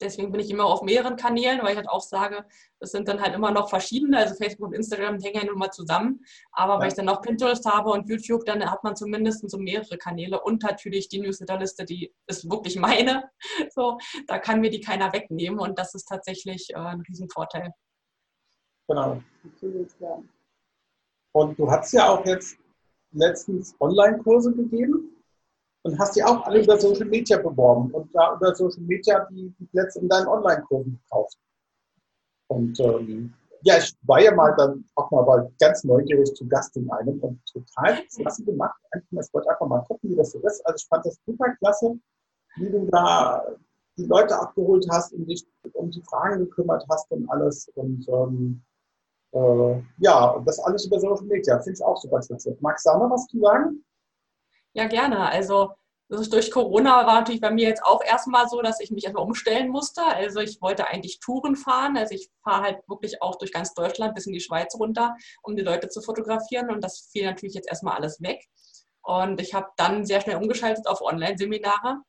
Deswegen 0.00 0.32
bin 0.32 0.40
ich 0.40 0.50
immer 0.50 0.64
auf 0.64 0.82
mehreren 0.82 1.16
Kanälen, 1.16 1.62
weil 1.62 1.70
ich 1.70 1.76
halt 1.76 1.88
auch 1.88 2.00
sage, 2.00 2.44
es 2.80 2.90
sind 2.90 3.06
dann 3.06 3.22
halt 3.22 3.32
immer 3.32 3.52
noch 3.52 3.70
verschiedene, 3.70 4.18
also 4.18 4.34
Facebook 4.34 4.66
und 4.66 4.74
Instagram 4.74 5.20
hängen 5.20 5.36
ja 5.36 5.44
nun 5.44 5.56
mal 5.56 5.70
zusammen. 5.70 6.20
Aber 6.50 6.74
ja. 6.74 6.80
weil 6.80 6.88
ich 6.88 6.94
dann 6.94 7.04
noch 7.04 7.22
Pinterest 7.22 7.64
habe 7.64 7.90
und 7.90 8.08
YouTube, 8.08 8.44
dann 8.44 8.68
hat 8.68 8.82
man 8.82 8.96
zumindest 8.96 9.48
so 9.48 9.56
mehrere 9.56 9.96
Kanäle 9.96 10.40
und 10.40 10.64
natürlich 10.64 11.08
die 11.08 11.20
Newsletterliste, 11.20 11.84
die 11.84 12.12
ist 12.26 12.50
wirklich 12.50 12.76
meine. 12.76 13.30
So, 13.70 13.98
da 14.26 14.38
kann 14.38 14.60
mir 14.60 14.70
die 14.70 14.80
keiner 14.80 15.12
wegnehmen 15.12 15.58
und 15.58 15.78
das 15.78 15.94
ist 15.94 16.06
tatsächlich 16.06 16.70
äh, 16.70 16.76
ein 16.76 17.00
Riesenvorteil. 17.00 17.72
Genau. 18.88 19.22
Und 21.32 21.58
du 21.58 21.70
hast 21.70 21.92
ja 21.92 22.08
auch 22.08 22.24
jetzt 22.26 22.58
letztens 23.14 23.74
Online-Kurse 23.80 24.52
gegeben 24.52 25.10
und 25.82 25.98
hast 25.98 26.16
die 26.16 26.22
auch 26.22 26.44
alle 26.44 26.62
über 26.62 26.78
Social 26.78 27.06
Media 27.06 27.38
beworben 27.38 27.90
und 27.92 28.14
da 28.14 28.36
über 28.36 28.54
Social 28.54 28.82
Media 28.82 29.26
die, 29.30 29.54
die 29.58 29.66
Plätze 29.66 30.00
in 30.00 30.08
deinen 30.08 30.26
Online-Kursen 30.26 31.00
gekauft. 31.02 31.38
Und 32.48 32.78
ähm, 32.80 33.32
ja, 33.62 33.78
ich 33.78 33.94
war 34.02 34.20
ja 34.20 34.34
mal 34.34 34.54
dann 34.56 34.84
auch 34.94 35.10
mal 35.10 35.50
ganz 35.58 35.84
neugierig 35.84 36.34
zu 36.34 36.46
Gast 36.46 36.76
in 36.76 36.90
einem 36.90 37.18
und 37.20 37.40
total 37.46 38.04
klasse 38.14 38.44
gemacht. 38.44 38.78
Ich 38.94 39.32
wollte 39.32 39.50
einfach 39.50 39.66
mal 39.66 39.80
gucken, 39.84 40.10
wie 40.10 40.16
das 40.16 40.32
so 40.32 40.38
ist. 40.40 40.64
Also 40.66 40.76
ich 40.76 40.86
fand 40.86 41.06
das 41.06 41.18
super 41.26 41.50
klasse, 41.56 41.98
wie 42.56 42.70
du 42.70 42.86
da 42.90 43.42
die 43.96 44.04
Leute 44.04 44.38
abgeholt 44.38 44.86
hast 44.90 45.12
und 45.14 45.26
dich 45.26 45.46
um 45.72 45.90
die 45.90 46.02
Fragen 46.02 46.40
gekümmert 46.40 46.84
hast 46.90 47.10
und 47.10 47.28
alles. 47.30 47.68
Und 47.74 48.06
ähm, 48.08 48.62
äh, 49.34 49.82
ja, 49.98 50.30
und 50.30 50.46
das 50.46 50.58
alles 50.60 50.86
über 50.86 51.00
Social 51.00 51.24
Media. 51.24 51.60
Finde 51.60 51.78
ich 51.78 51.84
auch 51.84 51.96
super 51.96 52.20
klasse. 52.20 52.56
Magst 52.60 52.86
du 52.86 52.90
da 52.90 52.98
noch 52.98 53.10
was 53.10 53.26
zu 53.26 53.40
sagen? 53.40 53.84
Ja, 54.72 54.86
gerne. 54.86 55.28
Also 55.28 55.72
durch 56.08 56.50
Corona 56.50 57.06
war 57.06 57.14
natürlich 57.14 57.40
bei 57.40 57.50
mir 57.50 57.68
jetzt 57.68 57.82
auch 57.82 58.02
erstmal 58.04 58.48
so, 58.48 58.60
dass 58.62 58.78
ich 58.80 58.90
mich 58.90 59.04
erstmal 59.04 59.24
umstellen 59.24 59.70
musste. 59.70 60.02
Also 60.04 60.40
ich 60.40 60.60
wollte 60.60 60.86
eigentlich 60.86 61.18
Touren 61.18 61.56
fahren. 61.56 61.96
Also 61.96 62.14
ich 62.14 62.30
fahre 62.42 62.62
halt 62.62 62.78
wirklich 62.88 63.20
auch 63.22 63.36
durch 63.36 63.52
ganz 63.52 63.74
Deutschland 63.74 64.14
bis 64.14 64.26
in 64.26 64.32
die 64.32 64.40
Schweiz 64.40 64.74
runter, 64.78 65.16
um 65.42 65.56
die 65.56 65.62
Leute 65.62 65.88
zu 65.88 66.02
fotografieren. 66.02 66.70
Und 66.70 66.84
das 66.84 67.08
fiel 67.10 67.24
natürlich 67.24 67.54
jetzt 67.54 67.68
erstmal 67.68 67.96
alles 67.96 68.20
weg. 68.22 68.44
Und 69.02 69.40
ich 69.40 69.54
habe 69.54 69.68
dann 69.76 70.04
sehr 70.04 70.20
schnell 70.20 70.36
umgeschaltet 70.36 70.86
auf 70.86 71.00
Online-Seminare 71.02 72.02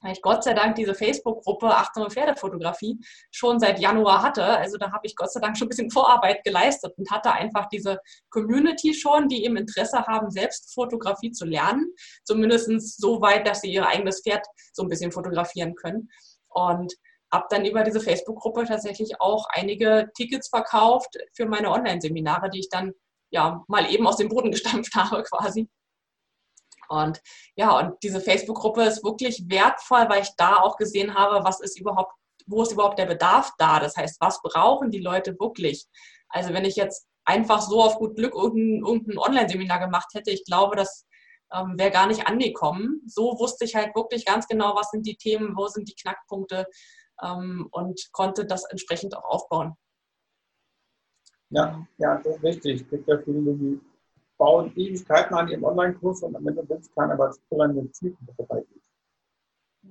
weil 0.00 0.12
ich 0.12 0.22
Gott 0.22 0.44
sei 0.44 0.54
Dank 0.54 0.76
diese 0.76 0.94
Facebook-Gruppe 0.94 1.66
Achtsame 1.66 2.10
Pferdefotografie 2.10 2.98
schon 3.30 3.58
seit 3.58 3.78
Januar 3.78 4.22
hatte. 4.22 4.44
Also 4.44 4.78
da 4.78 4.92
habe 4.92 5.02
ich 5.04 5.16
Gott 5.16 5.32
sei 5.32 5.40
Dank 5.40 5.56
schon 5.56 5.66
ein 5.66 5.70
bisschen 5.70 5.90
Vorarbeit 5.90 6.42
geleistet 6.44 6.92
und 6.96 7.10
hatte 7.10 7.32
einfach 7.32 7.68
diese 7.68 7.98
Community 8.30 8.94
schon, 8.94 9.28
die 9.28 9.44
eben 9.44 9.56
Interesse 9.56 10.06
haben, 10.06 10.30
selbst 10.30 10.72
Fotografie 10.74 11.32
zu 11.32 11.44
lernen. 11.44 11.92
Zumindest 12.24 13.00
so 13.00 13.20
weit, 13.20 13.46
dass 13.46 13.60
sie 13.60 13.72
ihr 13.72 13.86
eigenes 13.86 14.22
Pferd 14.22 14.46
so 14.72 14.82
ein 14.82 14.88
bisschen 14.88 15.12
fotografieren 15.12 15.74
können. 15.74 16.08
Und 16.48 16.94
habe 17.32 17.46
dann 17.50 17.64
über 17.64 17.84
diese 17.84 18.00
Facebook-Gruppe 18.00 18.64
tatsächlich 18.64 19.20
auch 19.20 19.46
einige 19.50 20.10
Tickets 20.16 20.48
verkauft 20.48 21.16
für 21.34 21.46
meine 21.46 21.70
Online-Seminare, 21.70 22.50
die 22.50 22.60
ich 22.60 22.68
dann 22.68 22.92
ja 23.30 23.62
mal 23.68 23.88
eben 23.90 24.06
aus 24.06 24.16
dem 24.16 24.28
Boden 24.28 24.50
gestampft 24.50 24.94
habe 24.94 25.22
quasi. 25.22 25.68
Und 26.90 27.20
ja, 27.54 27.78
und 27.78 27.94
diese 28.02 28.20
Facebook-Gruppe 28.20 28.82
ist 28.82 29.04
wirklich 29.04 29.44
wertvoll, 29.48 30.08
weil 30.08 30.22
ich 30.22 30.30
da 30.36 30.56
auch 30.56 30.76
gesehen 30.76 31.14
habe, 31.14 31.44
was 31.44 31.60
ist 31.60 31.78
überhaupt, 31.78 32.12
wo 32.46 32.62
ist 32.62 32.72
überhaupt 32.72 32.98
der 32.98 33.06
Bedarf 33.06 33.52
da? 33.58 33.78
Das 33.78 33.96
heißt, 33.96 34.20
was 34.20 34.42
brauchen 34.42 34.90
die 34.90 34.98
Leute 34.98 35.38
wirklich? 35.38 35.86
Also 36.28 36.52
wenn 36.52 36.64
ich 36.64 36.74
jetzt 36.74 37.06
einfach 37.24 37.60
so 37.60 37.80
auf 37.80 37.96
gut 37.98 38.16
Glück 38.16 38.34
irgendein, 38.34 39.18
Online-Seminar 39.18 39.78
gemacht 39.78 40.08
hätte, 40.14 40.32
ich 40.32 40.44
glaube, 40.44 40.74
das 40.74 41.06
ähm, 41.54 41.74
wäre 41.78 41.92
gar 41.92 42.08
nicht 42.08 42.26
angekommen. 42.26 43.02
So 43.06 43.38
wusste 43.38 43.64
ich 43.64 43.76
halt 43.76 43.94
wirklich 43.94 44.24
ganz 44.24 44.48
genau, 44.48 44.74
was 44.74 44.90
sind 44.90 45.06
die 45.06 45.16
Themen, 45.16 45.56
wo 45.56 45.68
sind 45.68 45.88
die 45.88 45.94
Knackpunkte 45.94 46.66
ähm, 47.22 47.68
und 47.70 48.08
konnte 48.10 48.46
das 48.46 48.64
entsprechend 48.64 49.16
auch 49.16 49.24
aufbauen. 49.24 49.74
Ja, 51.50 51.86
ja, 51.98 52.18
das 52.18 52.36
ist 52.36 52.42
richtig. 52.42 52.82
Es 52.82 52.88
gibt 52.88 53.08
ja 53.08 53.16
viele, 53.18 53.54
die 53.54 53.80
bauen 54.40 54.72
Ewigkeiten 54.74 55.34
an 55.34 55.48
ihrem 55.48 55.64
Online-Kurs 55.64 56.22
und 56.22 56.34
am 56.34 56.48
Ende 56.48 56.66
will 56.66 56.78
es 56.78 56.90
keiner, 56.94 57.16
weil 57.18 57.28
es 57.28 57.40
zu 57.46 57.56
lange 57.56 57.92
Zielgruppe 57.92 58.32
vorbeigeht. 58.34 58.82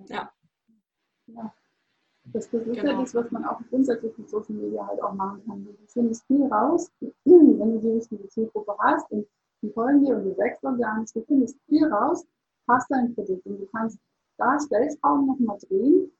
Ja. 0.07 0.31
ja. 1.27 1.53
Das, 2.25 2.49
das 2.49 2.63
ist 2.63 2.75
genau. 2.75 2.91
ja 2.91 2.99
das, 2.99 3.13
was 3.13 3.31
man 3.31 3.45
auch 3.45 3.59
grundsätzlich 3.69 4.17
mit 4.17 4.27
Social 4.27 4.55
Media 4.55 4.87
halt 4.87 5.01
auch 5.03 5.13
machen 5.13 5.43
kann. 5.45 5.63
Du 5.65 5.75
findest 5.85 6.25
viel 6.25 6.47
raus, 6.47 6.91
wenn 7.25 7.73
du 7.73 7.79
die 7.79 7.91
richtige 7.91 8.27
Zielgruppe 8.27 8.75
hast 8.79 9.11
und 9.11 9.27
die 9.61 9.69
folgen 9.69 10.03
dir 10.03 10.15
und 10.15 10.25
du 10.25 10.37
wächst 10.37 10.63
organisch, 10.63 11.13
du 11.13 11.21
findest 11.25 11.57
viel 11.67 11.85
raus, 11.85 12.25
hast 12.67 12.89
dein 12.89 13.13
Produkt 13.13 13.45
und 13.45 13.59
du 13.59 13.67
kannst 13.67 13.99
da 14.37 14.57
Stellschrauben 14.59 15.27
nochmal 15.27 15.59
drehen, 15.59 16.11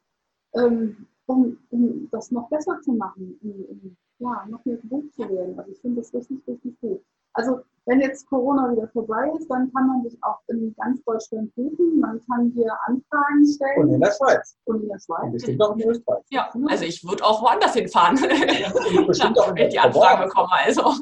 ähm, 0.54 1.08
um, 1.26 1.58
um 1.72 2.08
das 2.12 2.30
noch 2.30 2.48
besser 2.50 2.80
zu 2.82 2.92
machen, 2.92 3.40
um, 3.42 3.66
um 3.66 3.98
ja, 4.20 4.46
noch 4.48 4.64
mehr 4.66 4.78
gebucht 4.78 5.14
zu 5.14 5.28
werden. 5.30 5.58
Also 5.58 5.72
ich 5.72 5.80
finde 5.80 6.02
das 6.02 6.14
richtig, 6.14 6.46
richtig 6.48 6.80
gut. 6.80 7.02
Also 7.40 7.62
wenn 7.86 8.02
jetzt 8.02 8.30
Corona 8.30 8.70
wieder 8.72 8.88
vorbei 8.90 9.32
ist, 9.40 9.50
dann 9.50 9.72
kann 9.74 9.88
man 9.88 10.04
sich 10.04 10.18
auch 10.22 10.40
in 10.48 10.76
ganz 10.76 11.02
Deutschland 11.06 11.56
buchen. 11.56 12.00
Man 12.02 12.20
kann 12.28 12.52
hier 12.54 12.78
Anfragen 12.86 13.48
stellen. 13.48 13.80
Und 13.80 13.94
in 13.94 14.02
der 14.02 14.12
Schweiz. 14.12 14.58
Und 14.66 14.84
in 14.84 14.90
der 14.90 15.00
Schweiz. 15.00 15.24
Und 15.24 15.32
bestimmt 15.32 15.62
auch 15.62 15.76
in 15.78 15.90
Österreich. 15.90 16.24
Ja, 16.30 16.50
also 16.68 16.84
ich 16.84 17.04
würde 17.08 17.24
auch 17.24 17.42
woanders 17.42 17.74
hinfahren. 17.74 18.16
bestimmt 19.08 19.40
auch 19.40 19.56
wenn 19.56 19.68
ich 19.68 19.70
die 19.70 19.80
Anfrage 19.80 20.26
bekomme. 20.26 20.50
Also. 20.66 20.94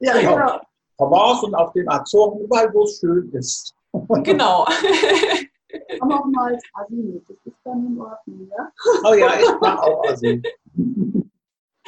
Ja, 0.00 0.18
genau. 0.18 0.34
genau. 0.34 0.60
Provence 0.96 1.44
und 1.44 1.54
auf 1.54 1.72
den 1.72 1.88
Azoren, 1.88 2.40
überall, 2.40 2.74
wo 2.74 2.82
es 2.82 2.98
schön 2.98 3.30
ist. 3.32 3.74
Genau. 4.22 4.66
Komm 5.98 6.12
auch 6.12 6.24
mal 6.26 6.54
als 6.54 6.64
Asi 6.74 6.94
mit. 6.94 7.28
Das 7.28 7.36
ist 7.44 7.56
dann 7.64 7.86
in 7.86 8.00
Ordnung, 8.00 8.50
ja? 8.50 8.70
Oh 9.04 9.14
ja, 9.14 9.30
ich 9.38 9.60
mache 9.60 9.82
auch 9.82 10.04
Asi. 10.08 10.42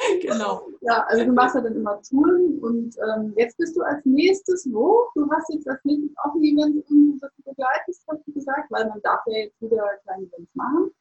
genau. 0.21 0.67
Ja, 0.81 1.03
also 1.07 1.25
du 1.25 1.31
machst 1.31 1.55
ja 1.55 1.61
dann 1.61 1.75
immer 1.75 2.01
Touren 2.01 2.59
und 2.59 2.95
ähm, 2.97 3.33
jetzt 3.37 3.57
bist 3.57 3.75
du 3.75 3.81
als 3.81 4.03
nächstes 4.05 4.67
wo? 4.71 5.07
Du 5.15 5.29
hast 5.31 5.49
jetzt 5.53 5.67
als 5.67 5.79
nächstes 5.83 6.11
auch 6.23 6.33
ein 6.33 6.43
Event, 6.43 6.83
das 7.21 7.31
du 7.37 7.43
begleitest, 7.43 8.03
hast 8.07 8.27
du 8.27 8.33
gesagt, 8.33 8.71
weil 8.71 8.87
man 8.87 9.01
darf 9.01 9.19
ja 9.27 9.37
jetzt 9.39 9.61
wieder 9.61 9.83
kleine 10.03 10.23
Events 10.23 10.55
machen. 10.55 10.91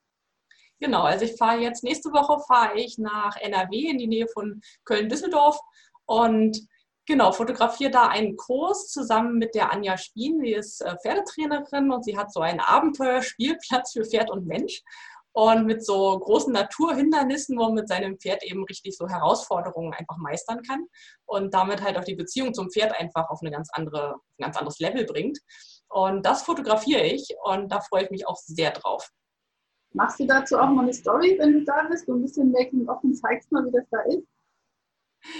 Genau, 0.80 1.02
also 1.02 1.24
ich 1.24 1.36
fahre 1.36 1.60
jetzt 1.60 1.84
nächste 1.84 2.10
Woche 2.10 2.42
fahre 2.46 2.78
ich 2.78 2.96
nach 2.98 3.36
NRW 3.36 3.90
in 3.90 3.98
die 3.98 4.06
Nähe 4.06 4.26
von 4.28 4.60
Köln-Düsseldorf 4.84 5.58
und 6.06 6.58
genau, 7.06 7.32
fotografiere 7.32 7.90
da 7.90 8.08
einen 8.08 8.36
Kurs 8.36 8.88
zusammen 8.88 9.36
mit 9.36 9.54
der 9.54 9.72
Anja 9.72 9.98
Spien, 9.98 10.40
die 10.40 10.54
ist 10.54 10.80
äh, 10.80 10.96
Pferdetrainerin 11.02 11.90
und 11.90 12.04
sie 12.04 12.16
hat 12.16 12.32
so 12.32 12.40
einen 12.40 12.60
Abenteuerspielplatz 12.60 13.92
für 13.92 14.04
Pferd 14.04 14.30
und 14.30 14.46
Mensch 14.46 14.82
und 15.40 15.64
mit 15.64 15.82
so 15.82 16.18
großen 16.18 16.52
Naturhindernissen, 16.52 17.56
wo 17.56 17.62
man 17.62 17.74
mit 17.74 17.88
seinem 17.88 18.18
Pferd 18.18 18.44
eben 18.44 18.62
richtig 18.64 18.94
so 18.94 19.08
Herausforderungen 19.08 19.94
einfach 19.94 20.18
meistern 20.18 20.60
kann 20.62 20.84
und 21.24 21.54
damit 21.54 21.82
halt 21.82 21.96
auch 21.96 22.04
die 22.04 22.14
Beziehung 22.14 22.52
zum 22.52 22.70
Pferd 22.70 22.94
einfach 23.00 23.30
auf 23.30 23.40
eine 23.40 23.50
ganz 23.50 23.70
andere, 23.72 24.16
ein 24.16 24.42
ganz 24.42 24.58
anderes 24.58 24.78
Level 24.80 25.06
bringt. 25.06 25.38
Und 25.88 26.26
das 26.26 26.42
fotografiere 26.42 27.04
ich 27.04 27.26
und 27.42 27.72
da 27.72 27.80
freue 27.80 28.04
ich 28.04 28.10
mich 28.10 28.28
auch 28.28 28.36
sehr 28.36 28.70
drauf. 28.72 29.08
Machst 29.94 30.20
du 30.20 30.26
dazu 30.26 30.58
auch 30.58 30.68
mal 30.68 30.82
eine 30.82 30.92
Story, 30.92 31.36
wenn 31.40 31.54
du 31.54 31.64
da 31.64 31.86
bist, 31.88 32.04
so 32.04 32.12
ein 32.12 32.20
bisschen 32.20 32.52
Making-of 32.52 33.02
und 33.02 33.14
zeigst 33.14 33.50
mal, 33.50 33.64
wie 33.64 33.72
das 33.72 33.88
da 33.90 34.00
ist? 34.02 34.26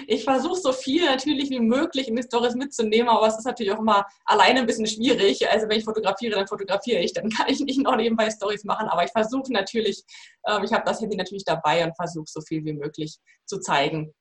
Ich 0.06 0.24
versuche 0.24 0.60
so 0.60 0.72
viel 0.72 1.04
natürlich 1.04 1.50
wie 1.50 1.60
möglich 1.60 2.08
in 2.08 2.16
die 2.16 2.22
Stories 2.22 2.54
mitzunehmen, 2.54 3.08
aber 3.08 3.26
es 3.26 3.38
ist 3.38 3.46
natürlich 3.46 3.72
auch 3.72 3.78
immer 3.78 4.06
alleine 4.24 4.60
ein 4.60 4.66
bisschen 4.66 4.86
schwierig. 4.86 5.48
Also 5.48 5.68
wenn 5.68 5.78
ich 5.78 5.84
fotografiere, 5.84 6.36
dann 6.36 6.46
fotografiere 6.46 7.00
ich, 7.00 7.12
dann 7.12 7.30
kann 7.30 7.48
ich 7.48 7.60
nicht 7.60 7.80
noch 7.80 7.96
nebenbei 7.96 8.30
Stories 8.30 8.64
machen, 8.64 8.88
aber 8.88 9.04
ich 9.04 9.10
versuche 9.10 9.52
natürlich, 9.52 10.04
ähm, 10.46 10.64
ich 10.64 10.72
habe 10.72 10.84
das 10.84 11.00
Handy 11.00 11.16
natürlich 11.16 11.44
dabei 11.44 11.84
und 11.84 11.96
versuche 11.96 12.26
so 12.26 12.40
viel 12.40 12.64
wie 12.64 12.72
möglich 12.72 13.18
zu 13.46 13.60
zeigen. 13.60 14.14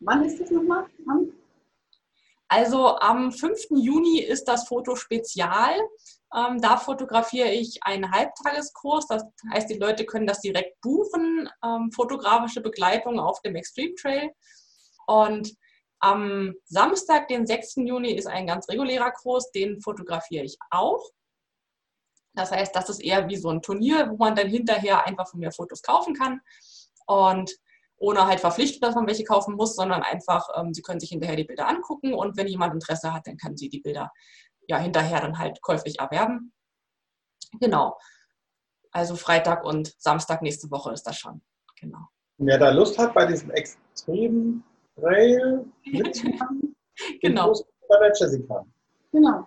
Wann 0.00 0.24
ist 0.24 0.40
das 0.40 0.50
nochmal? 0.50 0.86
Also 2.48 2.96
am 2.98 3.30
5. 3.30 3.66
Juni 3.70 4.20
ist 4.20 4.44
das 4.44 4.66
Foto 4.66 4.96
spezial. 4.96 5.74
Ähm, 6.34 6.60
da 6.60 6.76
fotografiere 6.78 7.50
ich 7.50 7.78
einen 7.82 8.10
Halbtageskurs. 8.10 9.06
Das 9.06 9.24
heißt, 9.52 9.68
die 9.68 9.78
Leute 9.78 10.06
können 10.06 10.26
das 10.26 10.40
direkt 10.40 10.80
buchen. 10.80 11.48
Ähm, 11.64 11.90
fotografische 11.92 12.62
Begleitung 12.62 13.18
auf 13.18 13.42
dem 13.42 13.54
Extreme 13.54 13.94
Trail. 13.96 14.30
Und 15.08 15.54
am 16.00 16.54
Samstag, 16.64 17.28
den 17.28 17.46
6. 17.46 17.76
Juni, 17.76 18.12
ist 18.12 18.26
ein 18.26 18.46
ganz 18.46 18.68
regulärer 18.68 19.10
Kurs, 19.10 19.50
den 19.50 19.80
fotografiere 19.80 20.44
ich 20.44 20.58
auch. 20.70 21.02
Das 22.34 22.52
heißt, 22.52 22.76
das 22.76 22.90
ist 22.90 23.00
eher 23.00 23.26
wie 23.28 23.36
so 23.36 23.48
ein 23.48 23.62
Turnier, 23.62 24.10
wo 24.10 24.16
man 24.16 24.36
dann 24.36 24.48
hinterher 24.48 25.06
einfach 25.06 25.28
von 25.28 25.40
mir 25.40 25.50
Fotos 25.50 25.82
kaufen 25.82 26.14
kann. 26.14 26.40
Und 27.06 27.50
ohne 27.96 28.26
halt 28.26 28.40
verpflichtet, 28.40 28.82
dass 28.82 28.94
man 28.94 29.06
welche 29.06 29.24
kaufen 29.24 29.56
muss, 29.56 29.74
sondern 29.74 30.02
einfach, 30.02 30.46
ähm, 30.54 30.72
Sie 30.72 30.82
können 30.82 31.00
sich 31.00 31.08
hinterher 31.08 31.36
die 31.36 31.44
Bilder 31.44 31.66
angucken 31.66 32.14
und 32.14 32.36
wenn 32.36 32.46
jemand 32.46 32.74
Interesse 32.74 33.12
hat, 33.12 33.26
dann 33.26 33.38
kann 33.38 33.56
Sie 33.56 33.68
die 33.68 33.80
Bilder 33.80 34.12
ja 34.68 34.76
hinterher 34.76 35.20
dann 35.20 35.38
halt 35.38 35.60
käuflich 35.62 35.98
erwerben. 35.98 36.52
Genau. 37.58 37.98
Also 38.92 39.16
Freitag 39.16 39.64
und 39.64 39.94
Samstag 39.98 40.42
nächste 40.42 40.70
Woche 40.70 40.92
ist 40.92 41.04
das 41.04 41.18
schon. 41.18 41.42
Genau. 41.80 42.06
Wer 42.36 42.58
da 42.58 42.70
Lust 42.70 42.98
hat, 42.98 43.14
bei 43.14 43.26
diesem 43.26 43.50
extremen 43.50 44.62
Trail 45.00 45.64
mitzumachen. 45.84 46.76
genau. 47.22 47.52
Bei 47.88 47.98
der 48.00 48.12
Jessica. 48.18 48.64
Genau. 49.12 49.46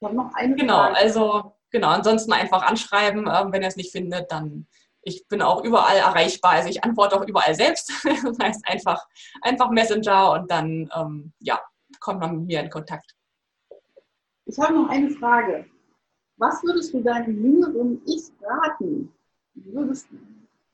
Ich 0.00 0.06
habe 0.06 0.16
noch 0.16 0.32
eine 0.34 0.54
Genau, 0.56 0.76
Frage. 0.76 0.96
also 0.96 1.52
genau, 1.70 1.88
ansonsten 1.88 2.32
einfach 2.32 2.62
anschreiben, 2.62 3.26
ähm, 3.26 3.52
wenn 3.52 3.62
ihr 3.62 3.68
es 3.68 3.76
nicht 3.76 3.92
findet, 3.92 4.30
dann 4.30 4.66
ich 5.06 5.26
bin 5.28 5.42
auch 5.42 5.62
überall 5.62 5.96
erreichbar, 5.98 6.52
also 6.52 6.68
ich 6.68 6.82
antworte 6.82 7.16
auch 7.16 7.26
überall 7.26 7.54
selbst. 7.54 7.92
das 8.04 8.38
heißt 8.38 8.62
einfach, 8.66 9.06
einfach 9.42 9.70
Messenger 9.70 10.32
und 10.32 10.50
dann 10.50 10.90
ähm, 10.96 11.32
ja, 11.40 11.60
kommt 12.00 12.20
man 12.20 12.38
mit 12.38 12.46
mir 12.46 12.60
in 12.60 12.70
Kontakt. 12.70 13.14
Ich 14.46 14.58
habe 14.58 14.74
noch 14.74 14.88
eine 14.88 15.10
Frage. 15.10 15.66
Was 16.36 16.62
würdest 16.64 16.92
du 16.92 17.02
deinem 17.02 17.42
jüngeren 17.42 18.02
Ich 18.06 18.24
raten? 18.42 19.12
Würdest, 19.54 20.08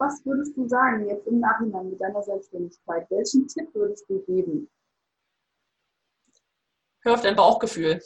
was 0.01 0.24
würdest 0.24 0.57
du 0.57 0.66
sagen 0.66 1.07
jetzt 1.07 1.26
im 1.26 1.40
Nachhinein 1.40 1.90
mit 1.90 2.01
deiner 2.01 2.22
Selbstständigkeit? 2.22 3.07
Welchen 3.11 3.46
Tipp 3.46 3.68
würdest 3.74 4.09
du 4.09 4.20
geben? 4.20 4.70
Hör 7.03 7.14
auf 7.14 7.20
dein 7.20 7.36
Bauchgefühl. 7.36 8.01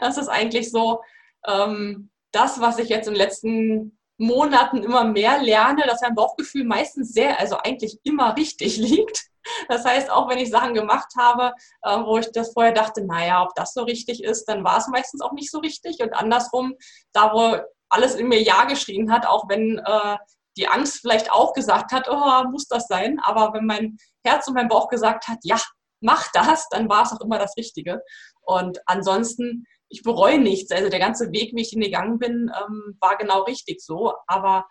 Das 0.00 0.16
ist 0.16 0.28
eigentlich 0.28 0.70
so 0.70 1.02
ähm, 1.46 2.10
das, 2.32 2.60
was 2.60 2.78
ich 2.78 2.88
jetzt 2.88 3.06
in 3.06 3.14
den 3.14 3.22
letzten 3.22 3.98
Monaten 4.16 4.78
immer 4.78 5.04
mehr 5.04 5.42
lerne, 5.42 5.82
dass 5.86 6.00
mein 6.00 6.14
Bauchgefühl 6.14 6.64
meistens 6.64 7.12
sehr, 7.12 7.38
also 7.38 7.58
eigentlich 7.58 7.98
immer 8.04 8.36
richtig 8.36 8.76
liegt. 8.78 9.26
Das 9.68 9.84
heißt, 9.84 10.10
auch 10.10 10.30
wenn 10.30 10.38
ich 10.38 10.50
Sachen 10.50 10.72
gemacht 10.72 11.12
habe, 11.18 11.52
äh, 11.82 11.98
wo 12.04 12.16
ich 12.18 12.30
das 12.30 12.52
vorher 12.52 12.72
dachte, 12.72 13.04
naja, 13.04 13.42
ob 13.42 13.54
das 13.56 13.74
so 13.74 13.82
richtig 13.82 14.22
ist, 14.22 14.46
dann 14.46 14.64
war 14.64 14.78
es 14.78 14.88
meistens 14.88 15.20
auch 15.20 15.32
nicht 15.32 15.50
so 15.50 15.58
richtig. 15.58 16.00
Und 16.00 16.14
andersrum, 16.14 16.74
da 17.12 17.32
wo 17.34 17.60
alles 17.88 18.14
in 18.14 18.28
mir 18.28 18.40
Ja 18.40 18.64
geschrien 18.64 19.12
hat, 19.12 19.26
auch 19.26 19.48
wenn 19.48 19.78
äh, 19.78 20.16
die 20.56 20.68
Angst 20.68 21.00
vielleicht 21.00 21.30
auch 21.30 21.52
gesagt 21.52 21.92
hat, 21.92 22.08
oh, 22.10 22.48
muss 22.50 22.66
das 22.68 22.86
sein? 22.86 23.18
Aber 23.22 23.52
wenn 23.54 23.66
mein 23.66 23.96
Herz 24.24 24.48
und 24.48 24.54
mein 24.54 24.68
Bauch 24.68 24.88
gesagt 24.88 25.28
hat, 25.28 25.38
ja, 25.42 25.60
mach 26.00 26.30
das, 26.32 26.68
dann 26.70 26.88
war 26.88 27.04
es 27.04 27.12
auch 27.12 27.20
immer 27.20 27.38
das 27.38 27.56
Richtige. 27.56 28.02
Und 28.42 28.80
ansonsten, 28.86 29.64
ich 29.88 30.02
bereue 30.02 30.38
nichts. 30.38 30.70
Also 30.72 30.88
der 30.88 30.98
ganze 30.98 31.32
Weg, 31.32 31.52
wie 31.54 31.62
ich 31.62 31.72
ihn 31.72 31.80
gegangen 31.80 32.18
bin, 32.18 32.50
ähm, 32.60 32.96
war 33.00 33.16
genau 33.16 33.42
richtig 33.42 33.80
so. 33.80 34.14
Aber 34.26 34.66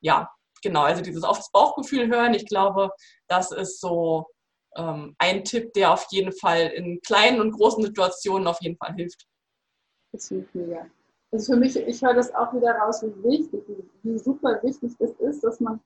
ja, 0.00 0.30
genau, 0.62 0.82
also 0.82 1.02
dieses 1.02 1.24
aufs 1.24 1.50
Bauchgefühl 1.50 2.08
hören, 2.08 2.34
ich 2.34 2.46
glaube, 2.46 2.90
das 3.28 3.50
ist 3.50 3.80
so 3.80 4.26
ähm, 4.76 5.14
ein 5.18 5.44
Tipp, 5.44 5.72
der 5.74 5.92
auf 5.92 6.06
jeden 6.10 6.32
Fall 6.32 6.68
in 6.68 7.00
kleinen 7.00 7.40
und 7.40 7.52
großen 7.52 7.82
Situationen 7.82 8.46
auf 8.46 8.60
jeden 8.60 8.76
Fall 8.76 8.94
hilft. 8.94 9.26
Das 10.12 10.28
hilft 10.28 10.54
mega. 10.54 10.88
Also 11.30 11.52
für 11.52 11.58
mich, 11.58 11.76
ich 11.76 12.02
höre 12.02 12.14
das 12.14 12.34
auch 12.34 12.52
wieder 12.54 12.72
raus, 12.76 13.02
wie 13.02 13.22
wichtig, 13.24 13.62
wie 14.02 14.18
super 14.18 14.60
wichtig 14.62 14.96
das 14.98 15.10
ist, 15.20 15.44
dass 15.44 15.60
man 15.60 15.80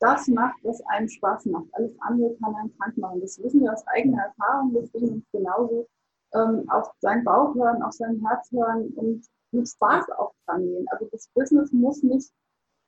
das 0.00 0.28
macht, 0.28 0.56
was 0.62 0.80
einem 0.86 1.08
Spaß 1.08 1.46
macht. 1.46 1.66
Alles 1.72 1.92
andere 2.00 2.36
kann 2.36 2.54
einen 2.54 2.76
krank 2.78 2.96
machen. 2.96 3.20
Das 3.20 3.42
wissen 3.42 3.62
wir 3.62 3.72
aus 3.72 3.84
eigener 3.88 4.22
Erfahrung, 4.22 4.72
deswegen 4.74 5.26
genauso 5.32 5.88
ähm, 6.34 6.64
auf 6.70 6.92
seinen 7.00 7.24
Bauch 7.24 7.54
hören, 7.54 7.82
auf 7.82 7.92
sein 7.92 8.24
Herz 8.24 8.50
hören 8.52 8.88
und 8.94 9.24
mit 9.50 9.68
Spaß 9.68 10.10
auch 10.18 10.32
dran 10.46 10.62
gehen. 10.62 10.86
Also 10.90 11.08
das 11.10 11.28
Business 11.34 11.72
muss 11.72 12.02
nicht 12.02 12.30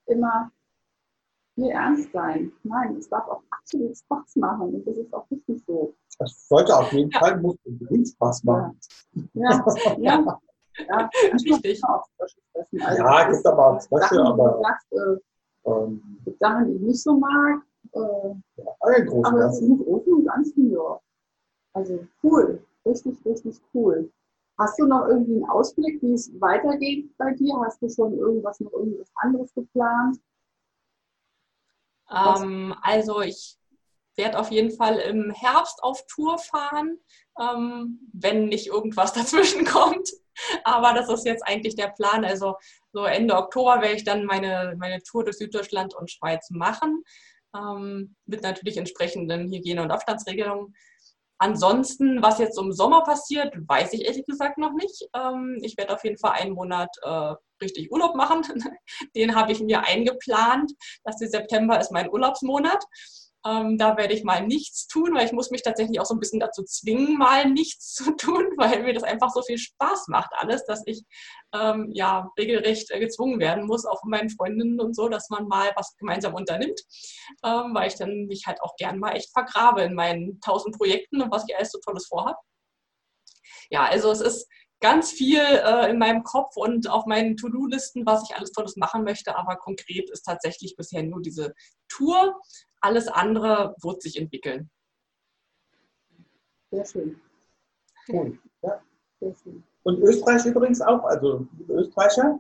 immer 0.07 0.53
viel 1.55 1.71
ernst 1.71 2.13
sein. 2.13 2.53
Nein, 2.63 2.97
es 2.97 3.09
darf 3.09 3.27
auch 3.29 3.43
absolut 3.51 3.97
Spaß 3.97 4.37
machen 4.37 4.75
und 4.75 4.87
das 4.87 4.97
ist 4.97 5.13
auch 5.13 5.29
richtig 5.31 5.63
so. 5.67 5.95
Das 6.19 6.49
sollte 6.49 6.77
auf 6.77 6.93
jeden 6.93 7.11
Fall, 7.11 7.41
muss 7.41 7.57
unbedingt 7.65 8.09
Spaß 8.09 8.45
machen. 8.45 8.79
Ja, 9.33 9.65
ja, 9.99 9.99
ja. 9.99 10.41
ja. 10.89 11.11
Richtig. 11.33 11.81
Also, 11.85 13.03
ja, 13.03 13.31
gibt 13.31 13.47
aber 13.47 13.67
auch 13.67 13.83
Frösche, 13.83 14.23
aber. 14.23 14.53
Du 14.53 14.63
sagst, 14.63 14.93
äh, 14.93 15.71
ähm, 15.71 16.19
Sachen, 16.39 16.67
die 16.67 16.77
ich 16.77 16.83
nicht 16.83 17.03
so 17.03 17.15
mag. 17.15 17.63
Äh, 17.93 17.99
ja, 18.57 18.65
aber 19.25 19.47
es 19.47 19.61
ist 19.61 19.63
im 19.63 19.79
Großen 19.79 20.13
und 20.13 20.27
Ganzen, 20.27 20.71
ja. 20.71 21.01
Also 21.73 22.07
cool, 22.23 22.65
richtig, 22.87 23.17
richtig 23.25 23.61
cool. 23.75 24.11
Hast 24.59 24.79
du 24.79 24.87
noch 24.87 25.07
irgendwie 25.07 25.37
einen 25.37 25.49
Ausblick, 25.49 26.03
wie 26.03 26.13
es 26.13 26.31
weitergeht 26.41 27.17
bei 27.17 27.33
dir? 27.33 27.55
Hast 27.65 27.81
du 27.81 27.89
schon 27.89 28.19
irgendwas 28.19 28.61
noch 28.61 28.73
irgendwas 28.73 29.11
anderes 29.15 29.55
geplant? 29.55 30.19
Ähm, 32.11 32.75
also 32.83 33.21
ich 33.23 33.57
werde 34.17 34.39
auf 34.39 34.51
jeden 34.51 34.71
Fall 34.71 34.99
im 34.99 35.31
Herbst 35.31 35.83
auf 35.83 36.05
Tour 36.07 36.39
fahren, 36.39 36.99
ähm, 37.41 38.01
wenn 38.13 38.47
nicht 38.47 38.67
irgendwas 38.67 39.13
dazwischen 39.15 39.65
kommt. 39.65 40.11
Aber 40.65 40.95
das 40.95 41.09
ist 41.09 41.25
jetzt 41.25 41.47
eigentlich 41.47 41.77
der 41.77 41.89
Plan. 41.89 42.25
Also 42.25 42.57
so 42.93 43.05
Ende 43.05 43.37
Oktober 43.37 43.81
werde 43.81 43.97
ich 43.97 44.05
dann 44.05 44.25
meine, 44.25 44.75
meine 44.79 45.03
Tour 45.03 45.25
durch 45.25 45.39
Süddeutschland 45.39 45.95
und 45.95 46.11
Schweiz 46.11 46.51
machen. 46.51 47.03
Ähm, 47.57 48.15
mit 48.27 48.43
natürlich 48.43 48.77
entsprechenden 48.77 49.51
Hygiene- 49.51 49.83
und 49.83 49.91
Abstandsregelungen. 49.91 50.75
Ansonsten, 51.43 52.23
was 52.23 52.39
jetzt 52.39 52.59
im 52.59 52.71
Sommer 52.71 53.03
passiert, 53.03 53.55
weiß 53.67 53.95
ich 53.95 54.05
ehrlich 54.05 54.27
gesagt 54.27 54.59
noch 54.59 54.75
nicht. 54.75 55.09
Ähm, 55.15 55.59
ich 55.63 55.77
werde 55.79 55.95
auf 55.95 56.05
jeden 56.05 56.19
Fall 56.19 56.33
einen 56.33 56.53
Monat 56.53 56.91
äh, 57.03 57.35
richtig 57.63 57.91
Urlaub 57.91 58.15
machen. 58.15 58.43
Den 59.17 59.35
habe 59.35 59.53
ich 59.53 59.61
mir 59.61 59.83
eingeplant. 59.83 60.71
Das 61.03 61.21
ist 61.23 61.33
September 61.33 61.81
ist 61.81 61.93
mein 61.93 62.11
Urlaubsmonat. 62.11 62.85
Ähm, 63.47 63.79
da 63.79 63.97
werde 63.97 64.13
ich 64.13 64.23
mal 64.23 64.47
nichts 64.47 64.87
tun, 64.87 65.15
weil 65.15 65.25
ich 65.25 65.33
muss 65.33 65.51
mich 65.51 65.63
tatsächlich 65.63 65.99
auch 65.99 66.05
so 66.05 66.15
ein 66.15 66.21
bisschen 66.21 66.41
dazu 66.41 66.63
zwingen, 66.63 67.17
mal 67.17 67.49
nichts 67.49 67.95
zu 67.95 68.15
tun, 68.17 68.45
weil 68.57 68.83
mir 68.83 68.93
das 68.93 69.03
einfach 69.03 69.31
so 69.31 69.43
viel 69.43 69.57
Spaß 69.59 70.09
macht 70.09 70.31
alles, 70.37 70.65
dass 70.67 70.83
ich 70.87 71.03
ähm, 71.55 71.91
ja 71.93 72.31
regelrecht 72.39 72.91
äh, 72.91 73.01
gezwungen 73.01 73.41
werden 73.41 73.67
muss, 73.67 73.87
auch 73.87 74.01
von 74.01 74.11
meinen 74.11 74.31
Freundinnen 74.31 74.81
und 74.81 74.95
so, 74.95 75.09
dass 75.09 75.31
man 75.31 75.49
mal 75.49 75.73
was 75.75 75.97
gemeinsam 75.97 76.35
unternimmt, 76.35 76.81
ähm, 77.43 77.75
weil 77.75 77.89
ich 77.89 77.95
dann 77.95 78.27
mich 78.27 78.45
halt 78.47 78.61
auch 78.63 78.77
gern 78.77 78.99
mal 78.99 79.13
echt 79.13 79.33
vergrabe 79.33 79.83
in 79.83 79.95
meinen 79.95 80.41
tausend 80.41 80.77
Projekten 80.77 81.23
und 81.23 81.33
was 81.33 81.45
ich 81.49 81.57
alles 81.57 81.73
so 81.73 81.79
Tolles 81.79 82.07
vorhabe. 82.07 82.39
Ja, 83.71 83.87
also 83.87 84.11
es 84.11 84.21
ist 84.21 84.49
ganz 84.81 85.13
viel 85.13 85.41
äh, 85.41 85.91
in 85.91 85.99
meinem 85.99 86.25
Kopf 86.25 86.57
und 86.57 86.89
auf 86.89 87.07
meinen 87.07 87.37
To-Do-Listen, 87.37 88.07
was 88.07 88.29
ich 88.29 88.37
alles 88.37 88.53
Tolles 88.53 88.77
machen 88.77 89.05
möchte, 89.05 89.37
aber 89.37 89.57
konkret 89.57 90.11
ist 90.11 90.23
tatsächlich 90.23 90.75
bisher 90.77 91.03
nur 91.03 91.21
diese 91.21 91.55
Tour 91.89 92.41
alles 92.81 93.09
andere 93.09 93.75
wird 93.81 94.03
sich 94.03 94.19
entwickeln. 94.19 94.71
Sehr 96.71 96.85
schön. 96.85 97.21
Cool. 98.09 98.39
Ja. 98.63 98.81
Sehr 99.21 99.35
schön. 99.43 99.63
Und 99.83 100.01
Österreich 100.01 100.45
übrigens 100.47 100.81
auch, 100.81 101.05
also 101.05 101.47
Österreicher? 101.69 102.39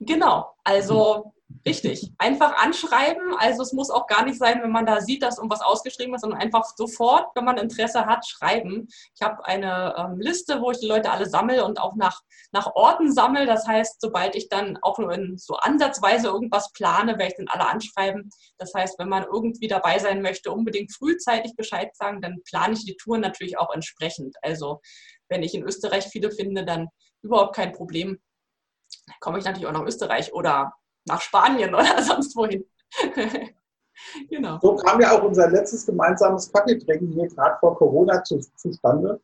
Genau, 0.00 0.54
also 0.64 1.32
Richtig. 1.66 2.12
Einfach 2.18 2.56
anschreiben. 2.56 3.34
Also 3.38 3.62
es 3.62 3.72
muss 3.72 3.90
auch 3.90 4.06
gar 4.06 4.24
nicht 4.24 4.38
sein, 4.38 4.62
wenn 4.62 4.70
man 4.70 4.84
da 4.84 5.00
sieht, 5.00 5.22
dass 5.22 5.38
irgendwas 5.38 5.62
ausgeschrieben 5.62 6.14
ist, 6.14 6.20
sondern 6.20 6.40
einfach 6.40 6.64
sofort, 6.76 7.28
wenn 7.34 7.44
man 7.44 7.56
Interesse 7.56 8.04
hat, 8.04 8.26
schreiben. 8.26 8.88
Ich 9.14 9.22
habe 9.22 9.44
eine 9.46 9.94
ähm, 9.96 10.20
Liste, 10.20 10.60
wo 10.60 10.70
ich 10.70 10.78
die 10.78 10.86
Leute 10.86 11.10
alle 11.10 11.26
sammle 11.26 11.64
und 11.64 11.80
auch 11.80 11.96
nach, 11.96 12.20
nach 12.52 12.74
Orten 12.74 13.12
sammle. 13.12 13.46
Das 13.46 13.66
heißt, 13.66 14.00
sobald 14.00 14.36
ich 14.36 14.50
dann 14.50 14.78
auch 14.82 14.98
nur 14.98 15.12
in 15.12 15.38
so 15.38 15.54
ansatzweise 15.56 16.28
irgendwas 16.28 16.70
plane, 16.72 17.18
werde 17.18 17.28
ich 17.28 17.36
dann 17.36 17.48
alle 17.48 17.68
anschreiben. 17.68 18.30
Das 18.58 18.74
heißt, 18.74 18.98
wenn 18.98 19.08
man 19.08 19.24
irgendwie 19.24 19.68
dabei 19.68 19.98
sein 19.98 20.20
möchte, 20.20 20.52
unbedingt 20.52 20.92
frühzeitig 20.94 21.56
Bescheid 21.56 21.96
sagen, 21.96 22.20
dann 22.20 22.42
plane 22.48 22.74
ich 22.74 22.84
die 22.84 22.96
Tour 22.96 23.16
natürlich 23.18 23.58
auch 23.58 23.72
entsprechend. 23.74 24.36
Also 24.42 24.80
wenn 25.28 25.42
ich 25.42 25.54
in 25.54 25.64
Österreich 25.64 26.06
viele 26.08 26.30
finde, 26.30 26.66
dann 26.66 26.88
überhaupt 27.22 27.56
kein 27.56 27.72
Problem. 27.72 28.18
Dann 29.06 29.16
komme 29.20 29.38
ich 29.38 29.44
natürlich 29.44 29.66
auch 29.66 29.72
nach 29.72 29.86
Österreich 29.86 30.32
oder 30.34 30.72
nach 31.08 31.20
Spanien 31.20 31.74
oder 31.74 32.02
sonst 32.02 32.36
wohin. 32.36 32.64
genau. 34.30 34.58
So 34.60 34.76
kam 34.76 35.00
ja 35.00 35.12
auch 35.12 35.22
unser 35.22 35.50
letztes 35.50 35.84
gemeinsames 35.86 36.52
Kaffeetrinken 36.52 37.12
hier 37.12 37.28
gerade 37.28 37.56
vor 37.60 37.76
Corona 37.76 38.22
zu, 38.24 38.38
zustande. 38.56 39.20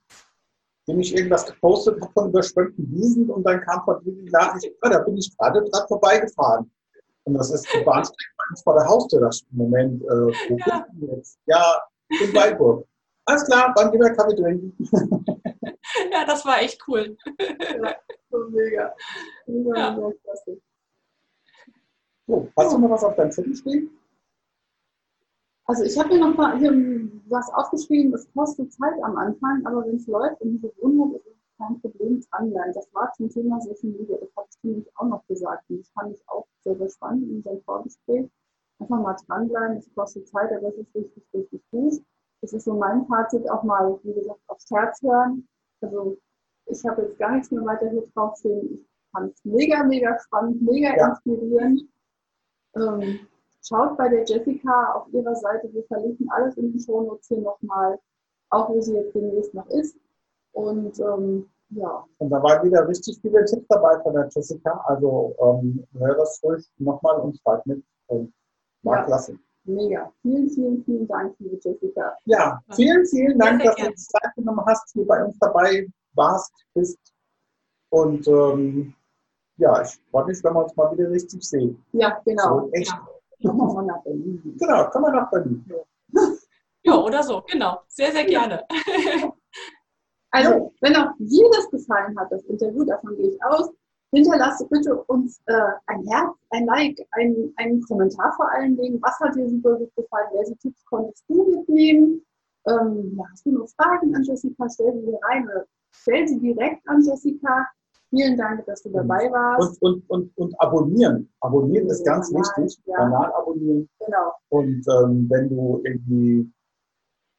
Bin 0.86 1.00
ich 1.00 1.16
irgendwas 1.16 1.46
gepostet 1.46 2.00
habe 2.00 2.12
von 2.12 2.28
überschwemmten 2.28 2.90
Wiesen 2.92 3.30
und 3.30 3.42
dann 3.44 3.60
kam 3.62 3.82
von 3.84 4.04
dir 4.04 4.12
die 4.12 4.30
Nachricht, 4.30 4.66
ja, 4.82 4.90
da 4.90 4.98
bin 4.98 5.16
ich 5.16 5.34
gerade 5.36 5.62
dran 5.62 5.88
vorbeigefahren. 5.88 6.70
Und 7.24 7.34
das 7.34 7.50
ist 7.50 7.66
die 7.72 7.82
Bahnstrecke 7.82 8.62
vor 8.62 8.74
der 8.74 8.86
Haustür, 8.86 9.20
das 9.20 9.42
Moment. 9.50 10.02
Äh, 10.02 10.06
wo 10.06 10.58
ja. 10.66 10.86
jetzt? 11.00 11.38
Ja, 11.46 11.80
in 12.08 12.34
Waldburg. 12.34 12.86
Alles 13.26 13.46
klar, 13.46 13.72
wann 13.76 13.90
gehen 13.90 14.02
wir 14.02 14.12
Kaffee 14.12 14.36
trinken? 14.36 14.76
ja, 16.12 16.26
das 16.26 16.44
war 16.44 16.60
echt 16.60 16.82
cool. 16.86 17.16
ja, 17.38 17.96
so 18.30 18.38
mega. 18.50 18.94
mega, 19.46 19.76
ja. 19.76 19.90
mega 19.92 20.10
klasse. 20.22 20.60
So, 22.26 22.48
hast 22.56 22.72
du 22.72 22.78
noch 22.78 22.90
was 22.90 23.04
auf 23.04 23.16
deinem 23.16 23.30
Zettel 23.30 23.54
stehen? 23.54 23.90
Also 25.66 25.84
ich 25.84 25.98
habe 25.98 26.10
mir 26.10 26.20
noch 26.20 26.36
mal 26.36 26.58
hier 26.58 26.72
was 27.28 27.50
aufgeschrieben, 27.52 28.12
das 28.12 28.30
kostet 28.34 28.72
Zeit 28.72 29.02
am 29.02 29.16
Anfang, 29.16 29.64
aber 29.64 29.86
wenn 29.86 29.96
es 29.96 30.06
läuft 30.06 30.40
und 30.42 30.52
diese 30.52 30.72
wundert, 30.80 31.22
ist 31.22 31.26
es 31.26 31.56
kein 31.58 31.80
Problem 31.80 32.22
dranbleiben. 32.30 32.72
Das 32.74 32.92
war 32.92 33.12
zum 33.16 33.30
Thema 33.30 33.60
Social 33.60 33.90
Media, 33.90 34.18
das 34.18 34.28
habe 34.36 34.48
ich 34.50 34.62
nämlich 34.62 34.86
auch 34.96 35.06
noch 35.06 35.26
gesagt. 35.26 35.64
Und 35.70 35.80
das 35.80 35.88
fand 35.90 36.14
ich 36.14 36.22
auch 36.28 36.46
sehr, 36.62 36.76
sehr 36.76 36.88
spannend 36.88 37.28
in 37.30 37.36
unserem 37.36 37.62
Vorgespräch. 37.62 38.30
Einfach 38.78 39.00
mal 39.00 39.16
dranbleiben, 39.26 39.78
es 39.78 39.94
kostet 39.94 40.28
Zeit, 40.28 40.50
aber 40.52 40.70
das 40.70 40.74
ist 40.74 40.94
richtig, 40.94 41.24
richtig 41.32 41.62
gut. 41.70 42.02
Das 42.42 42.52
ist 42.52 42.64
so 42.64 42.74
mein 42.74 43.06
Fazit, 43.06 43.48
auch 43.50 43.62
mal, 43.62 43.98
wie 44.02 44.12
gesagt, 44.12 44.40
aufs 44.48 44.70
Herz 44.70 45.00
hören. 45.02 45.48
Also 45.80 46.18
ich 46.66 46.84
habe 46.84 47.02
jetzt 47.02 47.18
gar 47.18 47.32
nichts 47.32 47.50
mehr 47.50 47.64
weiter 47.64 47.88
hier 47.88 48.06
draufstehen. 48.14 48.74
Ich 48.74 48.86
fand 49.12 49.32
es 49.32 49.44
mega, 49.44 49.82
mega 49.84 50.18
spannend, 50.18 50.60
mega 50.60 50.94
ja. 50.94 51.08
inspirierend. 51.08 51.88
Ähm, 52.76 53.20
schaut 53.62 53.96
bei 53.96 54.08
der 54.08 54.24
Jessica 54.24 54.92
auf 54.94 55.12
ihrer 55.12 55.34
Seite. 55.36 55.72
Wir 55.72 55.84
verlinken 55.84 56.28
alles 56.30 56.56
in 56.56 56.72
den 56.72 56.80
Shownotes 56.80 57.28
hier 57.28 57.40
nochmal, 57.40 57.98
auch 58.50 58.68
wo 58.68 58.80
sie 58.80 58.94
jetzt 58.94 59.14
demnächst 59.14 59.54
noch 59.54 59.68
ist. 59.70 59.96
Und 60.52 60.98
ähm, 61.00 61.48
ja. 61.70 62.04
Und 62.18 62.30
da 62.30 62.42
waren 62.42 62.66
wieder 62.66 62.86
richtig 62.86 63.18
viele 63.20 63.44
Tipps 63.44 63.66
dabei 63.68 64.00
von 64.02 64.14
der 64.14 64.28
Jessica. 64.34 64.82
Also 64.86 65.34
ähm, 65.40 65.84
hör 65.98 66.14
das 66.14 66.40
ruhig 66.42 66.64
nochmal 66.78 67.20
und 67.20 67.38
schreib 67.38 67.64
mit. 67.66 67.82
Und 68.06 68.32
war 68.82 68.98
ja. 68.98 69.04
klasse. 69.04 69.38
Mega. 69.64 70.12
Vielen, 70.22 70.50
vielen, 70.50 70.84
vielen 70.84 71.08
Dank, 71.08 71.34
liebe 71.38 71.58
Jessica. 71.62 72.16
Ja, 72.26 72.60
vielen, 72.72 73.06
vielen 73.06 73.38
Dank, 73.38 73.62
dass 73.62 73.76
du 73.76 73.94
Zeit 73.94 74.34
genommen 74.36 74.62
hast, 74.66 74.92
hier 74.92 75.06
bei 75.06 75.24
uns 75.24 75.38
dabei 75.38 75.86
warst, 76.12 76.52
bist. 76.74 76.98
Und 77.88 78.28
ähm, 78.28 78.94
ja, 79.56 79.82
ich 79.82 80.00
freue 80.10 80.26
mich, 80.26 80.42
wenn 80.42 80.54
wir 80.54 80.64
uns 80.64 80.76
mal 80.76 80.96
wieder 80.96 81.10
richtig 81.10 81.42
sehen. 81.42 81.82
Ja, 81.92 82.20
genau. 82.24 82.60
So, 82.60 82.70
echt. 82.72 82.92
Ja. 83.38 83.50
Kommen 83.50 83.74
wir 83.74 83.82
nach 83.82 84.02
Berlin. 84.02 84.56
Genau, 84.58 84.90
kommen 84.90 85.04
wir 85.06 85.20
nach 85.20 85.30
Berlin. 85.30 85.64
Ja, 86.86 86.98
oder 86.98 87.22
so, 87.22 87.42
genau. 87.50 87.80
Sehr, 87.88 88.12
sehr 88.12 88.24
gerne. 88.26 88.62
Also, 90.30 90.72
wenn 90.80 90.96
auch 90.96 91.12
dir 91.18 91.48
das 91.54 91.70
gefallen 91.70 92.18
hat, 92.18 92.32
das 92.32 92.42
Interview, 92.46 92.82
davon 92.84 93.14
gehe 93.16 93.28
ich 93.28 93.44
aus, 93.44 93.70
hinterlasse 94.12 94.66
bitte 94.68 95.00
uns 95.04 95.40
äh, 95.46 95.70
ein 95.86 96.04
Herz, 96.08 96.36
ein 96.50 96.66
Like, 96.66 96.98
ein, 97.12 97.52
einen 97.54 97.80
Kommentar 97.82 98.32
vor 98.34 98.50
allen 98.50 98.76
Dingen. 98.76 99.00
Was 99.00 99.16
hat 99.20 99.36
dir 99.36 99.48
super 99.48 99.76
gut 99.76 99.94
gefallen? 99.94 100.26
Welche 100.32 100.56
Tipps 100.56 100.84
konntest 100.86 101.22
du 101.28 101.44
mitnehmen? 101.44 102.20
Ähm, 102.66 103.14
ja, 103.16 103.24
hast 103.30 103.46
du 103.46 103.52
noch 103.52 103.68
Fragen 103.76 104.12
an 104.16 104.24
Jessica? 104.24 104.68
Stell 104.68 104.92
sie 104.94 105.06
dir 105.06 105.20
rein. 105.22 105.48
Stell 105.92 106.26
sie 106.26 106.40
direkt 106.40 106.82
an 106.88 107.00
Jessica 107.04 107.68
Vielen 108.14 108.36
Dank, 108.36 108.64
dass 108.66 108.82
du 108.82 108.90
dabei 108.90 109.30
warst. 109.30 109.82
Und, 109.82 110.08
und, 110.08 110.08
und, 110.08 110.36
und 110.36 110.60
abonnieren. 110.60 111.32
Abonnieren 111.40 111.88
ist 111.88 112.04
ganz 112.04 112.30
Kanal, 112.30 112.42
wichtig. 112.56 112.80
ja. 112.86 112.96
Kanal 112.96 113.32
abonnieren. 113.32 113.88
Genau. 113.98 114.32
Und 114.50 114.84
ähm, 114.88 115.26
wenn 115.30 115.48
du 115.48 115.80
irgendwie 115.84 116.50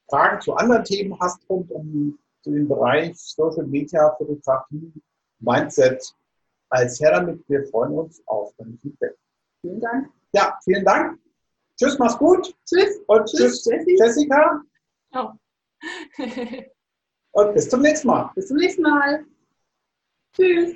Fragen 0.10 0.42
zu 0.42 0.54
anderen 0.56 0.84
Themen 0.84 1.18
hast 1.20 1.48
rund 1.50 1.72
um 1.72 2.18
den 2.46 2.68
Bereich 2.68 3.18
Social 3.18 3.66
Media, 3.66 4.14
Fotografie, 4.18 4.92
Mindset, 5.40 6.04
als 6.70 7.00
her 7.00 7.12
damit. 7.12 7.44
Wir 7.48 7.66
freuen 7.66 7.94
uns 7.94 8.22
auf 8.28 8.54
dein 8.58 8.78
Feedback. 8.82 9.16
Vielen 9.62 9.80
Dank. 9.80 10.10
Ja, 10.34 10.58
vielen 10.64 10.84
Dank. 10.86 11.20
Tschüss, 11.78 11.98
mach's 11.98 12.18
gut. 12.18 12.56
Tschüss. 12.66 13.00
Und 13.08 13.26
Tschüss, 13.26 13.64
tschüss. 13.64 13.86
Jessica. 14.00 14.62
Ja. 15.14 15.38
Und 17.32 17.54
bis 17.54 17.70
zum 17.70 17.82
nächsten 17.82 18.08
Mal. 18.08 18.32
Bis 18.36 18.48
zum 18.48 18.58
nächsten 18.58 18.82
Mal. 18.82 19.26
Tschüss. 20.36 20.76